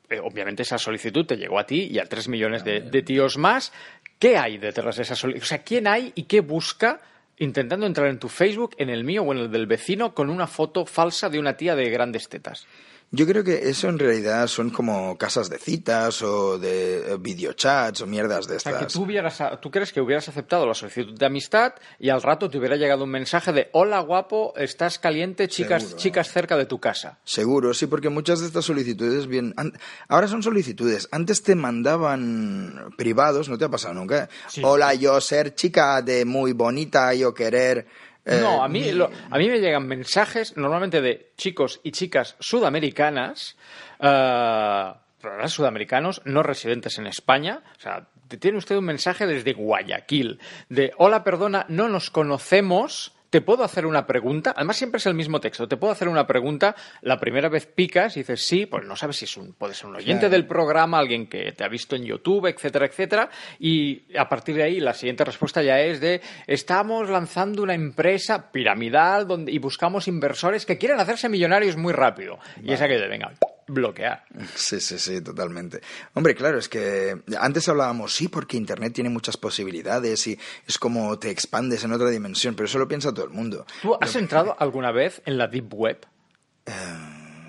eh, 0.08 0.20
obviamente 0.20 0.62
esa 0.62 0.78
solicitud 0.78 1.26
te 1.26 1.36
llegó 1.36 1.58
a 1.58 1.66
ti 1.66 1.88
y 1.90 1.98
a 1.98 2.06
tres 2.06 2.28
millones 2.28 2.64
de, 2.64 2.80
de 2.80 3.02
tíos 3.02 3.38
más. 3.38 3.72
¿Qué 4.18 4.36
hay 4.36 4.58
detrás 4.58 4.96
de 4.96 5.02
esa 5.02 5.16
solicitud? 5.16 5.44
O 5.44 5.46
sea, 5.46 5.62
¿quién 5.62 5.86
hay 5.86 6.12
y 6.14 6.24
qué 6.24 6.40
busca? 6.40 7.00
Intentando 7.38 7.86
entrar 7.86 8.08
en 8.08 8.18
tu 8.18 8.28
Facebook, 8.28 8.74
en 8.78 8.88
el 8.88 9.04
mío 9.04 9.22
o 9.22 9.32
en 9.32 9.40
el 9.40 9.50
del 9.50 9.66
vecino, 9.66 10.14
con 10.14 10.30
una 10.30 10.46
foto 10.46 10.86
falsa 10.86 11.28
de 11.28 11.38
una 11.38 11.56
tía 11.56 11.74
de 11.74 11.90
grandes 11.90 12.28
tetas. 12.28 12.66
Yo 13.12 13.24
creo 13.24 13.44
que 13.44 13.68
eso 13.70 13.88
en 13.88 13.98
realidad 14.00 14.46
son 14.48 14.70
como 14.70 15.16
casas 15.16 15.48
de 15.48 15.58
citas 15.58 16.20
o 16.22 16.58
de 16.58 17.12
eh, 17.12 17.16
videochats 17.18 18.00
o 18.00 18.06
mierdas 18.06 18.48
de 18.48 18.56
O 18.56 18.60
sea, 18.60 18.72
estas. 18.72 18.86
que 18.86 18.92
tú, 18.92 19.04
hubieras, 19.04 19.40
tú 19.62 19.70
crees 19.70 19.92
que 19.92 20.00
hubieras 20.00 20.28
aceptado 20.28 20.66
la 20.66 20.74
solicitud 20.74 21.16
de 21.16 21.24
amistad 21.24 21.74
y 22.00 22.08
al 22.10 22.20
rato 22.20 22.50
te 22.50 22.58
hubiera 22.58 22.74
llegado 22.76 23.04
un 23.04 23.10
mensaje 23.10 23.52
de 23.52 23.68
hola 23.72 24.00
guapo, 24.00 24.52
estás 24.56 24.98
caliente, 24.98 25.46
chicas, 25.48 25.82
Seguro. 25.84 25.98
chicas 26.02 26.32
cerca 26.32 26.56
de 26.56 26.66
tu 26.66 26.80
casa. 26.80 27.18
Seguro, 27.24 27.72
sí, 27.74 27.86
porque 27.86 28.08
muchas 28.08 28.40
de 28.40 28.46
estas 28.46 28.64
solicitudes 28.64 29.28
bien. 29.28 29.54
an- 29.56 29.72
Ahora 30.08 30.26
son 30.26 30.42
solicitudes. 30.42 31.08
Antes 31.12 31.42
te 31.44 31.54
mandaban 31.54 32.92
privados, 32.96 33.48
¿no 33.48 33.56
te 33.56 33.64
ha 33.64 33.68
pasado 33.68 33.94
nunca? 33.94 34.28
Sí. 34.48 34.62
Hola, 34.64 34.94
yo 34.94 35.20
ser 35.20 35.54
chica 35.54 36.02
de 36.02 36.24
muy 36.24 36.52
bonita, 36.52 37.14
yo 37.14 37.32
querer. 37.32 37.86
Eh, 38.26 38.38
no, 38.42 38.62
a 38.62 38.68
mí, 38.68 38.90
lo- 38.92 39.10
a 39.30 39.38
mí 39.38 39.48
me 39.48 39.60
llegan 39.60 39.86
mensajes 39.86 40.56
normalmente 40.56 41.00
de 41.00 41.32
chicos 41.36 41.80
y 41.82 41.92
chicas 41.92 42.36
sudamericanas, 42.40 43.56
ahora 44.00 45.48
sudamericanos 45.48 46.20
no 46.24 46.42
residentes 46.42 46.98
en 46.98 47.06
España. 47.06 47.62
O 47.76 47.80
sea, 47.80 48.08
tiene 48.40 48.58
usted 48.58 48.76
un 48.76 48.84
mensaje 48.84 49.26
desde 49.26 49.52
Guayaquil 49.54 50.40
de 50.68 50.92
hola, 50.98 51.24
perdona, 51.24 51.64
no 51.68 51.88
nos 51.88 52.10
conocemos. 52.10 53.12
¿Te 53.36 53.42
puedo 53.42 53.64
hacer 53.64 53.84
una 53.84 54.06
pregunta? 54.06 54.54
Además, 54.56 54.78
siempre 54.78 54.96
es 54.96 55.04
el 55.04 55.12
mismo 55.12 55.40
texto. 55.42 55.68
¿Te 55.68 55.76
puedo 55.76 55.92
hacer 55.92 56.08
una 56.08 56.26
pregunta? 56.26 56.74
La 57.02 57.20
primera 57.20 57.50
vez 57.50 57.66
picas 57.66 58.16
y 58.16 58.20
dices 58.20 58.40
sí, 58.46 58.64
pues 58.64 58.86
no 58.86 58.96
sabes 58.96 59.16
si 59.18 59.26
es 59.26 59.36
un, 59.36 59.52
puede 59.52 59.74
ser 59.74 59.88
un 59.88 59.96
oyente 59.96 60.20
Claro. 60.20 60.32
del 60.32 60.46
programa, 60.46 60.98
alguien 60.98 61.26
que 61.26 61.52
te 61.52 61.62
ha 61.62 61.68
visto 61.68 61.96
en 61.96 62.06
YouTube, 62.06 62.46
etcétera, 62.46 62.86
etcétera. 62.86 63.28
Y 63.58 64.04
a 64.16 64.26
partir 64.26 64.54
de 64.54 64.62
ahí, 64.62 64.80
la 64.80 64.94
siguiente 64.94 65.22
respuesta 65.22 65.62
ya 65.62 65.78
es 65.80 66.00
de 66.00 66.22
estamos 66.46 67.10
lanzando 67.10 67.62
una 67.62 67.74
empresa 67.74 68.50
piramidal 68.50 69.26
donde, 69.28 69.52
y 69.52 69.58
buscamos 69.58 70.08
inversores 70.08 70.64
que 70.64 70.78
quieren 70.78 70.98
hacerse 70.98 71.28
millonarios 71.28 71.76
muy 71.76 71.92
rápido. 71.92 72.38
Y 72.62 72.72
es 72.72 72.80
aquello 72.80 73.02
de, 73.02 73.08
venga, 73.08 73.32
bloquear. 73.68 74.24
Sí, 74.54 74.80
sí, 74.80 74.98
sí, 74.98 75.20
totalmente. 75.20 75.80
Hombre, 76.14 76.34
claro, 76.34 76.58
es 76.58 76.68
que 76.68 77.16
antes 77.40 77.68
hablábamos, 77.68 78.14
sí, 78.14 78.28
porque 78.28 78.56
Internet 78.56 78.92
tiene 78.92 79.10
muchas 79.10 79.36
posibilidades 79.36 80.26
y 80.26 80.38
es 80.66 80.78
como 80.78 81.18
te 81.18 81.30
expandes 81.30 81.84
en 81.84 81.92
otra 81.92 82.10
dimensión, 82.10 82.54
pero 82.54 82.66
eso 82.66 82.78
lo 82.78 82.88
piensa 82.88 83.12
todo 83.12 83.24
el 83.24 83.32
mundo. 83.32 83.66
¿Tú 83.82 83.96
has 84.00 84.14
entrado 84.16 84.56
alguna 84.58 84.92
vez 84.92 85.22
en 85.24 85.38
la 85.38 85.46
Deep 85.48 85.72
Web? 85.72 86.06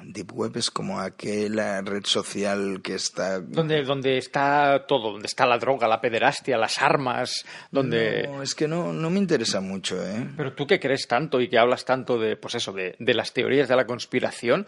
Deep 0.03 0.31
Web 0.33 0.57
es 0.57 0.71
como 0.71 0.99
aquella 0.99 1.81
red 1.81 2.05
social 2.05 2.81
que 2.81 2.95
está... 2.95 3.39
Donde, 3.39 3.83
donde 3.83 4.17
está 4.17 4.85
todo, 4.87 5.11
donde 5.11 5.27
está 5.27 5.45
la 5.45 5.57
droga, 5.57 5.87
la 5.87 5.99
pederastia, 5.99 6.57
las 6.57 6.81
armas, 6.81 7.45
donde... 7.71 8.27
No, 8.27 8.41
es 8.41 8.55
que 8.55 8.67
no, 8.67 8.93
no 8.93 9.09
me 9.09 9.19
interesa 9.19 9.59
mucho, 9.59 10.01
¿eh? 10.03 10.27
Pero 10.37 10.53
tú 10.53 10.65
que 10.65 10.79
crees 10.79 11.07
tanto 11.07 11.41
y 11.41 11.49
que 11.49 11.59
hablas 11.59 11.83
tanto 11.83 12.17
de, 12.17 12.37
pues 12.37 12.55
eso, 12.55 12.71
de, 12.71 12.95
de 12.99 13.13
las 13.13 13.33
teorías 13.33 13.67
de 13.67 13.75
la 13.75 13.85
conspiración, 13.85 14.65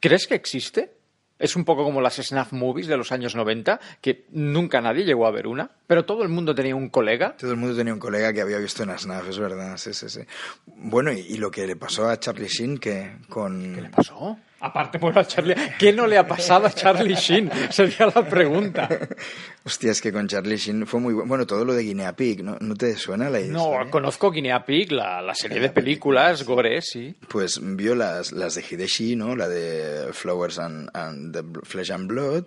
¿crees 0.00 0.26
que 0.26 0.34
existe? 0.34 0.92
Es 1.38 1.56
un 1.56 1.64
poco 1.64 1.84
como 1.84 2.00
las 2.00 2.16
snuff 2.16 2.52
movies 2.52 2.86
de 2.86 2.96
los 2.96 3.12
años 3.12 3.34
90, 3.34 3.80
que 4.00 4.26
nunca 4.30 4.80
nadie 4.80 5.04
llegó 5.04 5.26
a 5.26 5.30
ver 5.30 5.46
una, 5.46 5.70
pero 5.90 6.04
todo 6.04 6.22
el 6.22 6.28
mundo 6.28 6.54
tenía 6.54 6.76
un 6.76 6.88
colega. 6.88 7.34
Todo 7.36 7.50
el 7.50 7.56
mundo 7.56 7.74
tenía 7.76 7.92
un 7.92 7.98
colega 7.98 8.32
que 8.32 8.40
había 8.40 8.58
visto 8.58 8.84
en 8.84 8.90
Asnaf, 8.90 9.28
es 9.28 9.40
verdad, 9.40 9.76
sí, 9.76 9.92
sí, 9.92 10.08
sí. 10.08 10.20
Bueno, 10.66 11.10
y, 11.10 11.18
y 11.18 11.36
lo 11.38 11.50
que 11.50 11.66
le 11.66 11.74
pasó 11.74 12.08
a 12.08 12.16
Charlie 12.20 12.46
Sheen, 12.46 12.78
que 12.78 13.16
con... 13.28 13.74
¿Qué 13.74 13.80
le 13.82 13.88
pasó? 13.90 14.38
Aparte, 14.60 14.98
bueno, 14.98 15.18
a 15.18 15.24
Charlie, 15.24 15.56
¿qué 15.80 15.92
no 15.92 16.06
le 16.06 16.16
ha 16.16 16.28
pasado 16.28 16.66
a 16.68 16.70
Charlie 16.70 17.16
Sheen? 17.16 17.50
Sería 17.70 18.06
la 18.14 18.24
pregunta. 18.24 18.88
Hostia, 19.64 19.90
es 19.90 20.00
que 20.00 20.12
con 20.12 20.28
Charlie 20.28 20.58
Sheen 20.58 20.86
fue 20.86 21.00
muy 21.00 21.12
bueno. 21.12 21.28
Bueno, 21.28 21.44
todo 21.44 21.64
lo 21.64 21.74
de 21.74 21.82
Guinea 21.82 22.14
Pig, 22.14 22.44
¿no, 22.44 22.56
¿No 22.60 22.76
te 22.76 22.94
suena 22.94 23.28
la 23.28 23.40
No, 23.40 23.72
historia? 23.72 23.90
conozco 23.90 24.30
Guinea 24.30 24.64
Pig, 24.64 24.92
la, 24.92 25.20
la 25.20 25.34
serie 25.34 25.58
de 25.58 25.70
películas, 25.70 26.44
Gore, 26.44 26.82
sí. 26.82 27.16
Pues 27.28 27.58
vio 27.60 27.96
las, 27.96 28.30
las 28.30 28.54
de 28.54 28.62
Hideshi, 28.70 29.16
¿no? 29.16 29.34
La 29.34 29.48
de 29.48 30.12
Flowers 30.12 30.60
and, 30.60 30.88
and 30.94 31.34
the 31.34 31.42
Flesh 31.64 31.90
and 31.90 32.06
Blood 32.06 32.44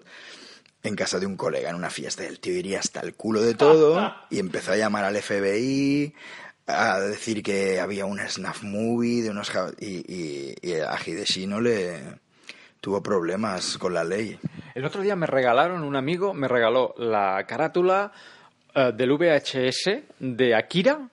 en 0.84 0.95
casa 0.95 1.19
de 1.19 1.25
un 1.25 1.38
colega 1.38 1.69
en 1.69 1.75
una 1.75 1.89
fiesta. 1.89 2.25
El 2.25 2.39
tío 2.39 2.53
iría 2.55 2.79
hasta 2.79 2.99
el 2.99 3.15
culo 3.15 3.41
de 3.41 3.55
todo 3.55 4.13
y 4.29 4.39
empezó 4.39 4.73
a 4.73 4.77
llamar 4.77 5.05
al 5.05 5.15
FBI 5.15 6.13
a 6.67 6.99
decir 6.99 7.41
que 7.43 7.79
había 7.79 8.05
una 8.05 8.29
snuff 8.29 8.63
movie 8.63 9.21
de 9.23 9.29
unos 9.29 9.51
y, 9.79 10.05
y, 10.13 10.55
y 10.61 10.73
a 10.75 10.95
Hideshi 10.97 11.45
no 11.47 11.59
le 11.61 11.99
tuvo 12.81 13.01
problemas 13.01 13.77
con 13.77 13.93
la 13.93 14.03
ley. 14.03 14.38
El 14.75 14.86
otro 14.86 15.01
día 15.01 15.15
me 15.15 15.25
regalaron, 15.27 15.84
un 15.84 15.95
amigo 15.95 16.34
me 16.34 16.47
regaló 16.47 16.93
la 16.97 17.45
carátula 17.47 18.11
eh, 18.75 18.91
del 18.93 19.11
VHS 19.13 19.89
de 20.19 20.55
Akira, 20.55 21.07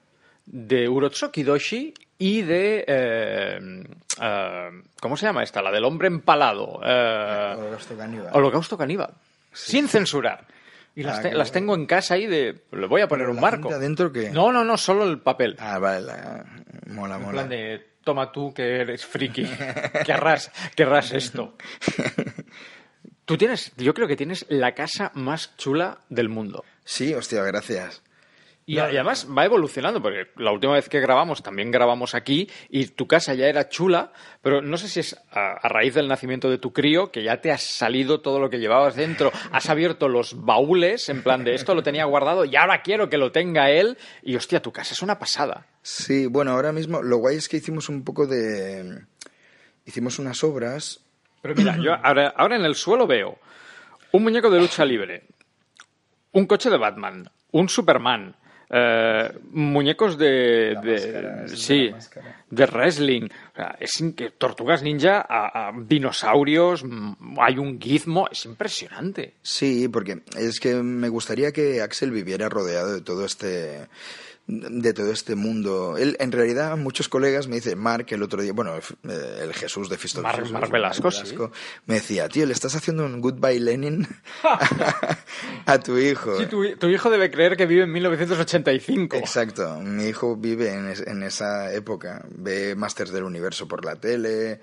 de 0.47 0.89
Urotsuki 0.89 1.43
Doshi 1.45 1.95
y 2.18 2.43
de... 2.43 2.85
eh, 2.89 3.85
eh, 4.21 4.71
¿Cómo 5.01 5.16
se 5.16 5.27
llama 5.27 5.43
esta? 5.45 5.62
La 5.62 5.71
del 5.71 5.85
hombre 5.85 6.09
empalado. 6.09 6.81
eh, 6.85 7.55
Holocausto 7.57 7.97
caníbal. 7.97 8.31
Holocausto 8.33 8.77
caníbal. 8.79 9.11
Sin 9.53 9.89
censurar. 9.89 10.47
Y 10.95 11.03
las, 11.05 11.19
Ah, 11.19 11.23
te- 11.23 11.33
las 11.35 11.53
tengo 11.53 11.75
en 11.75 11.87
casa 11.87 12.15
ahí 12.15 12.27
de... 12.27 12.65
Le 12.73 12.87
voy 12.87 13.01
a 13.01 13.09
poner 13.09 13.27
¿Pero 13.27 13.35
un 13.35 13.41
marco. 13.41 13.69
cinta 13.69 13.79
dentro 13.79 14.13
qué? 14.13 14.31
No, 14.31 14.53
no, 14.53 14.65
no, 14.65 14.77
solo 14.77 15.05
el 15.09 15.21
papel. 15.21 15.57
Ah, 15.61 15.79
vale, 15.79 16.01
la- 16.07 16.45
mola, 16.89 17.17
En 17.17 17.23
mola. 17.23 17.33
plan 17.33 17.49
de, 17.49 17.87
toma 18.05 18.33
tú 18.33 18.53
que 18.53 18.81
eres 18.81 19.07
friki, 19.07 19.49
querrás, 20.05 20.51
querrás 20.75 21.13
esto. 21.13 21.57
Tú 23.25 23.37
tienes, 23.39 23.73
yo 23.77 23.95
creo 23.95 24.09
que 24.09 24.17
tienes 24.17 24.45
la 24.49 24.75
casa 24.75 25.13
más 25.15 25.57
chula 25.57 25.99
del 26.09 26.29
mundo. 26.29 26.65
Sí, 26.85 27.15
hostia, 27.15 27.45
gracias. 27.45 28.03
Y, 28.71 28.79
además 28.79 29.27
va 29.37 29.45
evolucionando, 29.45 30.01
porque 30.01 30.29
la 30.37 30.53
última 30.53 30.75
vez 30.75 30.89
que 30.89 31.01
grabamos 31.01 31.43
también 31.43 31.73
grabamos 31.73 32.14
aquí 32.14 32.49
y 32.68 32.87
tu 32.87 33.09
casa 33.09 33.35
ya 33.35 33.47
era 33.47 33.68
chula, 33.68 34.12
pero 34.43 34.62
no 34.62 34.77
sé 34.77 34.89
si 34.89 35.01
es 35.01 35.21
a, 35.33 35.55
a 35.61 35.68
raíz 35.68 35.95
del 35.95 36.07
nacimiento 36.07 36.49
de 36.49 36.59
tu 36.59 36.73
crío 36.73 37.11
que 37.11 37.25
ya 37.25 37.41
te 37.41 37.51
has 37.51 37.62
salido 37.62 38.21
todo 38.21 38.39
lo 38.39 38.49
que 38.49 38.61
llevabas 38.61 38.95
dentro, 38.95 39.33
has 39.51 39.68
abierto 39.68 40.09
los 40.09 40.45
baúles 40.45 41.09
en 41.09 41.25
plan 41.25 41.43
de 41.43 41.55
esto 41.55 41.75
lo 41.75 41.83
tenía 41.83 42.05
guardado 42.05 42.45
y 42.45 42.55
ahora 42.55 42.83
quiero 42.83 43.11
que 43.11 43.18
lo 43.18 43.33
tenga 43.33 43.71
él 43.71 43.99
y 44.23 44.37
hostia, 44.37 44.62
tu 44.62 44.71
casa 44.71 44.95
es 44.95 45.03
una 45.03 45.18
pasada. 45.18 45.66
Sí, 45.83 46.27
bueno, 46.27 46.53
ahora 46.53 46.71
mismo 46.71 47.03
lo 47.03 47.16
guay 47.16 47.39
es 47.39 47.49
que 47.49 47.57
hicimos 47.57 47.89
un 47.89 48.05
poco 48.05 48.29
de... 48.29 49.05
Hicimos 49.85 50.21
unas 50.21 50.45
obras... 50.45 51.01
Pero 51.43 51.57
mira, 51.57 51.77
yo 51.83 51.95
ahora, 52.05 52.35
ahora 52.37 52.55
en 52.55 52.64
el 52.64 52.77
suelo 52.77 53.09
veo 53.09 53.39
un 54.12 54.23
muñeco 54.23 54.49
de 54.49 54.61
lucha 54.61 54.85
libre, 54.85 55.25
un 56.33 56.47
coche 56.47 56.71
de 56.71 56.77
Batman, 56.77 57.31
un 57.51 57.68
Superman, 57.68 58.37
eh, 58.71 59.33
muñecos 59.51 60.16
de, 60.16 60.77
de- 60.83 61.23
máscara, 61.23 61.49
sí, 61.49 61.91
de 62.51 62.66
wrestling, 62.66 63.23
O 63.25 63.57
sea, 63.57 63.77
es 63.81 64.03
tortugas 64.39 64.83
ninja, 64.83 65.25
a, 65.29 65.68
a 65.68 65.73
dinosaurios, 65.77 66.85
mm, 66.85 67.39
hay 67.41 67.59
un 67.59 67.81
gizmo, 67.81 68.29
es 68.31 68.45
impresionante. 68.45 69.35
Sí, 69.43 69.89
porque 69.89 70.23
es 70.39 70.61
que 70.61 70.75
me 70.75 71.09
gustaría 71.09 71.53
que 71.53 71.83
Axel 71.83 72.11
viviera 72.12 72.49
rodeado 72.49 72.93
de 72.95 73.01
todo 73.01 73.25
este 73.25 73.89
de 74.53 74.93
todo 74.93 75.13
este 75.13 75.35
mundo. 75.37 75.97
Él, 75.97 76.17
en 76.19 76.33
realidad, 76.33 76.77
muchos 76.77 77.09
colegas 77.09 77.47
me 77.47 77.57
dicen, 77.57 77.79
Mark, 77.79 78.07
el 78.11 78.23
otro 78.23 78.43
día, 78.43 78.53
bueno, 78.53 78.75
el, 78.75 79.11
el 79.11 79.55
Jesús 79.55 79.89
de 79.89 79.97
Fisto 79.97 80.23
Jesús, 80.25 80.53
Velasco, 80.71 81.11
sí. 81.11 81.37
me 81.87 81.95
decía, 81.95 82.29
tío, 82.29 82.47
le 82.47 82.53
estás 82.53 82.75
haciendo 82.75 83.05
un 83.07 83.21
goodbye 83.21 83.61
Lenin 83.61 84.07
a 85.67 85.79
tu 85.79 85.99
hijo. 85.99 86.39
Sí, 86.39 86.47
tu, 86.47 86.77
tu 86.77 86.89
hijo 86.89 87.11
debe 87.11 87.31
creer 87.31 87.57
que 87.57 87.67
vive 87.67 87.85
en 87.85 87.93
1985. 87.93 89.17
Exacto, 89.17 89.81
mi 89.81 90.05
hijo 90.07 90.37
vive 90.37 90.73
en, 90.73 90.89
es- 90.89 91.07
en 91.07 91.23
esa 91.23 91.73
época, 91.73 92.25
ve 92.31 92.75
Masters 92.75 93.11
del 93.13 93.25
Universo 93.25 93.69
por 93.69 93.85
la 93.85 93.97
tele. 93.97 94.61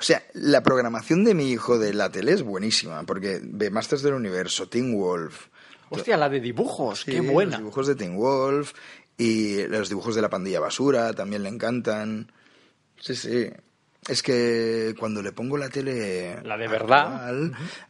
O 0.00 0.02
sea, 0.02 0.22
la 0.34 0.62
programación 0.62 1.24
de 1.24 1.34
mi 1.34 1.50
hijo 1.50 1.78
de 1.78 1.92
la 1.92 2.10
tele 2.10 2.32
es 2.32 2.42
buenísima, 2.42 3.02
porque 3.04 3.40
ve 3.42 3.70
Masters 3.70 4.02
del 4.02 4.14
Universo, 4.14 4.68
Teen 4.68 4.96
Wolf. 4.96 5.46
Hostia, 5.90 6.16
la 6.18 6.28
de 6.28 6.38
dibujos, 6.40 7.00
Sí, 7.00 7.12
qué 7.12 7.20
buena. 7.20 7.52
Los 7.52 7.60
dibujos 7.60 7.86
de 7.86 7.94
Teen 7.94 8.14
Wolf 8.16 8.72
y 9.18 9.66
los 9.66 9.88
dibujos 9.88 10.14
de 10.14 10.22
la 10.22 10.30
pandilla 10.30 10.60
basura 10.60 11.12
también 11.12 11.42
le 11.42 11.48
encantan. 11.50 12.30
Sí, 13.00 13.14
sí. 13.14 13.50
Es 14.08 14.22
que 14.22 14.94
cuando 14.98 15.20
le 15.20 15.32
pongo 15.32 15.58
la 15.58 15.68
tele. 15.68 16.40
La 16.42 16.56
de 16.56 16.68
verdad. 16.68 17.30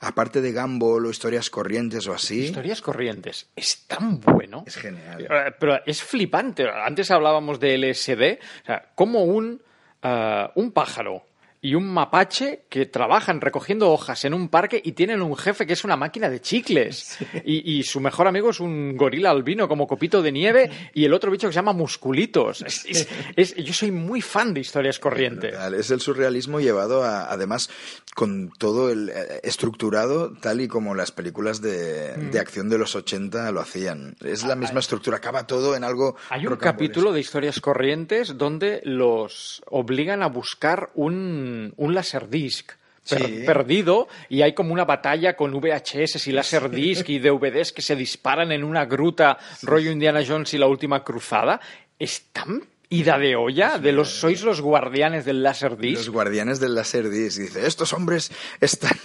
aparte 0.00 0.40
de 0.40 0.52
Gumball 0.52 1.06
o 1.06 1.10
historias 1.10 1.48
corrientes 1.50 2.08
o 2.08 2.14
así. 2.14 2.46
Historias 2.46 2.80
corrientes. 2.82 3.48
Es 3.54 3.86
tan 3.86 4.18
bueno. 4.20 4.64
Es 4.66 4.76
genial. 4.76 5.28
Eh, 5.30 5.54
Pero 5.60 5.78
es 5.86 6.02
flipante. 6.02 6.66
Antes 6.68 7.10
hablábamos 7.12 7.60
de 7.60 7.78
LSD. 7.78 8.40
O 8.62 8.66
sea, 8.66 8.90
como 8.96 9.22
un, 9.24 9.62
eh, 10.02 10.48
un 10.56 10.72
pájaro 10.72 11.22
y 11.60 11.74
un 11.74 11.88
mapache 11.88 12.62
que 12.68 12.86
trabajan 12.86 13.40
recogiendo 13.40 13.90
hojas 13.90 14.24
en 14.24 14.32
un 14.34 14.48
parque 14.48 14.80
y 14.84 14.92
tienen 14.92 15.20
un 15.22 15.36
jefe 15.36 15.66
que 15.66 15.72
es 15.72 15.82
una 15.84 15.96
máquina 15.96 16.28
de 16.30 16.40
chicles. 16.40 17.18
Y, 17.44 17.78
y 17.78 17.82
su 17.82 18.00
mejor 18.00 18.28
amigo 18.28 18.50
es 18.50 18.60
un 18.60 18.96
gorila 18.96 19.30
albino 19.30 19.66
como 19.68 19.86
copito 19.86 20.22
de 20.22 20.30
nieve 20.32 20.70
y 20.94 21.04
el 21.04 21.12
otro 21.12 21.30
bicho 21.32 21.48
que 21.48 21.52
se 21.52 21.56
llama 21.58 21.72
musculitos. 21.72 22.62
Es- 22.62 22.84
es- 22.86 23.08
es- 23.36 23.54
yo 23.56 23.72
soy 23.72 23.90
muy 23.90 24.20
fan 24.20 24.54
de 24.54 24.60
historias 24.60 24.98
corrientes. 24.98 25.54
Es 25.76 25.90
el 25.90 26.00
surrealismo 26.00 26.60
llevado 26.60 27.02
a, 27.02 27.30
además, 27.30 27.70
con 28.14 28.50
todo 28.58 28.90
el 28.90 29.08
eh, 29.10 29.40
estructurado 29.42 30.32
tal 30.40 30.60
y 30.60 30.68
como 30.68 30.94
las 30.94 31.10
películas 31.12 31.60
de, 31.60 32.14
Mm. 32.16 32.30
de 32.30 32.38
acción 32.40 32.68
de 32.68 32.78
los 32.78 32.94
80 32.94 33.50
lo 33.52 33.60
hacían. 33.60 34.16
Es 34.24 34.44
la 34.44 34.54
misma 34.56 34.80
estructura, 34.80 35.16
acaba 35.18 35.46
todo 35.46 35.74
en 35.76 35.84
algo. 35.84 36.16
Hay 36.30 36.46
un 36.46 36.56
capítulo 36.56 37.12
de 37.12 37.20
historias 37.20 37.60
corrientes 37.60 38.36
donde 38.38 38.80
los 38.84 39.62
obligan 39.66 40.22
a 40.22 40.28
buscar 40.28 40.90
un, 40.94 41.47
un 41.76 41.94
laserdisc 41.94 42.72
per- 43.08 43.24
Sí. 43.26 43.42
perdido 43.46 44.06
y 44.28 44.42
hay 44.42 44.52
como 44.52 44.72
una 44.74 44.84
batalla 44.84 45.34
con 45.34 45.52
VHS 45.58 46.26
y 46.28 46.32
laserdisc 46.32 47.08
y 47.08 47.18
DVDs 47.18 47.72
que 47.72 47.80
se 47.82 47.96
disparan 47.96 48.52
en 48.52 48.64
una 48.64 48.84
gruta 48.84 49.38
rollo 49.62 49.90
Indiana 49.90 50.20
Jones 50.26 50.52
y 50.54 50.58
la 50.58 50.66
última 50.66 51.02
cruzada. 51.02 51.58
Es 51.98 52.24
tan 52.32 52.62
ida 52.90 53.18
de 53.18 53.36
olla 53.36 53.78
de 53.78 53.92
los 53.92 54.08
sois 54.10 54.42
los 54.42 54.60
guardianes 54.60 55.24
del 55.24 55.42
laserdisc. 55.42 55.96
Los 55.98 56.10
guardianes 56.10 56.58
del 56.60 56.74
Laserdisc. 56.74 57.38
Dice, 57.38 57.66
estos 57.66 57.92
hombres 57.92 58.30
están, 58.60 58.96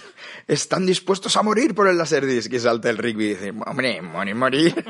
están 0.48 0.86
dispuestos 0.86 1.36
a 1.36 1.42
morir 1.42 1.74
por 1.74 1.88
el 1.88 1.96
Laserdisc. 1.98 2.52
Y 2.52 2.60
salta 2.60 2.88
el 2.90 2.96
Rigby 2.98 3.24
y 3.24 3.28
dice, 3.30 3.52
hombre, 3.66 4.00
morir, 4.02 4.34
morir. 4.34 4.84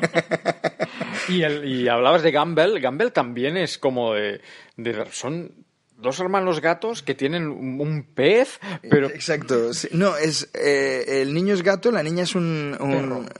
Y, 1.28 1.42
el- 1.42 1.64
y 1.64 1.88
hablabas 1.88 2.22
de 2.22 2.30
Gamble. 2.30 2.78
Gamble 2.80 3.10
también 3.10 3.56
es 3.56 3.78
como 3.78 4.14
de, 4.14 4.40
de- 4.76 5.06
son 5.12 5.63
dos 5.96 6.20
hermanos 6.20 6.60
gatos 6.60 7.02
que 7.02 7.14
tienen 7.14 7.48
un 7.48 8.06
pez, 8.14 8.60
pero 8.88 9.08
Exacto. 9.08 9.70
No, 9.92 10.16
es 10.16 10.50
eh, 10.54 11.22
el 11.22 11.34
niño 11.34 11.54
es 11.54 11.62
gato, 11.62 11.90
la 11.90 12.02
niña 12.02 12.24
es 12.24 12.34
un... 12.34 12.76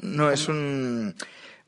no, 0.02 0.30
es 0.30 0.48
un, 0.48 1.14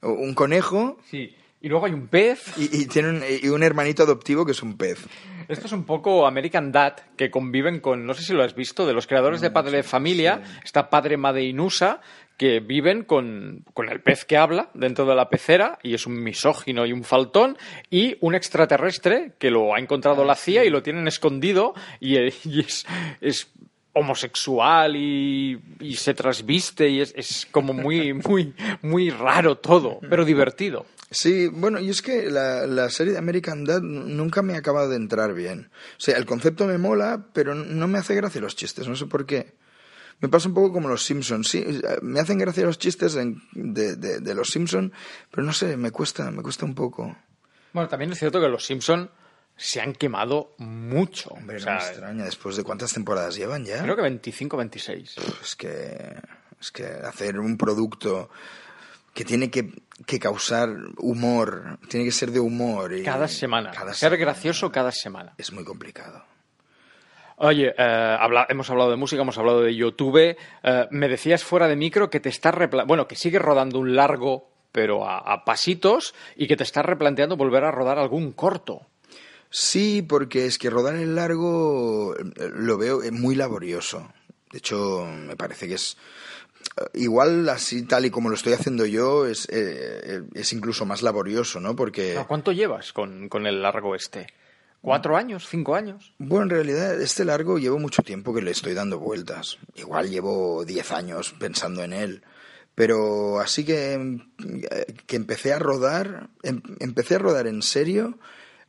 un 0.03 0.35
conejo 0.35 0.99
sí. 1.11 1.35
Y 1.61 1.69
luego 1.69 1.87
hay 1.87 1.93
un 1.93 2.07
pez. 2.07 2.53
y, 2.59 2.83
y 2.83 2.87
tiene 2.87 3.09
un, 3.09 3.23
y 3.43 3.49
un 3.49 3.63
hermanito 3.63 4.03
adoptivo 4.03 4.45
que 4.45 4.53
es 4.53 4.63
un 4.63 4.77
pez. 4.77 5.05
Esto 5.49 5.67
es 5.67 5.73
un 5.73 5.85
poco 5.85 6.27
American 6.27 6.73
Dad, 6.73 6.97
que 7.17 7.31
conviven 7.31 7.81
con, 7.81 8.05
no 8.05 8.15
sé 8.15 8.23
si 8.23 8.33
lo 8.33 8.43
has 8.43 8.55
visto, 8.55 8.85
de 8.85 8.93
los 8.93 9.07
creadores 9.07 9.41
de 9.41 9.51
Padre 9.51 9.79
de 9.79 9.83
Familia, 9.85 10.43
está 10.65 10.91
Padre 10.91 11.17
Made 11.17 11.45
Inusa, 11.45 12.01
que 12.37 12.61
viven 12.61 13.05
con, 13.05 13.65
con 13.73 13.89
el 13.89 14.01
pez 14.01 14.25
que 14.25 14.37
habla 14.37 14.71
dentro 14.75 15.07
de 15.07 15.15
la 15.15 15.31
pecera, 15.31 15.79
y 15.83 15.95
es 15.95 16.07
un 16.07 16.23
misógino 16.23 16.87
y 16.87 16.93
un 16.93 17.05
faltón, 17.05 17.57
y 17.91 18.17
un 18.21 18.35
extraterrestre 18.35 19.33
que 19.39 19.51
lo 19.51 19.75
ha 19.75 19.79
encontrado 19.79 20.25
la 20.25 20.35
CIA 20.35 20.65
y 20.65 20.71
lo 20.71 20.83
tienen 20.83 21.09
escondido, 21.09 21.75
y, 22.01 22.17
eh, 22.17 22.35
y 22.45 22.61
es, 22.61 22.87
es 23.21 23.49
homosexual 23.93 24.95
y, 24.95 25.59
y 25.81 25.97
se 25.97 26.13
trasviste, 26.13 26.89
y 26.89 27.01
es, 27.01 27.15
es 27.17 27.47
como 27.51 27.73
muy, 27.73 28.13
muy, 28.29 28.55
muy 28.83 29.11
raro 29.11 29.57
todo, 29.57 29.99
pero 30.09 30.25
divertido. 30.25 30.85
Sí, 31.11 31.47
bueno, 31.47 31.79
y 31.79 31.89
es 31.89 32.03
que 32.03 32.29
la, 32.31 32.67
la 32.67 32.91
serie 32.91 33.13
de 33.13 33.19
American 33.19 33.65
Dad 33.65 33.81
nunca 33.81 34.43
me 34.43 34.55
ha 34.55 34.59
acabado 34.59 34.89
de 34.91 34.97
entrar 34.97 35.35
bien. 35.35 35.71
O 35.97 36.01
sea, 36.01 36.19
el 36.19 36.27
concepto 36.27 36.67
me 36.67 36.79
mola, 36.79 37.27
pero 37.33 37.55
no 37.55 37.87
me 37.87 37.99
hace 37.99 38.15
gracia 38.17 38.41
los 38.41 38.57
chistes, 38.57 38.89
no 38.89 38.97
sé 38.97 39.07
por 39.07 39.25
qué. 39.25 39.55
Me 40.21 40.29
pasa 40.29 40.49
un 40.49 40.55
poco 40.55 40.73
como 40.73 40.89
los 40.89 41.05
Simpsons, 41.05 41.49
sí, 41.49 41.65
me 42.03 42.21
hacen 42.21 42.39
gracia 42.39 42.65
los 42.65 42.79
chistes 42.79 43.17
en- 43.17 43.43
de, 43.53 43.97
de- 43.97 44.21
de 44.21 44.35
los 44.35 44.49
Simpsons, 44.49 44.91
pero 45.31 45.43
no 45.43 45.53
sé, 45.53 45.77
me 45.77 45.91
cuesta, 45.91 46.31
me 46.31 46.43
cuesta 46.43 46.65
un 46.65 46.75
poco. 46.75 47.15
Bueno, 47.73 47.89
también 47.89 48.13
es 48.13 48.19
cierto 48.19 48.41
que 48.41 48.49
los 48.49 48.65
Simpson 48.65 49.11
se 49.57 49.81
han 49.81 49.93
quemado 49.93 50.55
mucho. 50.59 51.31
Hombre, 51.31 51.57
O 51.57 51.61
no 51.67 51.73
me 51.73 51.79
extraña, 51.79 52.25
después 52.25 52.57
de 52.57 52.65
cuántas 52.65 52.93
temporadas 52.95 53.37
llevan 53.37 53.65
ya. 53.67 53.83
creo 53.83 53.95
que 53.97 54.03
25, 54.03 54.57
26. 54.57 55.17
Es 55.43 55.57
que, 55.57 56.15
es 56.61 56.71
que 56.71 56.85
hacer 56.87 57.39
un 57.39 57.59
producto 57.59 58.31
que 59.13 59.25
tiene 59.25 59.51
que, 59.51 59.71
que 60.07 60.19
causar 60.19 60.71
humor, 60.99 61.79
tiene 61.89 62.05
que 62.07 62.13
ser 62.13 62.31
de 62.31 62.41
humor. 62.41 62.93
Y 62.95 63.03
Cada 63.03 63.29
semana. 63.29 63.71
cada 63.71 63.93
Ser 63.95 64.11
semana. 64.13 64.17
gracioso 64.33 64.71
cada 64.73 64.93
semana. 64.93 65.35
Es 65.39 65.53
muy 65.53 65.65
complicado. 65.65 66.25
Oye, 67.39 67.75
eh, 67.77 68.17
habla- 68.19 68.47
hemos 68.49 68.71
hablado 68.71 68.91
de 68.91 68.97
música, 68.97 69.23
hemos 69.23 69.37
hablado 69.39 69.61
de 69.63 69.75
YouTube. 69.75 70.37
Eh, 70.63 70.87
me 70.91 71.09
decías 71.09 71.45
fuera 71.45 71.69
de 71.69 71.77
micro 71.77 72.09
que 72.09 72.21
te 72.21 72.29
estás 72.31 72.55
bueno, 72.87 73.07
que 73.07 73.17
sigues 73.17 73.43
rodando 73.43 73.79
un 73.79 73.95
largo, 73.95 74.49
pero 74.73 75.07
a, 75.07 75.19
a 75.19 75.45
pasitos, 75.45 76.15
y 76.37 76.47
que 76.47 76.57
te 76.57 76.63
estás 76.65 76.85
replanteando 76.85 77.37
volver 77.37 77.65
a 77.65 77.71
rodar 77.71 77.99
algún 77.99 78.33
corto. 78.33 78.87
Sí, 79.51 80.03
porque 80.03 80.47
es 80.47 80.59
que 80.59 80.71
rodar 80.71 80.97
el 80.97 81.15
largo 81.15 82.15
eh, 82.17 82.51
lo 82.55 82.79
veo 82.79 83.01
muy 83.13 83.35
laborioso. 83.35 84.11
De 84.51 84.59
hecho, 84.59 85.05
me 85.07 85.37
parece 85.37 85.69
que 85.69 85.75
es 85.75 85.97
igual 86.95 87.49
así 87.49 87.87
tal 87.87 88.07
y 88.07 88.11
como 88.11 88.29
lo 88.29 88.35
estoy 88.35 88.55
haciendo 88.55 88.87
yo 88.87 89.27
es, 89.27 89.47
eh, 89.51 90.23
es 90.35 90.53
incluso 90.53 90.85
más 90.87 91.03
laborioso, 91.03 91.61
¿no? 91.61 91.77
Porque 91.77 92.19
¿Cuánto 92.27 92.53
llevas 92.53 92.93
con, 92.93 93.29
con 93.29 93.47
el 93.47 93.63
largo 93.63 93.95
este? 93.95 94.27
¿Cuatro 94.81 95.17
años? 95.17 95.47
¿Cinco 95.49 95.75
años? 95.75 96.13
bueno, 96.19 96.45
en 96.45 96.51
realidad 96.51 97.01
este 97.01 97.25
largo 97.25 97.59
llevo 97.59 97.79
mucho 97.79 98.03
tiempo 98.03 98.33
que 98.33 98.43
le 98.43 98.53
estoy 98.53 98.73
dando 98.75 98.99
vueltas. 99.01 99.59
Igual 99.75 100.11
llevo 100.11 100.65
10 100.65 100.93
años 100.93 101.35
pensando 101.39 101.83
en 101.83 101.93
él. 101.93 102.23
Pero 102.77 103.41
así 103.41 103.65
que, 103.65 103.95
eh, 103.95 104.95
que 105.07 105.17
empecé 105.17 105.53
a 105.53 105.59
rodar, 105.59 106.29
em- 106.43 106.63
empecé 106.79 107.15
a 107.17 107.19
rodar 107.19 107.47
en 107.47 107.63
serio 107.63 108.19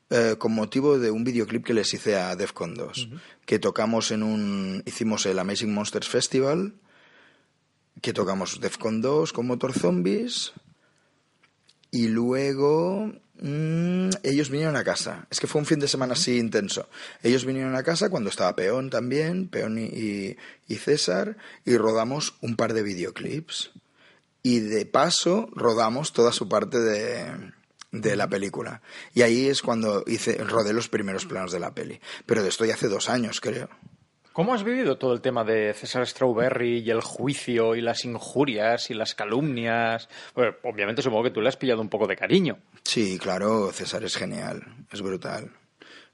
eh, 0.09 0.35
con 0.39 0.53
motivo 0.53 0.97
de 0.97 1.11
un 1.11 1.25
videoclip 1.25 1.65
que 1.65 1.73
les 1.73 1.93
hice 1.93 2.15
a 2.15 2.35
Defcon 2.37 2.73
2, 2.75 3.09
que 3.45 3.59
tocamos 3.59 4.09
en 4.11 4.23
un, 4.23 4.81
hicimos 4.85 5.25
el 5.25 5.37
Amazing 5.37 5.73
Monsters 5.73 6.07
Festival, 6.07 6.73
que 8.01 8.13
tocamos 8.13 8.61
Defcon 8.61 9.01
2 9.01 9.33
con 9.33 9.45
Motor 9.47 9.73
Zombies, 9.73 10.53
y 11.91 12.07
luego 12.07 13.11
mm, 13.41 14.09
ellos 14.23 14.49
vinieron 14.49 14.75
a 14.75 14.83
casa. 14.83 15.27
Es 15.29 15.39
que 15.39 15.47
fue 15.47 15.59
un 15.61 15.65
fin 15.65 15.79
de 15.79 15.87
semana 15.87 16.13
así 16.13 16.37
intenso. 16.37 16.89
Ellos 17.23 17.45
vinieron 17.45 17.75
a 17.75 17.83
casa 17.83 18.09
cuando 18.09 18.29
estaba 18.29 18.55
Peón 18.55 18.89
también, 18.89 19.47
Peón 19.47 19.77
y, 19.77 19.83
y- 19.85 20.37
y 20.67 20.75
César, 20.75 21.37
y 21.65 21.77
rodamos 21.77 22.35
un 22.41 22.55
par 22.55 22.73
de 22.73 22.83
videoclips. 22.83 23.71
Y 24.43 24.59
de 24.59 24.85
paso 24.85 25.49
rodamos 25.53 26.13
toda 26.13 26.31
su 26.31 26.47
parte 26.47 26.79
de, 26.79 27.51
de 27.91 28.15
la 28.15 28.29
película. 28.29 28.81
Y 29.13 29.21
ahí 29.23 29.47
es 29.47 29.61
cuando 29.61 30.03
hice, 30.07 30.35
rodé 30.43 30.73
los 30.73 30.87
primeros 30.89 31.25
planos 31.25 31.51
de 31.51 31.59
la 31.59 31.73
peli. 31.73 31.99
Pero 32.25 32.43
de 32.43 32.49
esto 32.49 32.63
ya 32.65 32.75
hace 32.75 32.87
dos 32.87 33.09
años, 33.09 33.41
creo. 33.41 33.69
¿Cómo 34.37 34.53
has 34.53 34.63
vivido 34.63 34.99
todo 34.99 35.13
el 35.13 35.21
tema 35.21 35.43
de 35.43 35.73
César 35.73 36.05
Strawberry 36.05 36.83
y 36.85 36.91
el 36.91 37.01
juicio 37.01 37.75
y 37.75 37.81
las 37.81 38.05
injurias 38.05 38.91
y 38.91 38.93
las 38.93 39.15
calumnias? 39.15 40.07
Obviamente 40.63 41.01
supongo 41.01 41.23
que 41.23 41.31
tú 41.31 41.41
le 41.41 41.49
has 41.49 41.57
pillado 41.57 41.81
un 41.81 41.89
poco 41.89 42.05
de 42.05 42.15
cariño. 42.15 42.59
Sí, 42.83 43.17
claro, 43.17 43.71
César 43.71 44.03
es 44.03 44.15
genial, 44.15 44.61
es 44.91 45.01
brutal. 45.01 45.49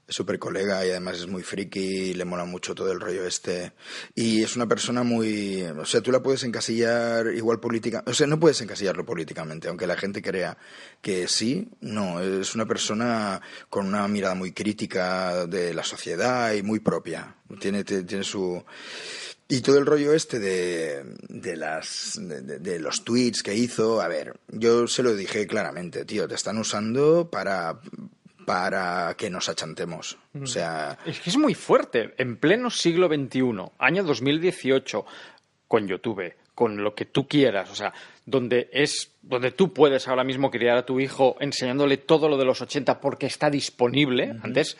Es 0.06 0.14
súper 0.14 0.38
colega 0.38 0.84
y 0.84 0.90
además 0.90 1.18
es 1.18 1.26
muy 1.26 1.42
friki 1.42 1.80
y 1.80 2.14
le 2.14 2.24
mola 2.24 2.44
mucho 2.44 2.74
todo 2.74 2.92
el 2.92 3.00
rollo 3.00 3.26
este. 3.26 3.72
Y 4.14 4.42
es 4.42 4.54
una 4.54 4.66
persona 4.66 5.02
muy... 5.02 5.62
O 5.62 5.86
sea, 5.86 6.00
tú 6.02 6.12
la 6.12 6.22
puedes 6.22 6.42
encasillar 6.44 7.28
igual 7.34 7.58
política... 7.60 8.02
O 8.06 8.12
sea, 8.12 8.26
no 8.26 8.38
puedes 8.38 8.60
encasillarlo 8.60 9.06
políticamente, 9.06 9.68
aunque 9.68 9.86
la 9.86 9.96
gente 9.96 10.20
crea 10.20 10.58
que 11.00 11.26
sí. 11.26 11.68
No, 11.80 12.20
es 12.20 12.54
una 12.54 12.66
persona 12.66 13.40
con 13.70 13.86
una 13.86 14.06
mirada 14.08 14.34
muy 14.34 14.52
crítica 14.52 15.46
de 15.46 15.72
la 15.72 15.84
sociedad 15.84 16.52
y 16.52 16.62
muy 16.62 16.80
propia. 16.80 17.36
Tiene, 17.58 17.84
tiene 17.84 18.24
su... 18.24 18.62
Y 19.46 19.60
todo 19.60 19.78
el 19.78 19.84
rollo 19.84 20.14
este 20.14 20.38
de, 20.38 21.04
de 21.28 21.56
las 21.56 22.18
de, 22.20 22.58
de, 22.58 22.78
los 22.78 23.04
tweets 23.04 23.42
que 23.42 23.54
hizo, 23.54 24.00
a 24.00 24.08
ver, 24.08 24.40
yo 24.48 24.88
se 24.88 25.02
lo 25.02 25.14
dije 25.14 25.46
claramente, 25.46 26.06
tío, 26.06 26.26
te 26.26 26.34
están 26.34 26.56
usando 26.56 27.28
para 27.30 27.78
para 28.44 29.14
que 29.16 29.30
nos 29.30 29.48
achantemos. 29.48 30.18
O 30.40 30.46
sea, 30.46 30.98
es 31.04 31.20
que 31.20 31.30
es 31.30 31.36
muy 31.36 31.54
fuerte. 31.54 32.14
En 32.18 32.36
pleno 32.36 32.70
siglo 32.70 33.08
XXI, 33.08 33.72
año 33.78 34.04
2018, 34.04 35.06
con 35.68 35.88
YouTube, 35.88 36.34
con 36.54 36.82
lo 36.82 36.94
que 36.94 37.04
tú 37.04 37.26
quieras, 37.26 37.70
o 37.70 37.74
sea, 37.74 37.92
donde 38.26 38.68
es 38.72 39.10
donde 39.22 39.50
tú 39.50 39.72
puedes 39.72 40.06
ahora 40.06 40.24
mismo 40.24 40.50
criar 40.50 40.76
a 40.76 40.86
tu 40.86 41.00
hijo 41.00 41.36
enseñándole 41.40 41.96
todo 41.96 42.28
lo 42.28 42.36
de 42.36 42.44
los 42.44 42.60
80 42.60 43.00
porque 43.00 43.26
está 43.26 43.50
disponible. 43.50 44.36
Antes 44.42 44.76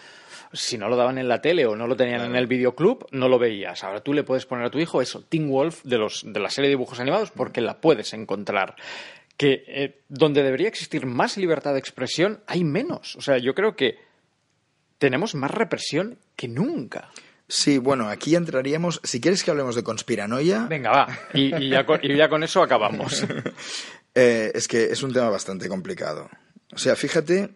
si 0.54 0.78
no 0.78 0.88
lo 0.88 0.96
daban 0.96 1.18
en 1.18 1.28
la 1.28 1.40
tele 1.40 1.66
o 1.66 1.76
no 1.76 1.86
lo 1.86 1.96
tenían 1.96 2.22
en 2.22 2.36
el 2.36 2.46
videoclub, 2.46 3.06
no 3.10 3.28
lo 3.28 3.38
veías. 3.38 3.82
Ahora 3.84 4.00
tú 4.00 4.12
le 4.12 4.22
puedes 4.22 4.46
poner 4.46 4.66
a 4.66 4.70
tu 4.70 4.78
hijo 4.78 5.02
eso, 5.02 5.22
Teen 5.22 5.50
Wolf 5.50 5.82
de, 5.82 5.98
los, 5.98 6.22
de 6.24 6.40
la 6.40 6.48
serie 6.50 6.68
de 6.68 6.76
dibujos 6.76 7.00
animados, 7.00 7.30
porque 7.30 7.60
la 7.60 7.80
puedes 7.80 8.12
encontrar. 8.14 8.76
Que 9.36 9.64
eh, 9.66 10.02
donde 10.08 10.42
debería 10.42 10.68
existir 10.68 11.06
más 11.06 11.36
libertad 11.36 11.72
de 11.72 11.80
expresión, 11.80 12.40
hay 12.46 12.64
menos. 12.64 13.16
O 13.16 13.20
sea, 13.20 13.38
yo 13.38 13.54
creo 13.54 13.74
que 13.74 13.98
tenemos 14.98 15.34
más 15.34 15.50
represión 15.50 16.18
que 16.36 16.48
nunca. 16.48 17.10
Sí, 17.48 17.78
bueno, 17.78 18.08
aquí 18.08 18.36
entraríamos. 18.36 19.00
Si 19.04 19.20
quieres 19.20 19.44
que 19.44 19.50
hablemos 19.50 19.74
de 19.74 19.82
conspiranoia. 19.82 20.66
Venga, 20.66 20.90
va. 20.90 21.18
Y, 21.34 21.68
ya, 21.68 21.84
con, 21.84 22.42
eso 22.42 22.62
acabamos. 22.62 23.24
Eh, 24.16 24.52
es 24.54 24.68
que 24.68 24.92
es 24.92 25.02
un 25.02 25.12
tema 25.12 25.28
bastante 25.28 25.68
complicado. 25.68 26.30
O 26.72 26.78
sea, 26.78 26.94
fíjate, 26.94 27.50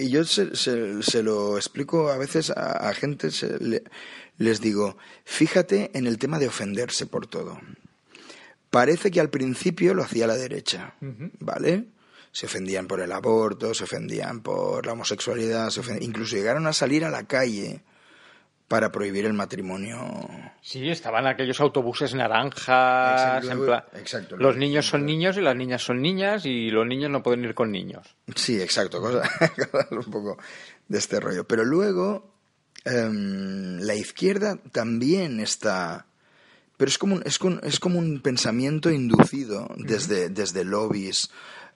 y 0.00 0.08
yo 0.08 0.24
se, 0.24 0.54
se, 0.54 1.22
lo 1.22 1.56
explico 1.56 2.08
a 2.08 2.16
veces 2.16 2.50
a, 2.50 2.92
gente, 2.94 3.28
les 4.38 4.60
digo, 4.60 4.96
fíjate 5.24 5.90
en 5.92 6.06
el 6.06 6.18
tema 6.18 6.38
de 6.38 6.48
ofenderse 6.48 7.06
por 7.06 7.26
todo. 7.26 7.60
Parece 8.70 9.10
que 9.10 9.20
al 9.20 9.30
principio 9.30 9.94
lo 9.94 10.04
hacía 10.04 10.26
la 10.26 10.36
derecha, 10.36 10.94
¿vale? 11.40 11.86
Se 12.32 12.46
ofendían 12.46 12.86
por 12.86 13.00
el 13.00 13.10
aborto, 13.10 13.74
se 13.74 13.84
ofendían 13.84 14.40
por 14.40 14.86
la 14.86 14.92
homosexualidad, 14.92 15.72
incluso 16.00 16.36
llegaron 16.36 16.66
a 16.68 16.72
salir 16.72 17.04
a 17.04 17.10
la 17.10 17.24
calle 17.24 17.82
para 18.70 18.92
prohibir 18.92 19.26
el 19.26 19.32
matrimonio. 19.32 19.98
Sí, 20.62 20.88
estaban 20.88 21.26
aquellos 21.26 21.60
autobuses 21.60 22.14
naranjas. 22.14 23.44
Exacto, 23.94 24.36
los 24.36 24.56
niños 24.56 24.86
son 24.86 25.04
niños 25.04 25.36
y 25.36 25.40
las 25.40 25.56
niñas 25.56 25.82
son 25.82 26.00
niñas 26.00 26.46
y 26.46 26.70
los 26.70 26.86
niños 26.86 27.10
no 27.10 27.20
pueden 27.20 27.44
ir 27.44 27.52
con 27.52 27.72
niños. 27.72 28.16
Sí, 28.36 28.62
exacto, 28.62 29.00
cosa, 29.00 29.28
un 29.90 30.04
poco 30.04 30.38
de 30.86 30.98
este 30.98 31.18
rollo. 31.18 31.42
Pero 31.48 31.64
luego 31.64 32.32
em, 32.84 33.80
la 33.80 33.96
izquierda 33.96 34.56
también 34.70 35.40
está. 35.40 36.06
Pero 36.80 36.88
es 36.88 36.96
como 36.96 37.16
un, 37.16 37.22
es, 37.26 37.38
es 37.62 37.78
como 37.78 37.98
un 37.98 38.20
pensamiento 38.20 38.90
inducido 38.90 39.68
desde, 39.76 40.30
desde 40.30 40.64
lobbies 40.64 41.30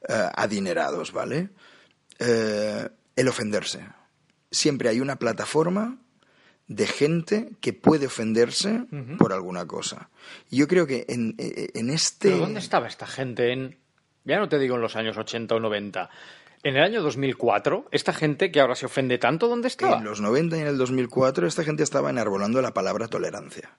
eh, 0.08 0.28
adinerados, 0.34 1.12
¿vale? 1.12 1.50
Eh, 2.18 2.88
el 3.14 3.28
ofenderse. 3.28 3.86
Siempre 4.50 4.88
hay 4.88 5.00
una 5.00 5.16
plataforma 5.16 5.98
de 6.68 6.86
gente 6.86 7.50
que 7.60 7.74
puede 7.74 8.06
ofenderse 8.06 8.86
por 9.18 9.34
alguna 9.34 9.66
cosa. 9.66 10.08
Yo 10.50 10.66
creo 10.68 10.86
que 10.86 11.04
en, 11.06 11.34
e, 11.36 11.68
en 11.74 11.90
este... 11.90 12.30
¿Pero 12.30 12.38
dónde 12.38 12.60
estaba 12.60 12.86
esta 12.86 13.06
gente 13.06 13.52
en... 13.52 13.76
Ya 14.24 14.38
no 14.38 14.48
te 14.48 14.58
digo 14.58 14.76
en 14.76 14.80
los 14.80 14.96
años 14.96 15.18
80 15.18 15.54
o 15.54 15.60
90. 15.60 16.08
En 16.62 16.76
el 16.76 16.82
año 16.82 17.02
2004, 17.02 17.88
esta 17.92 18.14
gente 18.14 18.50
que 18.50 18.58
ahora 18.58 18.74
se 18.74 18.86
ofende 18.86 19.18
tanto, 19.18 19.48
¿dónde 19.48 19.68
estaba? 19.68 19.98
En 19.98 20.04
los 20.04 20.22
90 20.22 20.56
y 20.56 20.60
en 20.62 20.66
el 20.66 20.78
2004 20.78 21.46
esta 21.46 21.62
gente 21.62 21.82
estaba 21.82 22.08
enarbolando 22.08 22.62
la 22.62 22.72
palabra 22.72 23.06
tolerancia. 23.08 23.76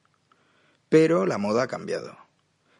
Pero 0.95 1.25
la 1.25 1.37
moda 1.37 1.63
ha 1.63 1.67
cambiado. 1.67 2.17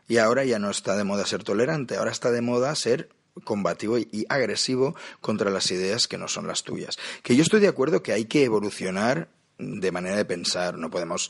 Y 0.07 0.19
ahora 0.19 0.45
ya 0.45 0.57
no 0.57 0.69
está 0.69 0.95
de 0.95 1.03
moda 1.03 1.25
ser 1.25 1.43
tolerante, 1.43 1.97
ahora 1.97 2.11
está 2.11 2.31
de 2.31 2.39
moda 2.39 2.73
ser 2.75 3.09
combativo 3.43 3.97
y 3.97 4.25
agresivo 4.29 4.95
contra 5.19 5.49
las 5.49 5.69
ideas 5.69 6.07
que 6.07 6.17
no 6.17 6.29
son 6.29 6.47
las 6.47 6.63
tuyas. 6.63 6.97
Que 7.23 7.35
yo 7.35 7.43
estoy 7.43 7.59
de 7.59 7.67
acuerdo 7.67 8.01
que 8.03 8.13
hay 8.13 8.23
que 8.23 8.45
evolucionar 8.45 9.27
de 9.57 9.91
manera 9.91 10.15
de 10.15 10.23
pensar, 10.23 10.77
no 10.77 10.89
podemos... 10.89 11.29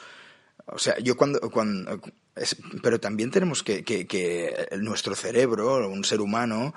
O 0.68 0.78
sea, 0.78 1.00
yo 1.00 1.18
cuando... 1.18 1.40
cuando 1.50 2.00
pero 2.84 3.00
también 3.00 3.32
tenemos 3.32 3.64
que, 3.64 3.86
que, 3.86 4.06
que, 4.06 4.68
nuestro 4.78 5.16
cerebro, 5.16 5.88
un 5.88 6.04
ser 6.04 6.20
humano, 6.20 6.76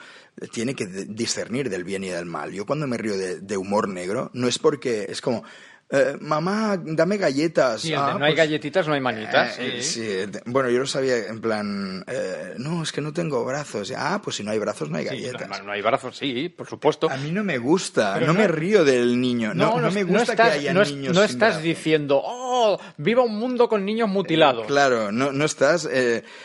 tiene 0.52 0.74
que 0.76 0.86
discernir 0.86 1.68
del 1.68 1.82
bien 1.82 2.04
y 2.04 2.08
del 2.08 2.26
mal. 2.26 2.52
Yo 2.52 2.64
cuando 2.64 2.86
me 2.86 2.96
río 2.96 3.16
de 3.16 3.56
humor 3.56 3.88
negro, 3.88 4.30
no 4.34 4.46
es 4.46 4.60
porque 4.60 5.06
es 5.08 5.20
como, 5.20 5.42
eh, 5.90 6.18
mamá, 6.20 6.78
dame 6.82 7.16
galletas. 7.16 7.86
Ah, 7.96 8.16
no 8.18 8.26
hay 8.26 8.32
pues, 8.32 8.36
galletitas, 8.36 8.86
no 8.86 8.92
hay 8.92 9.00
manitas. 9.00 9.56
Eh, 9.58 10.28
bueno, 10.44 10.68
yo 10.68 10.80
lo 10.80 10.86
sabía 10.86 11.16
en 11.28 11.40
plan, 11.40 12.04
eh, 12.06 12.54
no, 12.58 12.82
es 12.82 12.92
que 12.92 13.00
no 13.00 13.14
tengo 13.14 13.42
brazos. 13.44 13.90
Ah, 13.96 14.20
pues 14.22 14.36
si 14.36 14.42
no 14.42 14.50
hay 14.50 14.58
brazos, 14.58 14.90
no 14.90 14.98
hay 14.98 15.04
galletas. 15.04 15.64
no, 15.64 15.72
hay 15.72 15.80
brazos, 15.80 16.18
sí, 16.18 16.50
por 16.50 16.66
supuesto. 16.66 17.08
A 17.10 17.16
mí 17.16 17.30
no 17.30 17.42
me 17.42 17.56
gusta, 17.56 18.20
no, 18.20 18.34
me 18.34 18.46
río 18.48 18.84
del 18.84 19.18
niño. 19.18 19.54
No, 19.54 19.80
no, 19.80 19.90
me 19.90 20.04
gusta 20.04 20.36
que 20.36 20.42
haya 20.42 20.74
niños. 20.74 21.14
No 21.14 21.22
estás 21.22 21.62
diciendo, 21.62 22.20
oh, 22.22 22.78
viva 22.98 23.22
un 23.22 23.38
mundo 23.38 23.66
con 23.66 23.86
niños 23.86 24.10
mutilados. 24.10 24.66
claro, 24.66 25.10
no, 25.10 25.32
no 25.32 25.44
estás, 25.46 25.88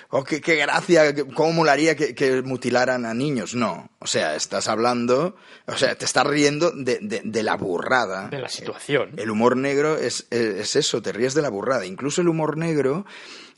oh, 0.10 0.24
qué, 0.24 0.40
qué, 0.40 0.56
gracia, 0.56 1.14
cómo 1.34 1.52
molaría 1.52 1.98
que, 1.98 2.16
que 2.16 2.42
mutilaran 2.42 3.06
a 3.06 3.14
niños. 3.14 3.56
No, 3.56 3.90
o 4.00 4.08
sea, 4.08 4.36
estás 4.36 4.68
hablando, 4.68 5.36
o 5.66 5.78
sea, 5.78 5.96
te 5.96 6.06
estás 6.06 6.26
riendo 6.26 6.72
de, 6.72 7.00
de, 7.24 7.44
la 7.44 7.56
burrada. 7.56 8.28
De 8.28 8.40
la 8.40 8.50
situación. 8.50 9.12
El 9.18 9.32
humor 9.34 9.58
negro 9.58 9.98
es, 9.98 10.28
es, 10.32 10.76
eso, 10.76 11.02
te 11.02 11.12
ríes 11.12 11.34
de 11.34 11.42
la 11.42 11.50
burrada. 11.50 11.86
Incluso 11.86 12.22
el 12.22 12.30
humor 12.30 12.58
negro 12.58 13.06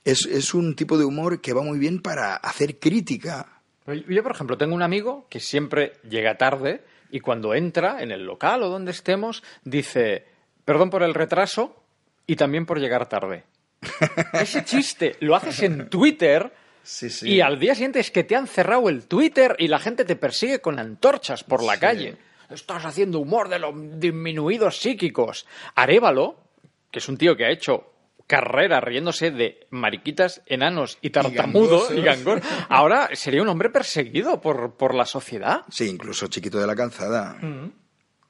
es, 0.04 0.26
es 0.26 0.54
un 0.54 0.76
tipo 0.76 0.98
de 0.98 1.06
humor 1.06 1.42
que 1.42 1.54
va 1.54 1.62
muy 1.62 1.78
bien 1.78 2.02
para 2.02 2.36
hacer 2.36 2.80
crítica. 2.80 3.62
Yo, 3.86 4.24
por 4.24 4.32
ejemplo, 4.32 4.58
tengo 4.58 4.74
un 4.74 4.82
amigo 4.82 5.28
que 5.30 5.40
siempre 5.40 5.94
llega 6.10 6.38
tarde 6.38 6.84
y 7.12 7.20
cuando 7.20 7.54
entra 7.54 8.02
en 8.02 8.12
el 8.12 8.26
local 8.26 8.64
o 8.64 8.70
donde 8.70 8.92
estemos, 8.92 9.44
dice, 9.64 10.26
perdón 10.66 10.90
por 10.90 11.04
el 11.04 11.14
retraso 11.14 11.84
y 12.26 12.36
también 12.36 12.66
por 12.66 12.80
llegar 12.80 13.08
tarde. 13.08 13.44
Ese 14.34 14.66
chiste 14.66 15.16
lo 15.20 15.36
haces 15.36 15.62
en 15.62 15.90
Twitter 15.90 16.52
y 17.22 17.42
al 17.42 17.60
día 17.60 17.74
siguiente 17.74 18.00
es 18.00 18.12
que 18.12 18.24
te 18.24 18.36
han 18.36 18.48
cerrado 18.48 18.90
el 18.90 19.08
Twitter 19.08 19.56
y 19.60 19.68
la 19.68 19.80
gente 19.80 20.06
te 20.06 20.16
persigue 20.16 20.62
con 20.62 20.80
antorchas 20.80 21.44
por 21.44 21.64
la 21.64 21.78
calle. 21.78 22.18
Estás 22.50 22.86
haciendo 22.86 23.20
humor 23.20 23.50
de 23.50 23.60
los 23.60 23.74
disminuidos 24.00 24.78
psíquicos. 24.78 25.46
Arévalo, 25.76 26.38
que 26.92 27.00
es 27.00 27.10
un 27.10 27.18
tío 27.18 27.36
que 27.36 27.46
ha 27.46 27.52
hecho 27.52 27.92
carrera 28.28 28.82
riéndose 28.82 29.32
de 29.32 29.68
mariquitas, 29.70 30.42
enanos 30.46 30.98
y 31.02 31.12
tartamudos 31.12 31.92
y, 31.92 32.02
gangor, 32.02 32.42
ahora 32.70 33.10
sería 33.14 33.42
un 33.42 33.50
hombre 33.50 33.70
perseguido 33.70 34.42
por, 34.42 34.74
por 34.76 34.96
la 34.96 35.06
sociedad. 35.06 35.62
Sí, 35.70 35.88
incluso 35.88 36.28
chiquito 36.28 36.60
de 36.60 36.68
la 36.68 36.76
calzada. 36.76 37.38
Mm. 37.42 37.72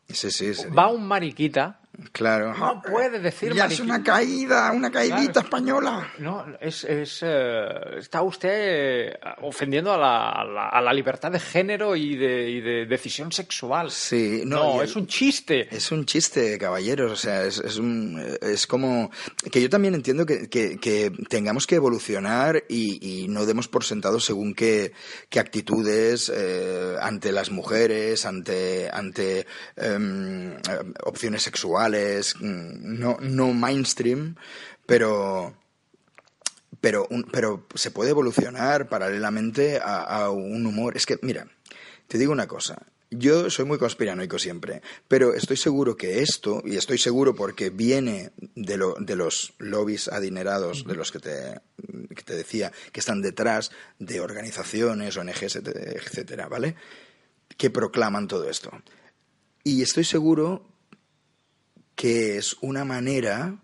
Sí, 0.09 0.30
sí, 0.30 0.51
Va 0.78 0.88
un 0.88 1.07
mariquita 1.07 1.80
Claro. 2.12 2.54
No 2.58 2.82
puede 2.82 3.20
decir 3.20 3.54
ya 3.54 3.66
es 3.66 3.80
una 3.80 4.04
caída, 4.04 4.72
una 4.72 4.91
caidita 4.91 5.41
española. 5.41 6.12
No, 6.20 6.46
es, 6.60 6.84
es 6.84 7.20
eh, 7.24 7.68
está 7.98 8.22
usted 8.22 9.14
ofendiendo 9.41 9.93
a 9.93 9.98
la, 9.98 10.70
a 10.70 10.82
la, 10.82 10.93
libertad 10.93 11.32
de 11.32 11.39
género 11.39 11.96
y 11.96 12.16
de, 12.16 12.50
y 12.50 12.62
de 12.62 12.86
decisión 12.86 13.32
sexual. 13.32 13.91
Sí, 13.91 14.43
no, 14.46 14.82
es 14.82 14.96
un 14.96 15.08
chiste. 15.08 15.68
Es 15.76 15.91
un 15.91 16.06
chiste, 16.06 16.58
caballeros. 16.58 17.12
O 17.12 17.16
sea, 17.16 17.43
es, 17.43 17.60
es, 17.60 17.78
un, 17.78 18.38
es 18.41 18.68
como 18.68 19.12
que 19.52 19.62
yo 19.62 19.70
también 19.70 19.96
entiendo 19.96 20.26
que, 20.26 20.50
que, 20.50 21.12
tengamos 21.30 21.68
que 21.68 21.76
evolucionar 21.76 22.64
y, 22.70 23.24
y, 23.24 23.28
no 23.28 23.46
demos 23.46 23.68
por 23.68 23.84
sentado 23.84 24.20
según 24.20 24.54
qué, 24.54 24.93
qué 25.30 25.39
actitudes 25.39 26.32
eh, 26.34 26.96
ante 27.02 27.32
las 27.32 27.52
mujeres, 27.52 28.26
ante, 28.26 28.89
ante 28.91 29.46
em, 29.76 30.56
opciones 31.04 31.43
sexuales 31.43 31.84
Mm, 31.89 32.99
no, 33.19 33.53
mainstream, 33.53 34.36
pero, 34.86 35.55
pero, 36.81 37.07
pero 37.31 37.67
se 37.75 37.91
puede 37.91 38.11
evolucionar 38.11 38.89
paralelamente 38.89 39.79
a, 39.83 40.29
un 40.29 40.65
humor. 40.65 40.97
Es 40.97 41.05
que, 41.05 41.17
mira, 41.21 41.47
te 42.07 42.17
digo 42.17 42.31
una 42.31 42.47
cosa. 42.47 42.81
Yo 43.11 43.49
soy 43.49 43.65
muy 43.65 43.77
conspiranoico 43.77 44.39
siempre, 44.39 44.81
pero 45.07 45.33
estoy 45.33 45.57
seguro 45.57 45.95
que 45.95 46.21
esto, 46.21 46.61
y 46.65 46.75
estoy 46.75 46.97
seguro 46.97 47.36
porque 47.36 47.69
viene 47.69 48.31
de, 48.55 48.93
de 48.99 49.15
los 49.15 49.53
lobbies 49.59 50.07
adinerados, 50.07 50.86
de 50.86 50.95
los 50.95 51.11
que 51.11 51.19
te, 51.19 51.61
que 52.15 52.23
te 52.23 52.36
decía, 52.36 52.71
que 52.91 52.99
están 52.99 53.21
detrás 53.21 53.71
de 53.99 54.19
organizaciones, 54.19 55.15
ONGs, 55.15 55.55
etcétera, 55.55 56.47
¿vale? 56.47 56.75
Que 57.57 57.69
proclaman 57.69 58.27
todo 58.27 58.49
esto. 58.49 58.71
Y 59.63 59.81
estoy 59.81 60.03
seguro 60.03 60.74
que 61.96 62.38
es 62.38 62.58
una 62.62 62.86
manera 62.86 63.58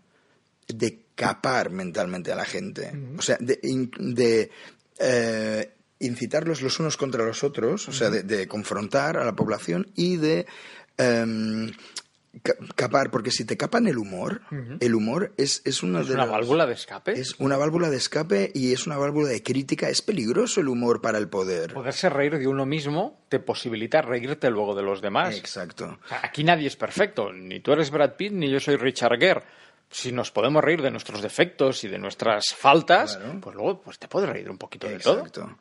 de 0.68 1.06
capar 1.16 1.70
mentalmente 1.70 2.32
a 2.32 2.36
la 2.36 2.46
gente. 2.46 2.92
O 3.18 3.22
sea, 3.22 3.38
de, 3.40 3.60
de, 3.62 4.50
eh, 5.00 5.72
incitarlos 6.00 6.62
los 6.62 6.80
unos 6.80 6.98
contra 6.98 7.26
los 7.26 7.44
otros, 7.44 7.88
o 7.88 7.92
sea, 7.92 8.10
de, 8.10 8.24
de 8.24 8.48
confrontar 8.48 9.18
a 9.18 9.26
la 9.26 9.36
población 9.36 9.92
y 9.96 10.18
de 10.18 10.46
em, 10.98 11.72
capar, 12.76 13.12
porque 13.12 13.30
si 13.32 13.44
te 13.46 13.58
capan 13.58 13.88
el 13.88 13.98
humor, 13.98 14.42
el 14.80 14.96
humor 14.96 15.34
es, 15.38 15.62
es 15.66 15.84
una 15.84 16.02
Es 16.02 16.08
de 16.08 16.14
una 16.14 16.24
las- 16.26 16.32
válvula 16.32 16.66
de 16.66 16.74
escape. 16.74 17.12
es 17.12 17.36
una 17.40 17.58
válvula 17.58 17.90
de 17.90 17.98
escape 17.98 18.52
y 18.54 18.72
es 18.74 18.88
una 18.88 18.98
válvula 18.98 19.28
de 19.30 19.44
crítica. 19.44 19.90
Es 19.90 20.02
peligroso 20.02 20.62
el 20.62 20.70
humor 20.70 21.02
para 21.02 21.18
el 21.18 21.28
poder. 21.28 21.74
Poderse 21.74 22.10
reír 22.10 22.38
de 22.38 22.48
uno 22.48 22.66
mismo 22.66 23.20
te 23.30 23.40
posibilita 23.40 24.02
reírte 24.02 24.50
luego 24.50 24.76
de 24.76 24.84
los 24.84 25.02
demás. 25.02 25.36
Exacto. 25.38 25.98
O 26.04 26.08
sea, 26.08 26.22
aquí 26.24 26.44
nadie 26.44 26.68
es 26.68 26.76
perfecto. 26.78 27.34
Ni 27.34 27.60
tú 27.60 27.74
eres 27.74 27.92
Brad 27.92 28.14
Pitt, 28.16 28.32
ni 28.32 28.50
yo 28.50 28.60
soy 28.60 28.78
Richard 28.78 29.20
Gere. 29.20 29.44
Si 29.90 30.14
nos 30.14 30.32
podemos 30.32 30.64
reír 30.64 30.82
de 30.82 30.90
nuestros 30.90 31.22
defectos 31.22 31.84
y 31.84 31.90
de 31.90 31.98
nuestras 32.00 32.46
faltas, 32.56 33.20
pues 33.42 33.56
luego 33.56 33.82
pues 33.82 34.00
te 34.00 34.08
puedes 34.08 34.30
reír 34.30 34.50
un 34.50 34.58
poquito 34.58 34.88
de 34.88 35.00
todo. 35.00 35.18
Exacto. 35.20 35.58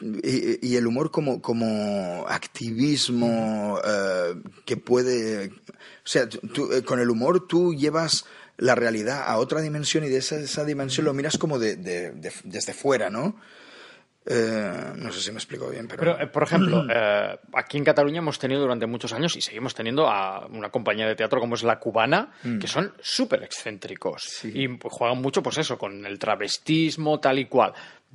Y, 0.00 0.66
y 0.66 0.76
el 0.76 0.86
humor 0.86 1.10
como, 1.10 1.42
como 1.42 2.24
activismo 2.28 3.78
eh, 3.84 4.34
que 4.64 4.76
puede... 4.76 5.48
O 5.48 6.04
sea, 6.04 6.28
tú- 6.28 6.72
eh, 6.72 6.82
con 6.82 7.00
el 7.00 7.10
humor 7.10 7.46
tú 7.46 7.74
llevas 7.74 8.24
la 8.56 8.74
realidad 8.74 9.24
a 9.26 9.38
otra 9.38 9.60
dimensión 9.60 10.04
y 10.04 10.08
de 10.08 10.18
esa, 10.18 10.36
esa 10.36 10.64
dimensión 10.64 11.04
lo 11.06 11.14
miras 11.14 11.38
como 11.38 11.58
de, 11.58 11.76
de- 11.76 12.12
de- 12.12 12.32
desde 12.44 12.72
fuera, 12.72 13.10
¿no? 13.10 13.36
Eh, 14.26 14.92
no 14.96 15.10
sé 15.12 15.20
si 15.20 15.30
me 15.32 15.38
explico 15.38 15.68
bien, 15.70 15.88
pero... 15.88 16.00
Pero, 16.00 16.20
eh, 16.20 16.26
por 16.26 16.42
ejemplo, 16.42 16.84
eh, 16.94 17.38
aquí 17.54 17.78
en 17.78 17.84
Cataluña 17.84 18.18
hemos 18.18 18.38
tenido 18.38 18.60
durante 18.60 18.86
muchos 18.86 19.12
años 19.14 19.34
y 19.36 19.40
seguimos 19.40 19.74
teniendo 19.74 20.08
a 20.08 20.46
una 20.46 20.70
compañía 20.70 21.06
de 21.06 21.14
teatro 21.16 21.40
como 21.40 21.54
es 21.54 21.62
La 21.62 21.78
Cubana, 21.78 22.32
Mm. 22.44 22.58
que 22.58 22.66
son 22.66 22.92
súper 23.00 23.42
excéntricos 23.42 24.44
y 24.44 24.68
pues, 24.68 24.92
juegan 24.94 25.18
mucho, 25.22 25.42
pues 25.42 25.56
eso, 25.58 25.78
con 25.78 26.04
el 26.06 26.18
travestismo, 26.18 27.18
tal 27.18 27.38
y 27.38 27.46
cual. 27.46 27.72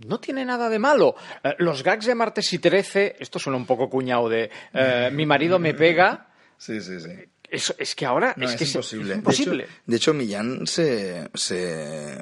No 0.07 0.19
tiene 0.19 0.43
nada 0.45 0.69
de 0.69 0.79
malo. 0.79 1.15
Eh, 1.43 1.55
los 1.59 1.83
gags 1.83 2.05
de 2.05 2.15
Martes 2.15 2.51
y 2.53 2.59
Trece, 2.59 3.15
esto 3.19 3.39
suena 3.39 3.57
un 3.57 3.65
poco 3.65 3.89
cuñado 3.89 4.27
de 4.29 4.49
eh, 4.73 5.09
mi 5.13 5.25
marido 5.25 5.57
me 5.59 5.73
pega. 5.73 6.27
Sí, 6.57 6.81
sí, 6.81 6.99
sí. 6.99 7.09
Es 7.49 7.95
que 7.95 8.05
ahora 8.05 8.33
No, 8.37 8.45
es, 8.45 8.53
es, 8.53 8.57
que 8.57 8.65
imposible. 8.65 9.11
es 9.13 9.17
imposible. 9.19 9.63
De 9.63 9.63
hecho, 9.69 9.81
de 9.85 9.95
hecho, 9.95 10.13
Millán 10.13 10.67
se, 10.67 11.29
se, 11.33 12.17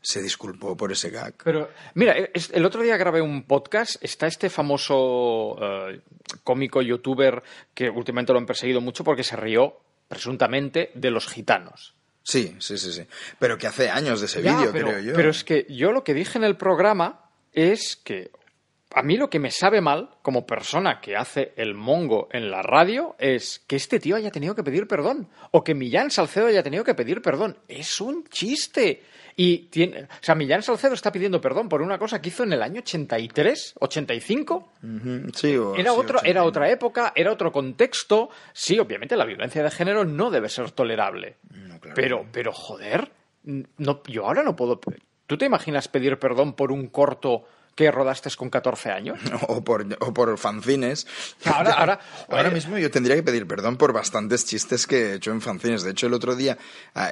se 0.00 0.22
disculpó 0.22 0.76
por 0.76 0.92
ese 0.92 1.10
gag. 1.10 1.34
Pero, 1.44 1.68
mira, 1.94 2.14
es- 2.32 2.50
el 2.54 2.64
otro 2.64 2.80
día 2.82 2.96
grabé 2.96 3.20
un 3.20 3.42
podcast. 3.42 3.96
Está 4.02 4.26
este 4.26 4.48
famoso 4.48 5.56
eh, 5.60 6.00
cómico 6.42 6.80
youtuber 6.80 7.42
que 7.74 7.90
últimamente 7.90 8.32
lo 8.32 8.38
han 8.38 8.46
perseguido 8.46 8.80
mucho 8.80 9.04
porque 9.04 9.24
se 9.24 9.36
rió, 9.36 9.80
presuntamente, 10.08 10.90
de 10.94 11.10
los 11.10 11.26
gitanos. 11.28 11.94
Sí, 12.24 12.56
sí, 12.58 12.76
sí, 12.78 12.92
sí. 12.92 13.06
Pero 13.38 13.56
que 13.58 13.66
hace 13.68 13.88
años 13.90 14.18
de 14.20 14.26
ese 14.26 14.40
vídeo, 14.40 14.72
creo 14.72 14.98
yo. 14.98 15.12
Pero 15.14 15.30
es 15.30 15.44
que 15.44 15.66
yo 15.68 15.92
lo 15.92 16.02
que 16.02 16.14
dije 16.14 16.38
en 16.38 16.44
el 16.44 16.56
programa 16.56 17.20
es 17.52 17.94
que 17.96 18.30
a 18.96 19.02
mí 19.02 19.16
lo 19.16 19.28
que 19.28 19.38
me 19.40 19.50
sabe 19.50 19.80
mal, 19.80 20.08
como 20.22 20.46
persona 20.46 21.00
que 21.00 21.16
hace 21.16 21.52
el 21.56 21.74
mongo 21.74 22.28
en 22.32 22.50
la 22.50 22.62
radio, 22.62 23.14
es 23.18 23.62
que 23.66 23.76
este 23.76 23.98
tío 24.00 24.16
haya 24.16 24.30
tenido 24.30 24.54
que 24.54 24.62
pedir 24.62 24.86
perdón. 24.88 25.28
O 25.50 25.62
que 25.62 25.74
Millán 25.74 26.10
Salcedo 26.10 26.46
haya 26.46 26.62
tenido 26.62 26.82
que 26.84 26.94
pedir 26.94 27.20
perdón. 27.20 27.58
Es 27.68 28.00
un 28.00 28.24
chiste. 28.28 29.02
Y 29.36 29.66
tiene, 29.66 30.04
o 30.04 30.06
sea, 30.20 30.36
Millán 30.36 30.62
Salcedo 30.62 30.94
está 30.94 31.10
pidiendo 31.10 31.40
perdón 31.40 31.68
por 31.68 31.82
una 31.82 31.98
cosa 31.98 32.22
que 32.22 32.28
hizo 32.28 32.44
en 32.44 32.52
el 32.52 32.62
año 32.62 32.78
83, 32.82 33.74
85. 33.80 34.72
Ujú, 34.80 35.32
Sí, 35.34 35.56
o- 35.56 35.74
Era, 35.74 35.90
sí, 35.92 35.98
otro, 35.98 36.20
era 36.22 36.44
otra 36.44 36.70
época, 36.70 37.12
era 37.16 37.32
otro 37.32 37.50
contexto. 37.50 38.30
Sí, 38.52 38.78
obviamente 38.78 39.16
la 39.16 39.24
violencia 39.24 39.60
de 39.64 39.72
género 39.72 40.04
no 40.04 40.30
debe 40.30 40.48
ser 40.48 40.70
tolerable. 40.70 41.34
Pero, 41.94 42.26
pero, 42.32 42.52
joder, 42.52 43.12
no, 43.44 44.02
yo 44.06 44.26
ahora 44.26 44.42
no 44.42 44.54
puedo. 44.56 44.80
¿Tú 45.26 45.38
te 45.38 45.46
imaginas 45.46 45.88
pedir 45.88 46.18
perdón 46.18 46.52
por 46.54 46.70
un 46.72 46.88
corto 46.88 47.44
que 47.74 47.90
rodaste 47.90 48.30
con 48.36 48.50
14 48.50 48.90
años? 48.90 49.18
O 49.48 49.64
por, 49.64 49.84
o 50.00 50.14
por 50.14 50.38
fanzines. 50.38 51.06
Ahora- 51.44 51.72
ahora- 51.78 52.00
ahora 52.28 52.50
mismo 52.50 52.78
yo 52.78 52.90
tendría 52.90 53.16
que 53.16 53.22
pedir 53.22 53.46
perdón 53.46 53.76
por 53.76 53.92
bastantes 53.92 54.44
chistes 54.46 54.86
que 54.86 55.10
he 55.10 55.14
hecho 55.14 55.32
en 55.32 55.40
fanzines. 55.40 55.82
De 55.82 55.90
hecho, 55.90 56.06
el 56.06 56.14
otro 56.14 56.36
día, 56.36 56.56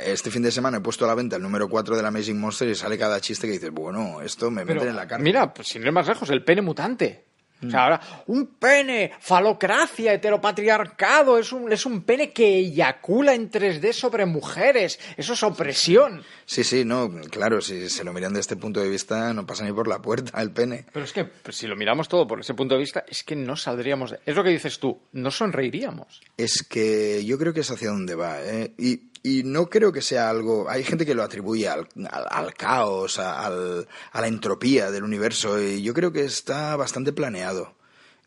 este 0.04 0.30
fin 0.30 0.42
de 0.42 0.52
semana, 0.52 0.78
he 0.78 0.80
puesto 0.80 1.04
a 1.04 1.08
la 1.08 1.14
venta 1.14 1.36
el 1.36 1.42
número 1.42 1.68
4 1.68 1.96
del 1.96 2.06
Amazing 2.06 2.38
Monster 2.40 2.68
y 2.68 2.74
sale 2.74 2.96
cada 2.96 3.20
chiste 3.20 3.46
que 3.46 3.54
dices, 3.54 3.70
bueno, 3.70 4.20
esto 4.22 4.50
me 4.50 4.64
meten 4.64 4.88
en 4.90 4.96
la 4.96 5.06
cárcel. 5.08 5.24
Mira, 5.24 5.52
pues 5.52 5.68
sin 5.68 5.82
ir 5.82 5.90
más 5.92 6.06
lejos, 6.06 6.30
el 6.30 6.44
pene 6.44 6.62
mutante. 6.62 7.24
O 7.66 7.70
sea, 7.70 7.84
ahora, 7.84 8.00
un 8.26 8.46
pene, 8.58 9.12
falocracia, 9.20 10.12
heteropatriarcado, 10.12 11.38
es 11.38 11.52
un, 11.52 11.72
es 11.72 11.86
un 11.86 12.02
pene 12.02 12.32
que 12.32 12.58
eyacula 12.58 13.34
en 13.34 13.50
3D 13.50 13.92
sobre 13.92 14.26
mujeres. 14.26 14.98
Eso 15.16 15.34
es 15.34 15.42
opresión. 15.42 16.22
Sí, 16.44 16.64
sí, 16.64 16.84
no, 16.84 17.10
claro, 17.30 17.60
si 17.60 17.88
se 17.88 18.04
lo 18.04 18.12
miran 18.12 18.34
de 18.34 18.40
este 18.40 18.56
punto 18.56 18.80
de 18.80 18.88
vista, 18.88 19.32
no 19.32 19.46
pasa 19.46 19.64
ni 19.64 19.72
por 19.72 19.88
la 19.88 20.00
puerta 20.00 20.40
el 20.40 20.52
pene. 20.52 20.86
Pero 20.92 21.04
es 21.04 21.12
que 21.12 21.24
pues, 21.24 21.56
si 21.56 21.66
lo 21.66 21.76
miramos 21.76 22.08
todo 22.08 22.26
por 22.26 22.40
ese 22.40 22.54
punto 22.54 22.74
de 22.74 22.80
vista, 22.80 23.04
es 23.08 23.22
que 23.22 23.36
no 23.36 23.56
saldríamos 23.56 24.10
de... 24.10 24.20
Es 24.26 24.36
lo 24.36 24.44
que 24.44 24.50
dices 24.50 24.78
tú, 24.78 25.00
no 25.12 25.30
sonreiríamos. 25.30 26.20
Es 26.36 26.62
que 26.62 27.24
yo 27.24 27.38
creo 27.38 27.52
que 27.52 27.60
es 27.60 27.70
hacia 27.70 27.90
donde 27.90 28.14
va, 28.14 28.42
¿eh? 28.42 28.72
Y, 28.78 29.11
y 29.22 29.42
no 29.44 29.70
creo 29.70 29.92
que 29.92 30.02
sea 30.02 30.28
algo... 30.30 30.68
Hay 30.68 30.82
gente 30.84 31.06
que 31.06 31.14
lo 31.14 31.22
atribuye 31.22 31.68
al, 31.68 31.86
al- 32.10 32.26
al 32.30 32.54
caos, 32.54 33.18
a, 33.18 33.46
al- 33.46 33.86
a 34.12 34.20
la 34.20 34.26
entropía 34.26 34.90
del 34.90 35.04
universo, 35.04 35.60
y 35.62 35.82
yo 35.82 35.94
creo 35.94 36.12
que 36.12 36.24
está 36.24 36.74
bastante 36.76 37.12
planeado. 37.12 37.74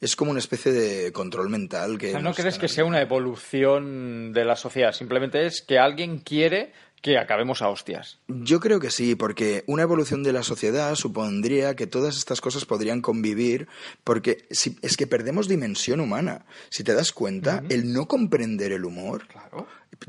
Es 0.02 0.16
como 0.16 0.32
una 0.32 0.40
especie 0.40 0.72
de 0.72 1.12
control 1.14 1.50
mental 1.50 1.98
que... 1.98 2.10
O 2.10 2.12
sea, 2.12 2.20
¿no 2.22 2.34
crees 2.34 2.58
que 2.60 2.68
sea 2.68 2.84
una 2.86 3.02
evolución 3.02 4.34
de 4.34 4.46
la 4.46 4.56
sociedad? 4.56 4.92
Simplemente 4.92 5.46
es 5.46 5.62
que 5.62 5.80
alguien 5.80 6.20
quiere 6.20 6.74
que 7.06 7.20
acabemos 7.20 7.62
a 7.62 7.70
hostias. 7.70 8.18
Yo 8.28 8.60
creo 8.60 8.80
que 8.80 8.90
sí, 8.90 9.14
porque 9.14 9.64
una 9.68 9.84
evolución 9.84 10.24
de 10.24 10.34
la 10.34 10.42
sociedad 10.42 10.96
supondría 10.96 11.76
que 11.76 11.86
todas 11.86 12.18
estas 12.18 12.42
cosas 12.42 12.66
podrían 12.66 13.02
convivir, 13.04 13.68
porque 14.04 14.48
si, 14.50 14.76
es 14.82 14.98
que 14.98 15.06
perdemos 15.06 15.48
dimensión 15.48 16.00
humana. 16.00 16.48
Si 16.70 16.84
te 16.84 16.96
das 16.96 17.12
cuenta, 17.12 17.62
el 17.70 17.94
no 17.94 18.08
comprender 18.08 18.72
el 18.72 18.86
humor, 18.86 19.28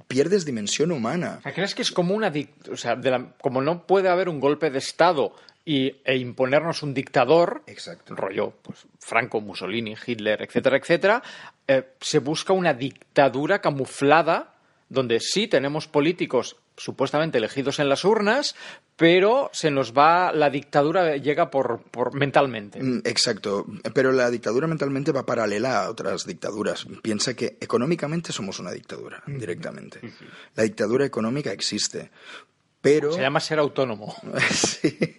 pierdes 0.09 0.47
dimensión 0.47 0.91
humana. 0.91 1.37
O 1.41 1.43
sea, 1.43 1.53
¿crees 1.53 1.75
que 1.75 1.83
es 1.83 1.93
como 1.93 2.15
una... 2.15 2.33
O 2.73 2.77
sea, 2.79 2.97
de 2.97 3.11
la- 3.11 3.35
como 3.43 3.61
no 3.61 3.87
puede 3.87 4.09
haber 4.09 4.31
un 4.31 4.41
golpe 4.41 4.71
de 4.71 4.79
Estado 4.79 5.35
y, 5.67 5.97
e 6.03 6.17
imponernos 6.17 6.83
un 6.83 6.95
dictador, 6.95 7.63
rollo 8.09 8.55
pues, 8.63 8.87
Franco, 9.01 9.43
Mussolini, 9.43 9.97
Hitler, 10.07 10.41
etcétera, 10.41 10.79
etcétera, 10.79 11.23
eh, 11.69 11.85
se 12.01 12.21
busca 12.21 12.55
una 12.55 12.73
dictadura 12.73 13.61
camuflada 13.61 14.55
donde 14.89 15.21
sí 15.21 15.47
tenemos 15.47 15.89
políticos 15.89 16.57
supuestamente 16.77 17.39
elegidos 17.39 17.79
en 17.79 17.89
las 17.89 18.05
urnas, 18.05 18.55
pero 18.97 19.51
se 19.53 19.71
nos 19.71 19.93
va, 19.93 20.33
la 20.33 20.51
dictadura 20.51 21.17
llega 21.17 21.51
por, 21.51 21.83
por 21.83 22.15
mentalmente. 22.15 22.83
Mm, 22.83 23.03
Exacto, 23.05 23.67
pero 23.95 24.13
la 24.13 24.31
dictadura 24.31 24.67
mentalmente 24.67 25.13
va 25.13 25.27
paralela 25.27 25.85
a 25.85 25.91
otras 25.91 26.27
dictaduras. 26.27 26.87
Piensa 27.03 27.35
que 27.35 27.57
económicamente 27.61 28.33
somos 28.33 28.59
una 28.59 28.71
dictadura, 28.71 29.23
directamente. 29.27 30.01
La 30.55 30.65
dictadura 30.65 31.05
económica 31.05 31.53
existe, 31.53 32.11
pero... 32.81 33.13
Se 33.13 33.21
llama 33.21 33.41
ser 33.41 33.59
autónomo. 33.59 34.15
sí, 34.51 35.17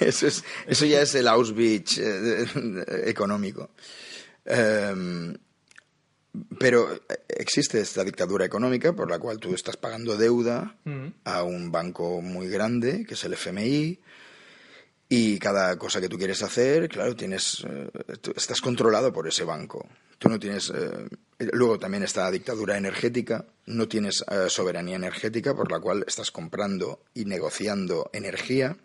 eso, 0.00 0.26
es, 0.26 0.44
eso 0.66 0.84
ya 0.86 1.02
es 1.02 1.14
el 1.14 1.28
Auschwitz 1.28 1.98
eh, 1.98 2.46
económico. 3.06 3.70
Em, 4.44 5.34
pero 6.58 6.88
existe 7.28 7.80
esta 7.80 8.04
dictadura 8.04 8.44
económica 8.44 8.92
por 8.92 9.10
la 9.10 9.18
cual 9.18 9.38
tú 9.38 9.54
estás 9.54 9.76
pagando 9.76 10.16
deuda 10.16 10.76
a 11.24 11.42
un 11.42 11.72
banco 11.72 12.20
muy 12.20 12.48
grande, 12.48 13.04
que 13.06 13.14
es 13.14 13.24
el 13.24 13.32
FMI, 13.34 13.98
y 15.08 15.38
cada 15.40 15.76
cosa 15.76 16.00
que 16.00 16.08
tú 16.08 16.16
quieres 16.16 16.40
hacer, 16.42 16.88
claro, 16.88 17.16
tienes, 17.16 17.66
eh, 17.68 17.90
estás 18.36 18.60
controlado 18.60 19.12
por 19.12 19.26
ese 19.26 19.42
banco. 19.42 19.88
Tú 20.18 20.28
no 20.28 20.38
tienes. 20.38 20.70
eh, 20.70 21.08
luego 21.52 21.80
también 21.80 22.04
está 22.04 22.22
la 22.24 22.30
dictadura 22.30 22.76
energética. 22.76 23.44
No 23.66 23.88
tienes 23.88 24.24
eh, 24.30 24.48
soberanía 24.48 24.94
energética 24.94 25.52
por 25.56 25.72
la 25.72 25.80
cual 25.80 26.04
estás 26.06 26.30
comprando 26.30 27.02
y 27.12 27.24
negociando 27.24 28.08
energía 28.12 28.76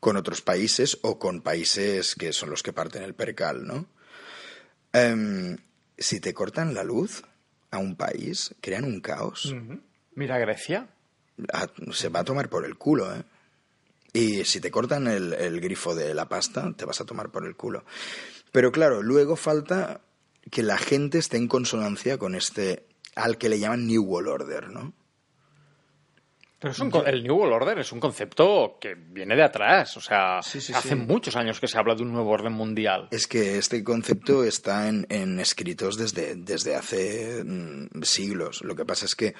con 0.00 0.16
otros 0.18 0.42
países 0.42 0.98
o 1.00 1.18
con 1.18 1.40
países 1.40 2.14
que 2.14 2.32
son 2.34 2.50
los 2.50 2.62
que 2.62 2.74
parten 2.74 3.02
el 3.02 3.14
percal, 3.14 3.66
¿no? 3.66 3.86
Em, 4.92 5.56
si 6.00 6.18
te 6.18 6.34
cortan 6.34 6.74
la 6.74 6.82
luz 6.82 7.22
a 7.70 7.78
un 7.78 7.94
país, 7.94 8.54
crean 8.60 8.84
un 8.84 9.00
caos. 9.00 9.54
Mira 10.16 10.38
Grecia. 10.38 10.88
A- 11.52 11.68
se 11.92 12.08
va 12.08 12.20
a 12.20 12.24
tomar 12.24 12.48
por 12.48 12.64
el 12.64 12.76
culo, 12.76 13.14
¿eh? 13.14 13.22
Y 14.12 14.44
si 14.44 14.60
te 14.60 14.72
cortan 14.72 15.06
el, 15.06 15.32
el 15.34 15.60
grifo 15.60 15.94
de 15.94 16.12
la 16.14 16.28
pasta, 16.28 16.72
te 16.76 16.84
vas 16.84 17.00
a 17.00 17.04
tomar 17.04 17.30
por 17.30 17.46
el 17.46 17.54
culo. 17.54 17.84
Pero 18.50 18.72
claro, 18.72 19.02
luego 19.02 19.36
falta 19.36 20.00
que 20.50 20.64
la 20.64 20.78
gente 20.78 21.18
esté 21.18 21.36
en 21.36 21.46
consonancia 21.46 22.18
con 22.18 22.34
este, 22.34 22.84
al 23.14 23.38
que 23.38 23.48
le 23.48 23.60
llaman 23.60 23.86
New 23.86 24.02
World 24.02 24.28
Order, 24.28 24.70
¿no? 24.70 24.92
Pero 26.60 26.72
es 26.72 26.78
un 26.78 26.90
co- 26.90 27.04
el 27.06 27.22
New 27.24 27.34
World 27.36 27.54
Order 27.54 27.78
es 27.78 27.90
un 27.90 27.98
concepto 28.00 28.76
que 28.80 28.94
viene 28.94 29.34
de 29.34 29.42
atrás. 29.42 29.96
O 29.96 30.00
sea, 30.00 30.42
Sí, 30.42 30.60
sí, 30.60 30.72
hace 30.74 30.90
sí. 30.90 30.94
muchos 30.94 31.34
años 31.34 31.58
que 31.58 31.66
se 31.66 31.78
habla 31.78 31.94
de 31.94 32.02
un 32.02 32.12
nuevo 32.12 32.30
orden 32.30 32.52
mundial. 32.52 33.08
Es 33.10 33.26
que 33.26 33.56
este 33.58 33.82
concepto 33.82 34.44
está 34.44 34.88
en, 34.88 35.06
en 35.08 35.40
escritos 35.40 35.96
desde, 35.96 36.34
desde 36.36 36.74
hace 36.76 37.42
mm, 37.44 38.02
siglos. 38.02 38.60
Lo 38.62 38.76
que 38.76 38.84
pasa 38.84 39.06
es 39.06 39.14
que 39.14 39.34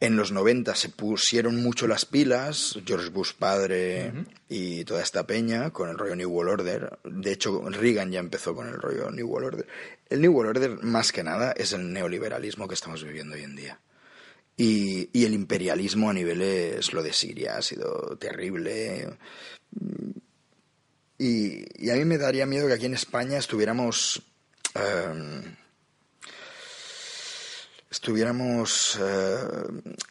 en 0.00 0.16
los 0.16 0.30
90 0.32 0.74
se 0.76 0.90
pusieron 0.90 1.62
mucho 1.62 1.86
las 1.88 2.04
pilas, 2.04 2.78
George 2.84 3.10
Bush 3.10 3.32
padre 3.38 4.12
y 4.48 4.84
toda 4.84 5.02
esta 5.02 5.26
peña, 5.26 5.70
con 5.70 5.88
el 5.88 5.96
rollo 5.98 6.14
New 6.16 6.30
World 6.30 6.52
Order. 6.60 6.98
De 7.04 7.32
hecho, 7.32 7.62
Reagan 7.68 8.10
ya 8.12 8.20
empezó 8.20 8.54
con 8.54 8.68
el 8.68 8.74
rollo 8.74 9.10
New 9.10 9.26
World 9.28 9.46
Order. 9.54 9.66
El 10.08 10.20
New 10.20 10.32
World 10.32 10.56
Order, 10.56 10.82
más 10.84 11.10
que 11.10 11.22
nada, 11.24 11.52
es 11.56 11.72
el 11.72 11.92
neoliberalismo 11.92 12.68
que 12.68 12.74
estamos 12.74 13.02
viviendo 13.02 13.34
hoy 13.34 13.42
en 13.42 13.56
día. 13.56 13.80
Y, 14.56 15.08
y 15.12 15.24
el 15.24 15.34
imperialismo 15.34 16.10
a 16.10 16.12
niveles, 16.12 16.92
lo 16.92 17.02
de 17.02 17.12
Siria 17.12 17.56
ha 17.56 17.62
sido 17.62 18.16
terrible. 18.18 19.08
Y, 21.18 21.64
y 21.84 21.90
a 21.90 21.94
mí 21.94 22.04
me 22.04 22.18
daría 22.18 22.46
miedo 22.46 22.66
que 22.68 22.74
aquí 22.74 22.86
en 22.86 22.94
España 22.94 23.38
estuviéramos. 23.38 24.22
eh, 24.74 25.42
estuviéramos 27.90 28.98
eh, 29.00 29.36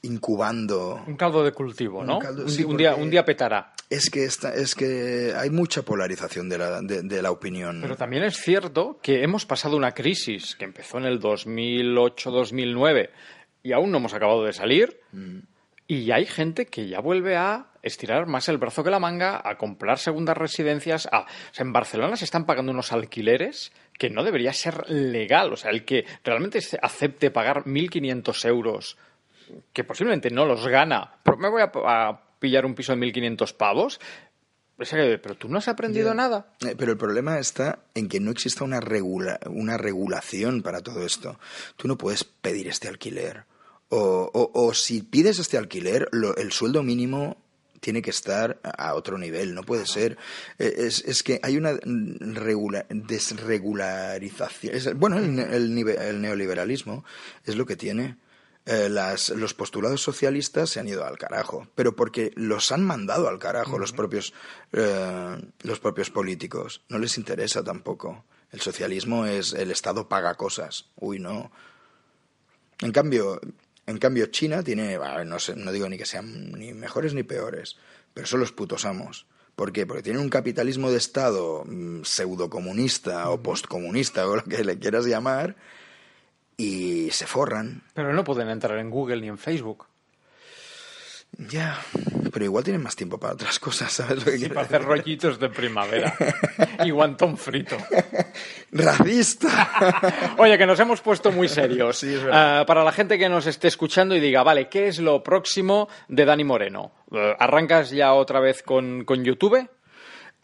incubando. 0.04 1.04
Un 1.08 1.18
caldo 1.18 1.44
de 1.44 1.52
cultivo, 1.52 2.00
Un 2.00 2.08
¿no? 2.08 2.20
caldo- 2.20 2.44
un, 2.44 2.50
sí, 2.50 2.64
un 2.64 2.78
día, 2.78 2.96
un 2.96 3.10
día 3.10 3.26
petará. 3.26 3.74
Es 3.90 4.10
que, 4.10 4.24
esta, 4.24 4.54
es 4.56 4.74
que 4.74 5.34
hay 5.36 5.50
mucha 5.50 5.82
polarización 5.84 6.48
de 6.50 6.58
la, 6.58 6.82
de, 6.82 7.02
de 7.04 7.22
la 7.22 7.32
opinión. 7.32 7.80
Pero 7.82 7.96
también 7.98 8.24
es 8.24 8.38
cierto 8.38 9.00
que 9.04 9.22
hemos 9.24 9.46
pasado 9.46 9.76
una 9.78 9.92
crisis 9.94 10.56
que 10.56 10.66
empezó 10.66 10.98
en 10.98 11.06
el 11.06 11.20
2008-2009 11.20 13.10
y 13.64 13.72
aún 13.72 13.92
no 13.92 13.98
hemos 13.98 14.14
acabado 14.14 14.44
de 14.44 14.54
salir. 14.54 15.00
Y 15.88 16.12
hay 16.12 16.26
gente 16.26 16.66
que 16.66 16.88
ya 16.88 17.00
vuelve 17.02 17.36
a 17.36 17.68
estirar 17.82 18.26
más 18.26 18.48
el 18.48 18.58
brazo 18.58 18.84
que 18.84 18.90
la 18.90 19.00
manga, 19.00 19.42
a 19.44 19.58
comprar 19.58 20.00
segundas 20.00 20.38
residencias. 20.38 21.08
A... 21.12 21.22
O 21.22 21.26
sea, 21.52 21.66
en 21.66 21.74
Barcelona 21.74 22.16
se 22.16 22.26
están 22.26 22.46
pagando 22.46 22.72
unos 22.72 22.94
alquileres 22.94 23.74
que 24.00 24.10
no 24.10 24.24
debería 24.24 24.54
ser 24.54 24.90
legal. 24.90 25.52
O 25.52 25.58
sea, 25.58 25.72
el 25.72 25.84
que 25.86 26.06
realmente 26.24 26.60
acepte 26.82 27.32
pagar 27.32 27.66
1.500 27.66 28.48
euros, 28.48 28.98
que 29.74 29.84
posiblemente 29.84 30.30
no 30.30 30.46
los 30.46 30.66
gana, 30.68 31.16
pero 31.24 31.38
me 31.38 31.50
voy 31.50 31.62
a, 31.62 31.72
a 31.86 32.22
pillar 32.40 32.66
un 32.66 32.76
piso 32.76 32.96
de 32.96 33.00
1.500 33.00 33.54
pavos. 33.56 34.00
O 34.80 34.86
sea, 34.86 35.00
que, 35.00 35.18
pero 35.20 35.36
tú 35.36 35.50
no 35.50 35.58
has 35.60 35.68
aprendido 35.68 36.14
nada. 36.16 36.48
Eh, 36.66 36.76
Pero 36.78 36.94
el 36.94 36.98
problema 36.98 37.38
está 37.38 37.80
en 37.94 38.08
que 38.10 38.20
no 38.20 38.32
exista 38.32 38.64
una, 38.64 38.80
regula- 38.80 39.40
una 39.48 39.78
regulación 39.78 40.64
para 40.64 40.82
todo 40.82 41.06
esto. 41.06 41.40
Tú 41.78 41.88
no 41.88 41.98
puedes 41.98 42.24
pedir 42.24 42.68
este 42.70 42.88
alquiler. 42.88 43.44
O, 43.96 44.30
o- 44.34 44.52
o 44.66 44.74
si 44.74 45.02
pides 45.04 45.38
este 45.40 45.58
alquiler, 45.58 46.08
lo- 46.12 46.36
el 46.38 46.52
sueldo 46.52 46.82
mínimo 46.84 47.38
tiene 47.80 48.02
que 48.02 48.12
estar 48.12 48.60
a 48.64 48.94
otro 48.96 49.18
nivel, 49.18 49.54
no 49.54 49.64
puede 49.64 49.86
ser. 49.86 50.18
Eh, 50.58 50.74
Es, 50.88 51.04
es 51.06 51.22
que 51.22 51.40
hay 51.44 51.58
una 51.58 51.74
regula- 51.74 52.86
desregularización. 52.90 54.76
Es- 54.76 54.94
bueno, 54.98 55.18
el, 55.18 55.38
el 55.40 55.88
el 55.90 56.22
neoliberalismo 56.22 57.04
es 57.46 57.56
lo 57.56 57.66
que 57.66 57.76
tiene. 57.76 58.18
Eh, 58.66 58.88
las, 58.88 59.30
los 59.30 59.54
postulados 59.54 60.02
socialistas 60.02 60.70
se 60.70 60.80
han 60.80 60.88
ido 60.88 61.04
al 61.06 61.18
carajo, 61.18 61.68
pero 61.76 61.96
porque 61.98 62.32
los 62.36 62.72
han 62.72 62.82
mandado 62.86 63.28
al 63.28 63.38
carajo 63.38 63.78
los 63.78 63.92
propios 63.92 64.34
eh, 64.72 65.36
los 65.64 65.80
propios 65.82 66.10
políticos. 66.10 66.82
No 66.88 66.98
les 66.98 67.18
interesa 67.18 67.62
tampoco. 67.64 68.24
El 68.54 68.62
socialismo 68.62 69.26
es 69.26 69.52
el 69.52 69.70
Estado 69.72 70.08
paga 70.08 70.36
cosas. 70.36 70.86
Uy, 70.96 71.20
no. 71.20 71.52
En 72.80 72.92
cambio, 72.94 73.42
en 73.86 73.98
cambio 73.98 74.28
China 74.28 74.64
tiene, 74.64 74.98
bah, 74.98 75.24
no, 75.26 75.40
sé, 75.40 75.56
no 75.56 75.72
digo 75.72 75.90
ni 75.90 75.98
que 75.98 76.06
sean 76.06 76.52
ni 76.54 76.74
mejores 76.74 77.14
ni 77.14 77.24
peores, 77.24 77.78
pero 78.14 78.28
son 78.28 78.40
los 78.40 78.52
putos 78.52 78.86
amos. 78.86 79.26
¿Por 79.56 79.72
qué? 79.72 79.86
Porque 79.86 80.04
tienen 80.04 80.22
un 80.22 80.30
capitalismo 80.30 80.90
de 80.90 80.98
Estado 80.98 81.64
mm, 81.66 82.04
pseudocomunista 82.04 83.30
o 83.30 83.42
postcomunista 83.42 84.28
o 84.30 84.38
lo 84.38 84.44
que 84.44 84.64
le 84.64 84.80
quieras 84.80 85.06
llamar 85.06 85.56
y 86.58 87.10
se 87.12 87.28
forran. 87.28 87.84
Pero 87.94 88.14
no 88.14 88.24
pueden 88.24 88.50
entrar 88.50 88.78
en 88.80 88.90
Google 88.90 89.22
ni 89.22 89.28
en 89.28 89.38
Facebook. 89.38 89.86
Ya, 91.38 91.80
pero 92.32 92.46
igual 92.46 92.64
tienen 92.64 92.82
más 92.84 92.96
tiempo 92.96 93.20
para 93.20 93.34
otras 93.34 93.60
cosas, 93.60 93.92
¿sabes 93.92 94.18
lo 94.18 94.32
que 94.32 94.38
Sí, 94.38 94.50
para 94.50 94.62
hacer 94.62 94.84
rollitos 94.84 95.40
de 95.40 95.50
primavera. 95.50 96.16
y 96.86 96.92
guantón 96.92 97.38
frito. 97.38 97.78
¡Racista! 98.72 100.34
Oye, 100.38 100.58
que 100.58 100.66
nos 100.66 100.80
hemos 100.80 101.02
puesto 101.02 101.32
muy 101.32 101.48
serios. 101.48 101.98
Sí, 101.98 102.14
es 102.14 102.24
verdad. 102.24 102.60
Ah, 102.62 102.66
para 102.66 102.84
la 102.84 102.92
gente 102.92 103.18
que 103.18 103.30
nos 103.30 103.48
esté 103.48 103.68
escuchando 103.68 104.16
y 104.16 104.20
diga, 104.20 104.44
vale, 104.44 104.70
¿qué 104.70 104.88
es 104.88 105.00
lo 105.00 105.24
próximo 105.24 105.90
de 106.08 106.26
Dani 106.26 106.44
Moreno? 106.44 106.92
Eh, 107.12 107.36
¿Arrancas 107.40 107.90
ya 107.90 108.14
otra 108.14 108.40
vez 108.40 108.62
con, 108.62 109.04
con 109.04 109.24
YouTube? 109.24 109.68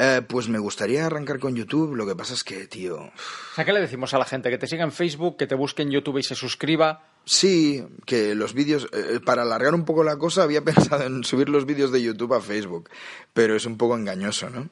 Eh, 0.01 0.21
pues 0.27 0.47
me 0.47 0.59
gustaría 0.59 1.05
arrancar 1.05 1.39
con 1.39 1.55
YouTube, 1.55 1.93
lo 1.93 2.07
que 2.07 2.15
pasa 2.15 2.33
es 2.33 2.45
que, 2.45 2.67
tío, 2.67 3.11
sea, 3.59 3.65
¿qué 3.65 3.73
le 3.73 3.81
decimos 3.81 4.13
a 4.13 4.17
la 4.17 4.23
gente? 4.23 4.49
Que 4.49 4.57
te 4.57 4.65
siga 4.65 4.85
en 4.85 4.93
Facebook, 4.93 5.35
que 5.35 5.45
te 5.45 5.55
busque 5.55 5.81
en 5.81 5.91
YouTube 5.91 6.19
y 6.19 6.23
se 6.23 6.35
suscriba. 6.35 7.03
Sí, 7.25 7.85
que 8.05 8.33
los 8.33 8.53
vídeos, 8.53 8.87
eh, 8.91 9.19
para 9.23 9.43
alargar 9.43 9.75
un 9.75 9.85
poco 9.85 10.03
la 10.03 10.17
cosa, 10.17 10.43
había 10.43 10.61
pensado 10.63 11.03
en 11.03 11.23
subir 11.23 11.49
los 11.49 11.65
vídeos 11.65 11.91
de 11.91 12.01
YouTube 12.01 12.33
a 12.33 12.41
Facebook, 12.41 12.89
pero 13.33 13.55
es 13.55 13.65
un 13.65 13.77
poco 13.77 13.95
engañoso, 13.95 14.49
¿no? 14.49 14.69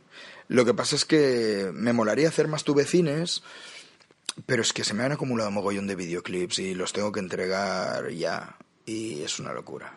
Lo 0.48 0.66
que 0.66 0.74
pasa 0.74 0.96
es 0.96 1.06
que 1.06 1.70
me 1.74 1.94
molaría 1.94 2.30
hacer 2.30 2.48
más 2.48 2.64
tubecines, 2.64 3.44
pero 4.46 4.62
es 4.62 4.72
que 4.74 4.84
se 4.84 4.94
me 4.94 5.04
han 5.04 5.12
acumulado 5.12 5.52
mogollón 5.52 5.88
de 5.88 5.96
videoclips 5.96 6.60
y 6.60 6.74
los 6.74 6.94
tengo 6.94 7.12
que 7.12 7.20
entregar 7.20 8.10
ya, 8.12 8.56
y 8.86 9.22
es 9.24 9.40
una 9.40 9.52
locura. 9.54 9.94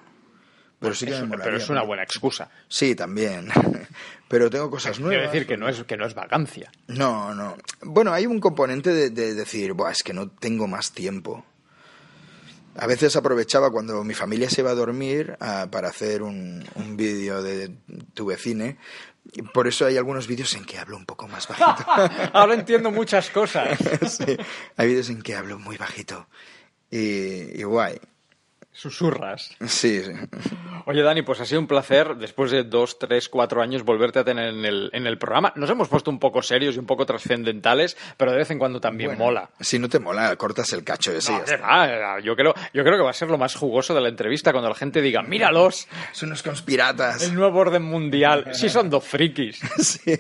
Pero 0.81 0.95
sí 0.95 1.07
que 1.07 1.13
Es- 1.13 1.21
me 1.21 1.27
molaría. 1.29 1.45
pero 1.45 1.57
es 1.59 1.69
una 1.69 1.83
buena 1.83 2.03
excusa. 2.03 2.51
Sí, 2.69 2.95
también. 2.95 3.49
pero 4.29 4.49
tengo 4.51 4.71
cosas 4.71 4.99
nuevas. 4.99 5.19
Quiero 5.19 5.33
decir 5.33 5.47
que 5.47 5.57
no 5.57 5.69
es, 5.69 5.85
que 5.85 5.97
no 5.97 6.07
es 6.07 6.15
vagancia. 6.15 6.73
No, 6.89 7.35
no. 7.35 7.57
Bueno, 7.83 8.13
hay 8.13 8.27
un 8.27 8.41
componente 8.41 8.91
de, 8.93 9.11
de 9.11 9.35
decir, 9.35 9.75
Buah, 9.75 9.93
es 9.93 10.03
que 10.03 10.15
no 10.15 10.31
tengo 10.31 10.67
más 10.67 10.93
tiempo. 10.93 11.45
A 12.81 12.87
veces 12.87 13.15
aprovechaba 13.15 13.71
cuando 13.71 14.03
mi 14.05 14.15
familia 14.15 14.49
se 14.49 14.63
iba 14.63 14.71
a 14.71 14.75
dormir 14.75 15.37
ah, 15.41 15.69
para 15.71 15.89
hacer 15.89 16.23
un, 16.23 16.65
un 16.77 16.97
vídeo 16.97 17.43
de 17.43 17.77
tu 18.15 18.25
vecine. 18.27 18.79
Por 19.53 19.69
eso 19.69 19.85
hay 19.85 19.99
algunos 19.99 20.27
vídeos 20.27 20.55
en 20.55 20.65
que 20.65 20.79
hablo 20.79 20.97
un 20.97 21.05
poco 21.05 21.29
más 21.29 21.47
bajito. 21.47 21.85
Ahora 22.33 22.55
entiendo 22.55 22.91
muchas 22.91 23.29
cosas. 23.31 23.79
Sí, 24.09 24.37
hay 24.77 24.89
vídeos 24.89 25.11
en 25.11 25.21
que 25.21 25.35
hablo 25.35 25.59
muy 25.59 25.77
bajito. 25.77 26.27
Y, 26.91 27.61
y 27.61 27.63
guay. 27.65 28.01
Susurras. 28.81 29.55
Sí, 29.67 30.03
sí. 30.03 30.13
Oye, 30.87 31.03
Dani, 31.03 31.21
pues 31.21 31.39
ha 31.41 31.45
sido 31.45 31.61
un 31.61 31.67
placer, 31.67 32.17
después 32.17 32.51
de 32.51 32.65
dos, 32.65 32.99
tres, 32.99 33.29
cuatro 33.29 33.61
años, 33.61 33.83
volverte 33.85 34.21
a 34.21 34.25
tener 34.25 34.49
en 34.55 34.65
el, 34.65 34.89
en 34.95 35.07
el 35.07 35.19
programa. 35.19 35.53
Nos 35.55 35.69
hemos 35.69 35.89
puesto 35.89 36.11
un 36.11 36.19
poco 36.19 36.41
serios 36.41 36.77
y 36.77 36.79
un 36.79 36.87
poco 36.87 37.05
trascendentales, 37.05 37.99
pero 38.17 38.33
de 38.33 38.39
vez 38.39 38.51
en 38.51 38.59
cuando 38.59 38.81
también 38.81 39.11
Bueno, 39.11 39.25
mola. 39.25 39.51
Si 39.61 39.79
no 39.79 39.91
te 39.91 39.99
mola, 39.99 40.35
cortas 40.37 40.73
el 40.73 40.83
cacho 40.83 41.13
ese. 41.13 41.31
No, 41.31 41.41
va, 41.63 42.21
yo, 42.21 42.35
creo, 42.35 42.55
yo 42.73 42.83
creo 42.83 42.97
que 42.97 43.03
va 43.03 43.11
a 43.11 43.13
ser 43.13 43.29
lo 43.29 43.37
más 43.37 43.55
jugoso 43.55 43.95
de 43.95 44.01
la 44.01 44.09
entrevista 44.09 44.51
cuando 44.53 44.71
la 44.71 44.75
gente 44.75 45.03
diga, 45.03 45.21
míralos, 45.23 45.87
Son 46.13 46.31
unos 46.31 46.43
conspiratas. 46.43 47.23
el 47.23 47.35
nuevo 47.35 47.59
orden 47.59 47.83
mundial. 47.83 48.47
Sí 48.55 48.71
son 48.71 48.89
dos 48.89 49.05
frikis. 49.05 49.61
Sí. 49.91 50.13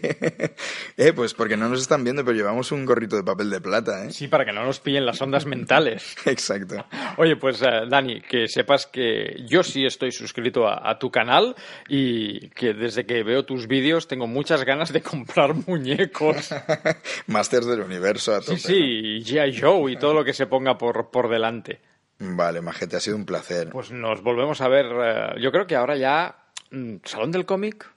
Eh, 0.96 1.12
pues 1.14 1.32
porque 1.32 1.56
no 1.56 1.68
nos 1.68 1.80
están 1.80 2.02
viendo, 2.02 2.24
pero 2.24 2.36
llevamos 2.36 2.72
un 2.72 2.84
gorrito 2.84 3.16
de 3.16 3.22
papel 3.22 3.48
de 3.50 3.60
plata, 3.60 4.04
¿eh? 4.04 4.10
Sí, 4.12 4.26
para 4.28 4.44
que 4.44 4.52
no 4.52 4.64
nos 4.64 4.80
pillen 4.80 5.06
las 5.06 5.20
ondas 5.22 5.46
mentales. 5.46 6.16
Exacto. 6.26 6.84
Oye, 7.16 7.36
pues 7.36 7.62
eh, 7.62 7.86
Dani, 7.88 8.20
que 8.20 8.48
sepas 8.50 8.86
que 8.86 9.42
yo 9.46 9.62
sí 9.62 9.86
estoy 9.86 10.12
suscrito 10.12 10.68
a, 10.68 10.90
a 10.90 10.98
tu 10.98 11.10
canal 11.10 11.56
y 11.88 12.48
que 12.50 12.74
desde 12.74 13.06
que 13.06 13.22
veo 13.22 13.44
tus 13.46 13.66
vídeos 13.66 14.06
tengo 14.08 14.26
muchas 14.26 14.64
ganas 14.64 14.92
de 14.92 15.00
comprar 15.10 15.54
muñecos. 15.54 16.50
Masters 17.26 17.66
del 17.66 17.80
universo 17.80 18.34
a 18.34 18.40
Sí, 18.40 18.46
tope. 18.46 18.58
sí, 18.58 18.74
y 18.76 19.24
G.I. 19.24 19.58
Joe 19.58 19.92
y 19.92 19.96
todo 19.96 20.12
lo 20.12 20.24
que 20.24 20.32
se 20.34 20.46
ponga 20.46 20.76
por, 20.76 21.10
por 21.10 21.30
delante. 21.30 21.80
Vale, 22.18 22.60
majete, 22.60 22.96
ha 22.96 23.00
sido 23.00 23.16
un 23.16 23.24
placer. 23.24 23.70
Pues 23.70 23.90
nos 23.90 24.22
volvemos 24.22 24.60
a 24.60 24.68
ver. 24.68 24.86
eh, 24.86 25.40
yo 25.40 25.50
creo 25.50 25.66
que 25.66 25.74
ahora 25.76 25.96
ya. 25.96 26.36
mm, 26.70 26.96
¿Salón 27.04 27.32
del 27.32 27.46
cómic? 27.46 27.88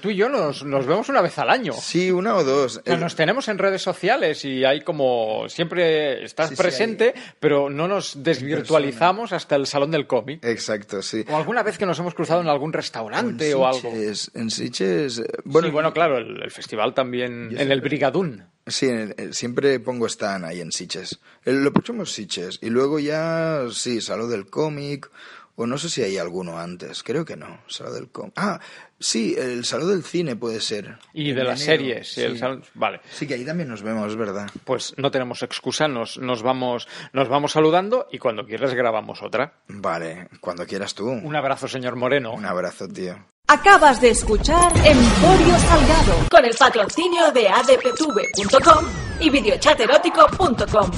Tú 0.00 0.10
y 0.10 0.16
yo 0.16 0.28
nos, 0.28 0.64
nos 0.64 0.86
vemos 0.86 1.08
una 1.08 1.20
vez 1.20 1.38
al 1.38 1.50
año. 1.50 1.72
Sí, 1.74 2.10
una 2.10 2.36
o 2.36 2.44
dos. 2.44 2.80
Eh, 2.84 2.96
nos 2.96 3.14
tenemos 3.16 3.48
en 3.48 3.58
redes 3.58 3.82
sociales 3.82 4.44
y 4.44 4.64
hay 4.64 4.80
como 4.82 5.48
siempre 5.48 6.24
estás 6.24 6.48
Sí, 6.50 6.56
sí, 6.56 6.62
presente, 6.62 7.14
pero 7.38 7.68
no 7.68 7.86
nos 7.86 8.22
desvirtualizamos 8.22 9.32
hasta 9.32 9.56
el 9.56 9.66
salón 9.66 9.90
del 9.90 10.06
cómic. 10.06 10.44
Exacto, 10.44 11.02
sí. 11.02 11.24
O 11.28 11.36
alguna 11.36 11.62
vez 11.62 11.76
que 11.78 11.86
nos 11.86 11.98
hemos 11.98 12.14
cruzado 12.14 12.40
en 12.40 12.48
algún 12.48 12.72
restaurante 12.72 13.50
En 13.50 13.56
o 13.58 13.66
algo. 13.66 13.90
Sitges- 13.92 14.30
En 14.34 14.50
Sitges, 14.50 15.18
eh, 15.18 15.24
Bueno, 15.44 15.68
sí, 15.68 15.72
bueno, 15.72 15.92
claro, 15.92 16.18
el, 16.18 16.42
el 16.42 16.50
festival 16.50 16.94
también 16.94 17.54
en 17.56 17.70
el 17.70 17.80
Brigadún. 17.80 18.44
Sí, 18.66 18.86
en 18.88 19.14
el- 19.18 19.34
siempre 19.34 19.78
pongo 19.80 20.06
stand 20.06 20.44
ahí 20.46 20.60
en 20.60 20.72
Sitges. 20.72 21.20
Lo 21.44 21.72
próximo 21.72 22.04
es 22.04 22.10
Sitges. 22.12 22.58
Y 22.62 22.70
luego 22.70 22.98
ya, 22.98 23.62
sí, 23.72 24.00
salgo 24.00 24.28
del 24.28 24.46
cómic 24.46 25.10
O 25.56 25.68
no 25.68 25.78
sé 25.78 25.88
si 25.88 26.02
hay 26.02 26.18
alguno 26.18 26.58
antes, 26.58 27.04
creo 27.04 27.24
que 27.24 27.36
no. 27.36 27.60
Salón 27.68 27.94
del 27.94 28.08
Com. 28.08 28.32
Ah, 28.34 28.58
sí, 29.04 29.34
el 29.38 29.64
Salón 29.64 29.88
del 29.90 30.02
Cine 30.04 30.36
puede 30.36 30.60
ser. 30.60 30.96
Y 31.12 31.32
de 31.32 31.44
las 31.44 31.60
series. 31.60 32.16
el 32.18 32.32
sí. 32.34 32.38
salón- 32.38 32.62
Vale. 32.74 33.00
Sí, 33.10 33.26
que 33.26 33.34
ahí 33.34 33.44
también 33.44 33.68
nos 33.68 33.82
vemos, 33.82 34.08
es 34.10 34.16
verdad. 34.16 34.48
Pues 34.64 34.94
no 34.96 35.10
tenemos 35.10 35.42
excusa, 35.42 35.88
nos, 35.88 36.18
nos, 36.18 36.42
vamos, 36.42 36.88
nos 37.12 37.28
vamos 37.28 37.52
saludando 37.52 38.08
y 38.10 38.18
cuando 38.18 38.46
quieras 38.46 38.74
grabamos 38.74 39.22
otra. 39.22 39.52
Vale, 39.68 40.28
cuando 40.40 40.66
quieras 40.66 40.94
tú. 40.94 41.08
Un 41.08 41.36
abrazo, 41.36 41.68
señor 41.68 41.96
Moreno. 41.96 42.32
Un 42.32 42.46
abrazo, 42.46 42.88
tío. 42.88 43.16
Acabas 43.46 44.00
de 44.00 44.08
escuchar 44.10 44.72
Emporio 44.76 45.58
Salgado 45.58 46.14
con 46.30 46.44
el 46.46 46.54
patrocinio 46.58 47.30
de 47.32 47.48
adptv.com 47.48 48.86
y 49.20 49.28
videochaterótico.com. 49.30 50.90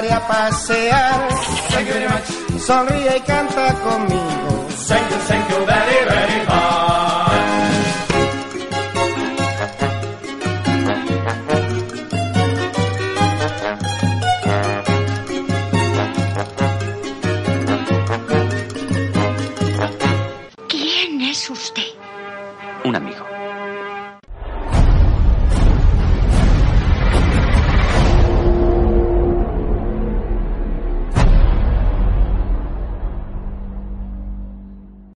llevaré 0.00 0.12
a 0.12 0.26
pasear. 0.26 1.28
Thank 1.70 1.86
you 1.88 1.94
very 1.94 2.08
much. 2.08 2.60
Sonríe 2.60 3.16
y 3.16 3.20
canta 3.20 3.72
conmigo. 3.74 4.66
Thank 4.88 5.10
you, 5.10 5.16
thank 5.26 5.50
you 5.50 5.66
very, 5.66 6.04
very 6.08 6.46
much. 6.46 7.05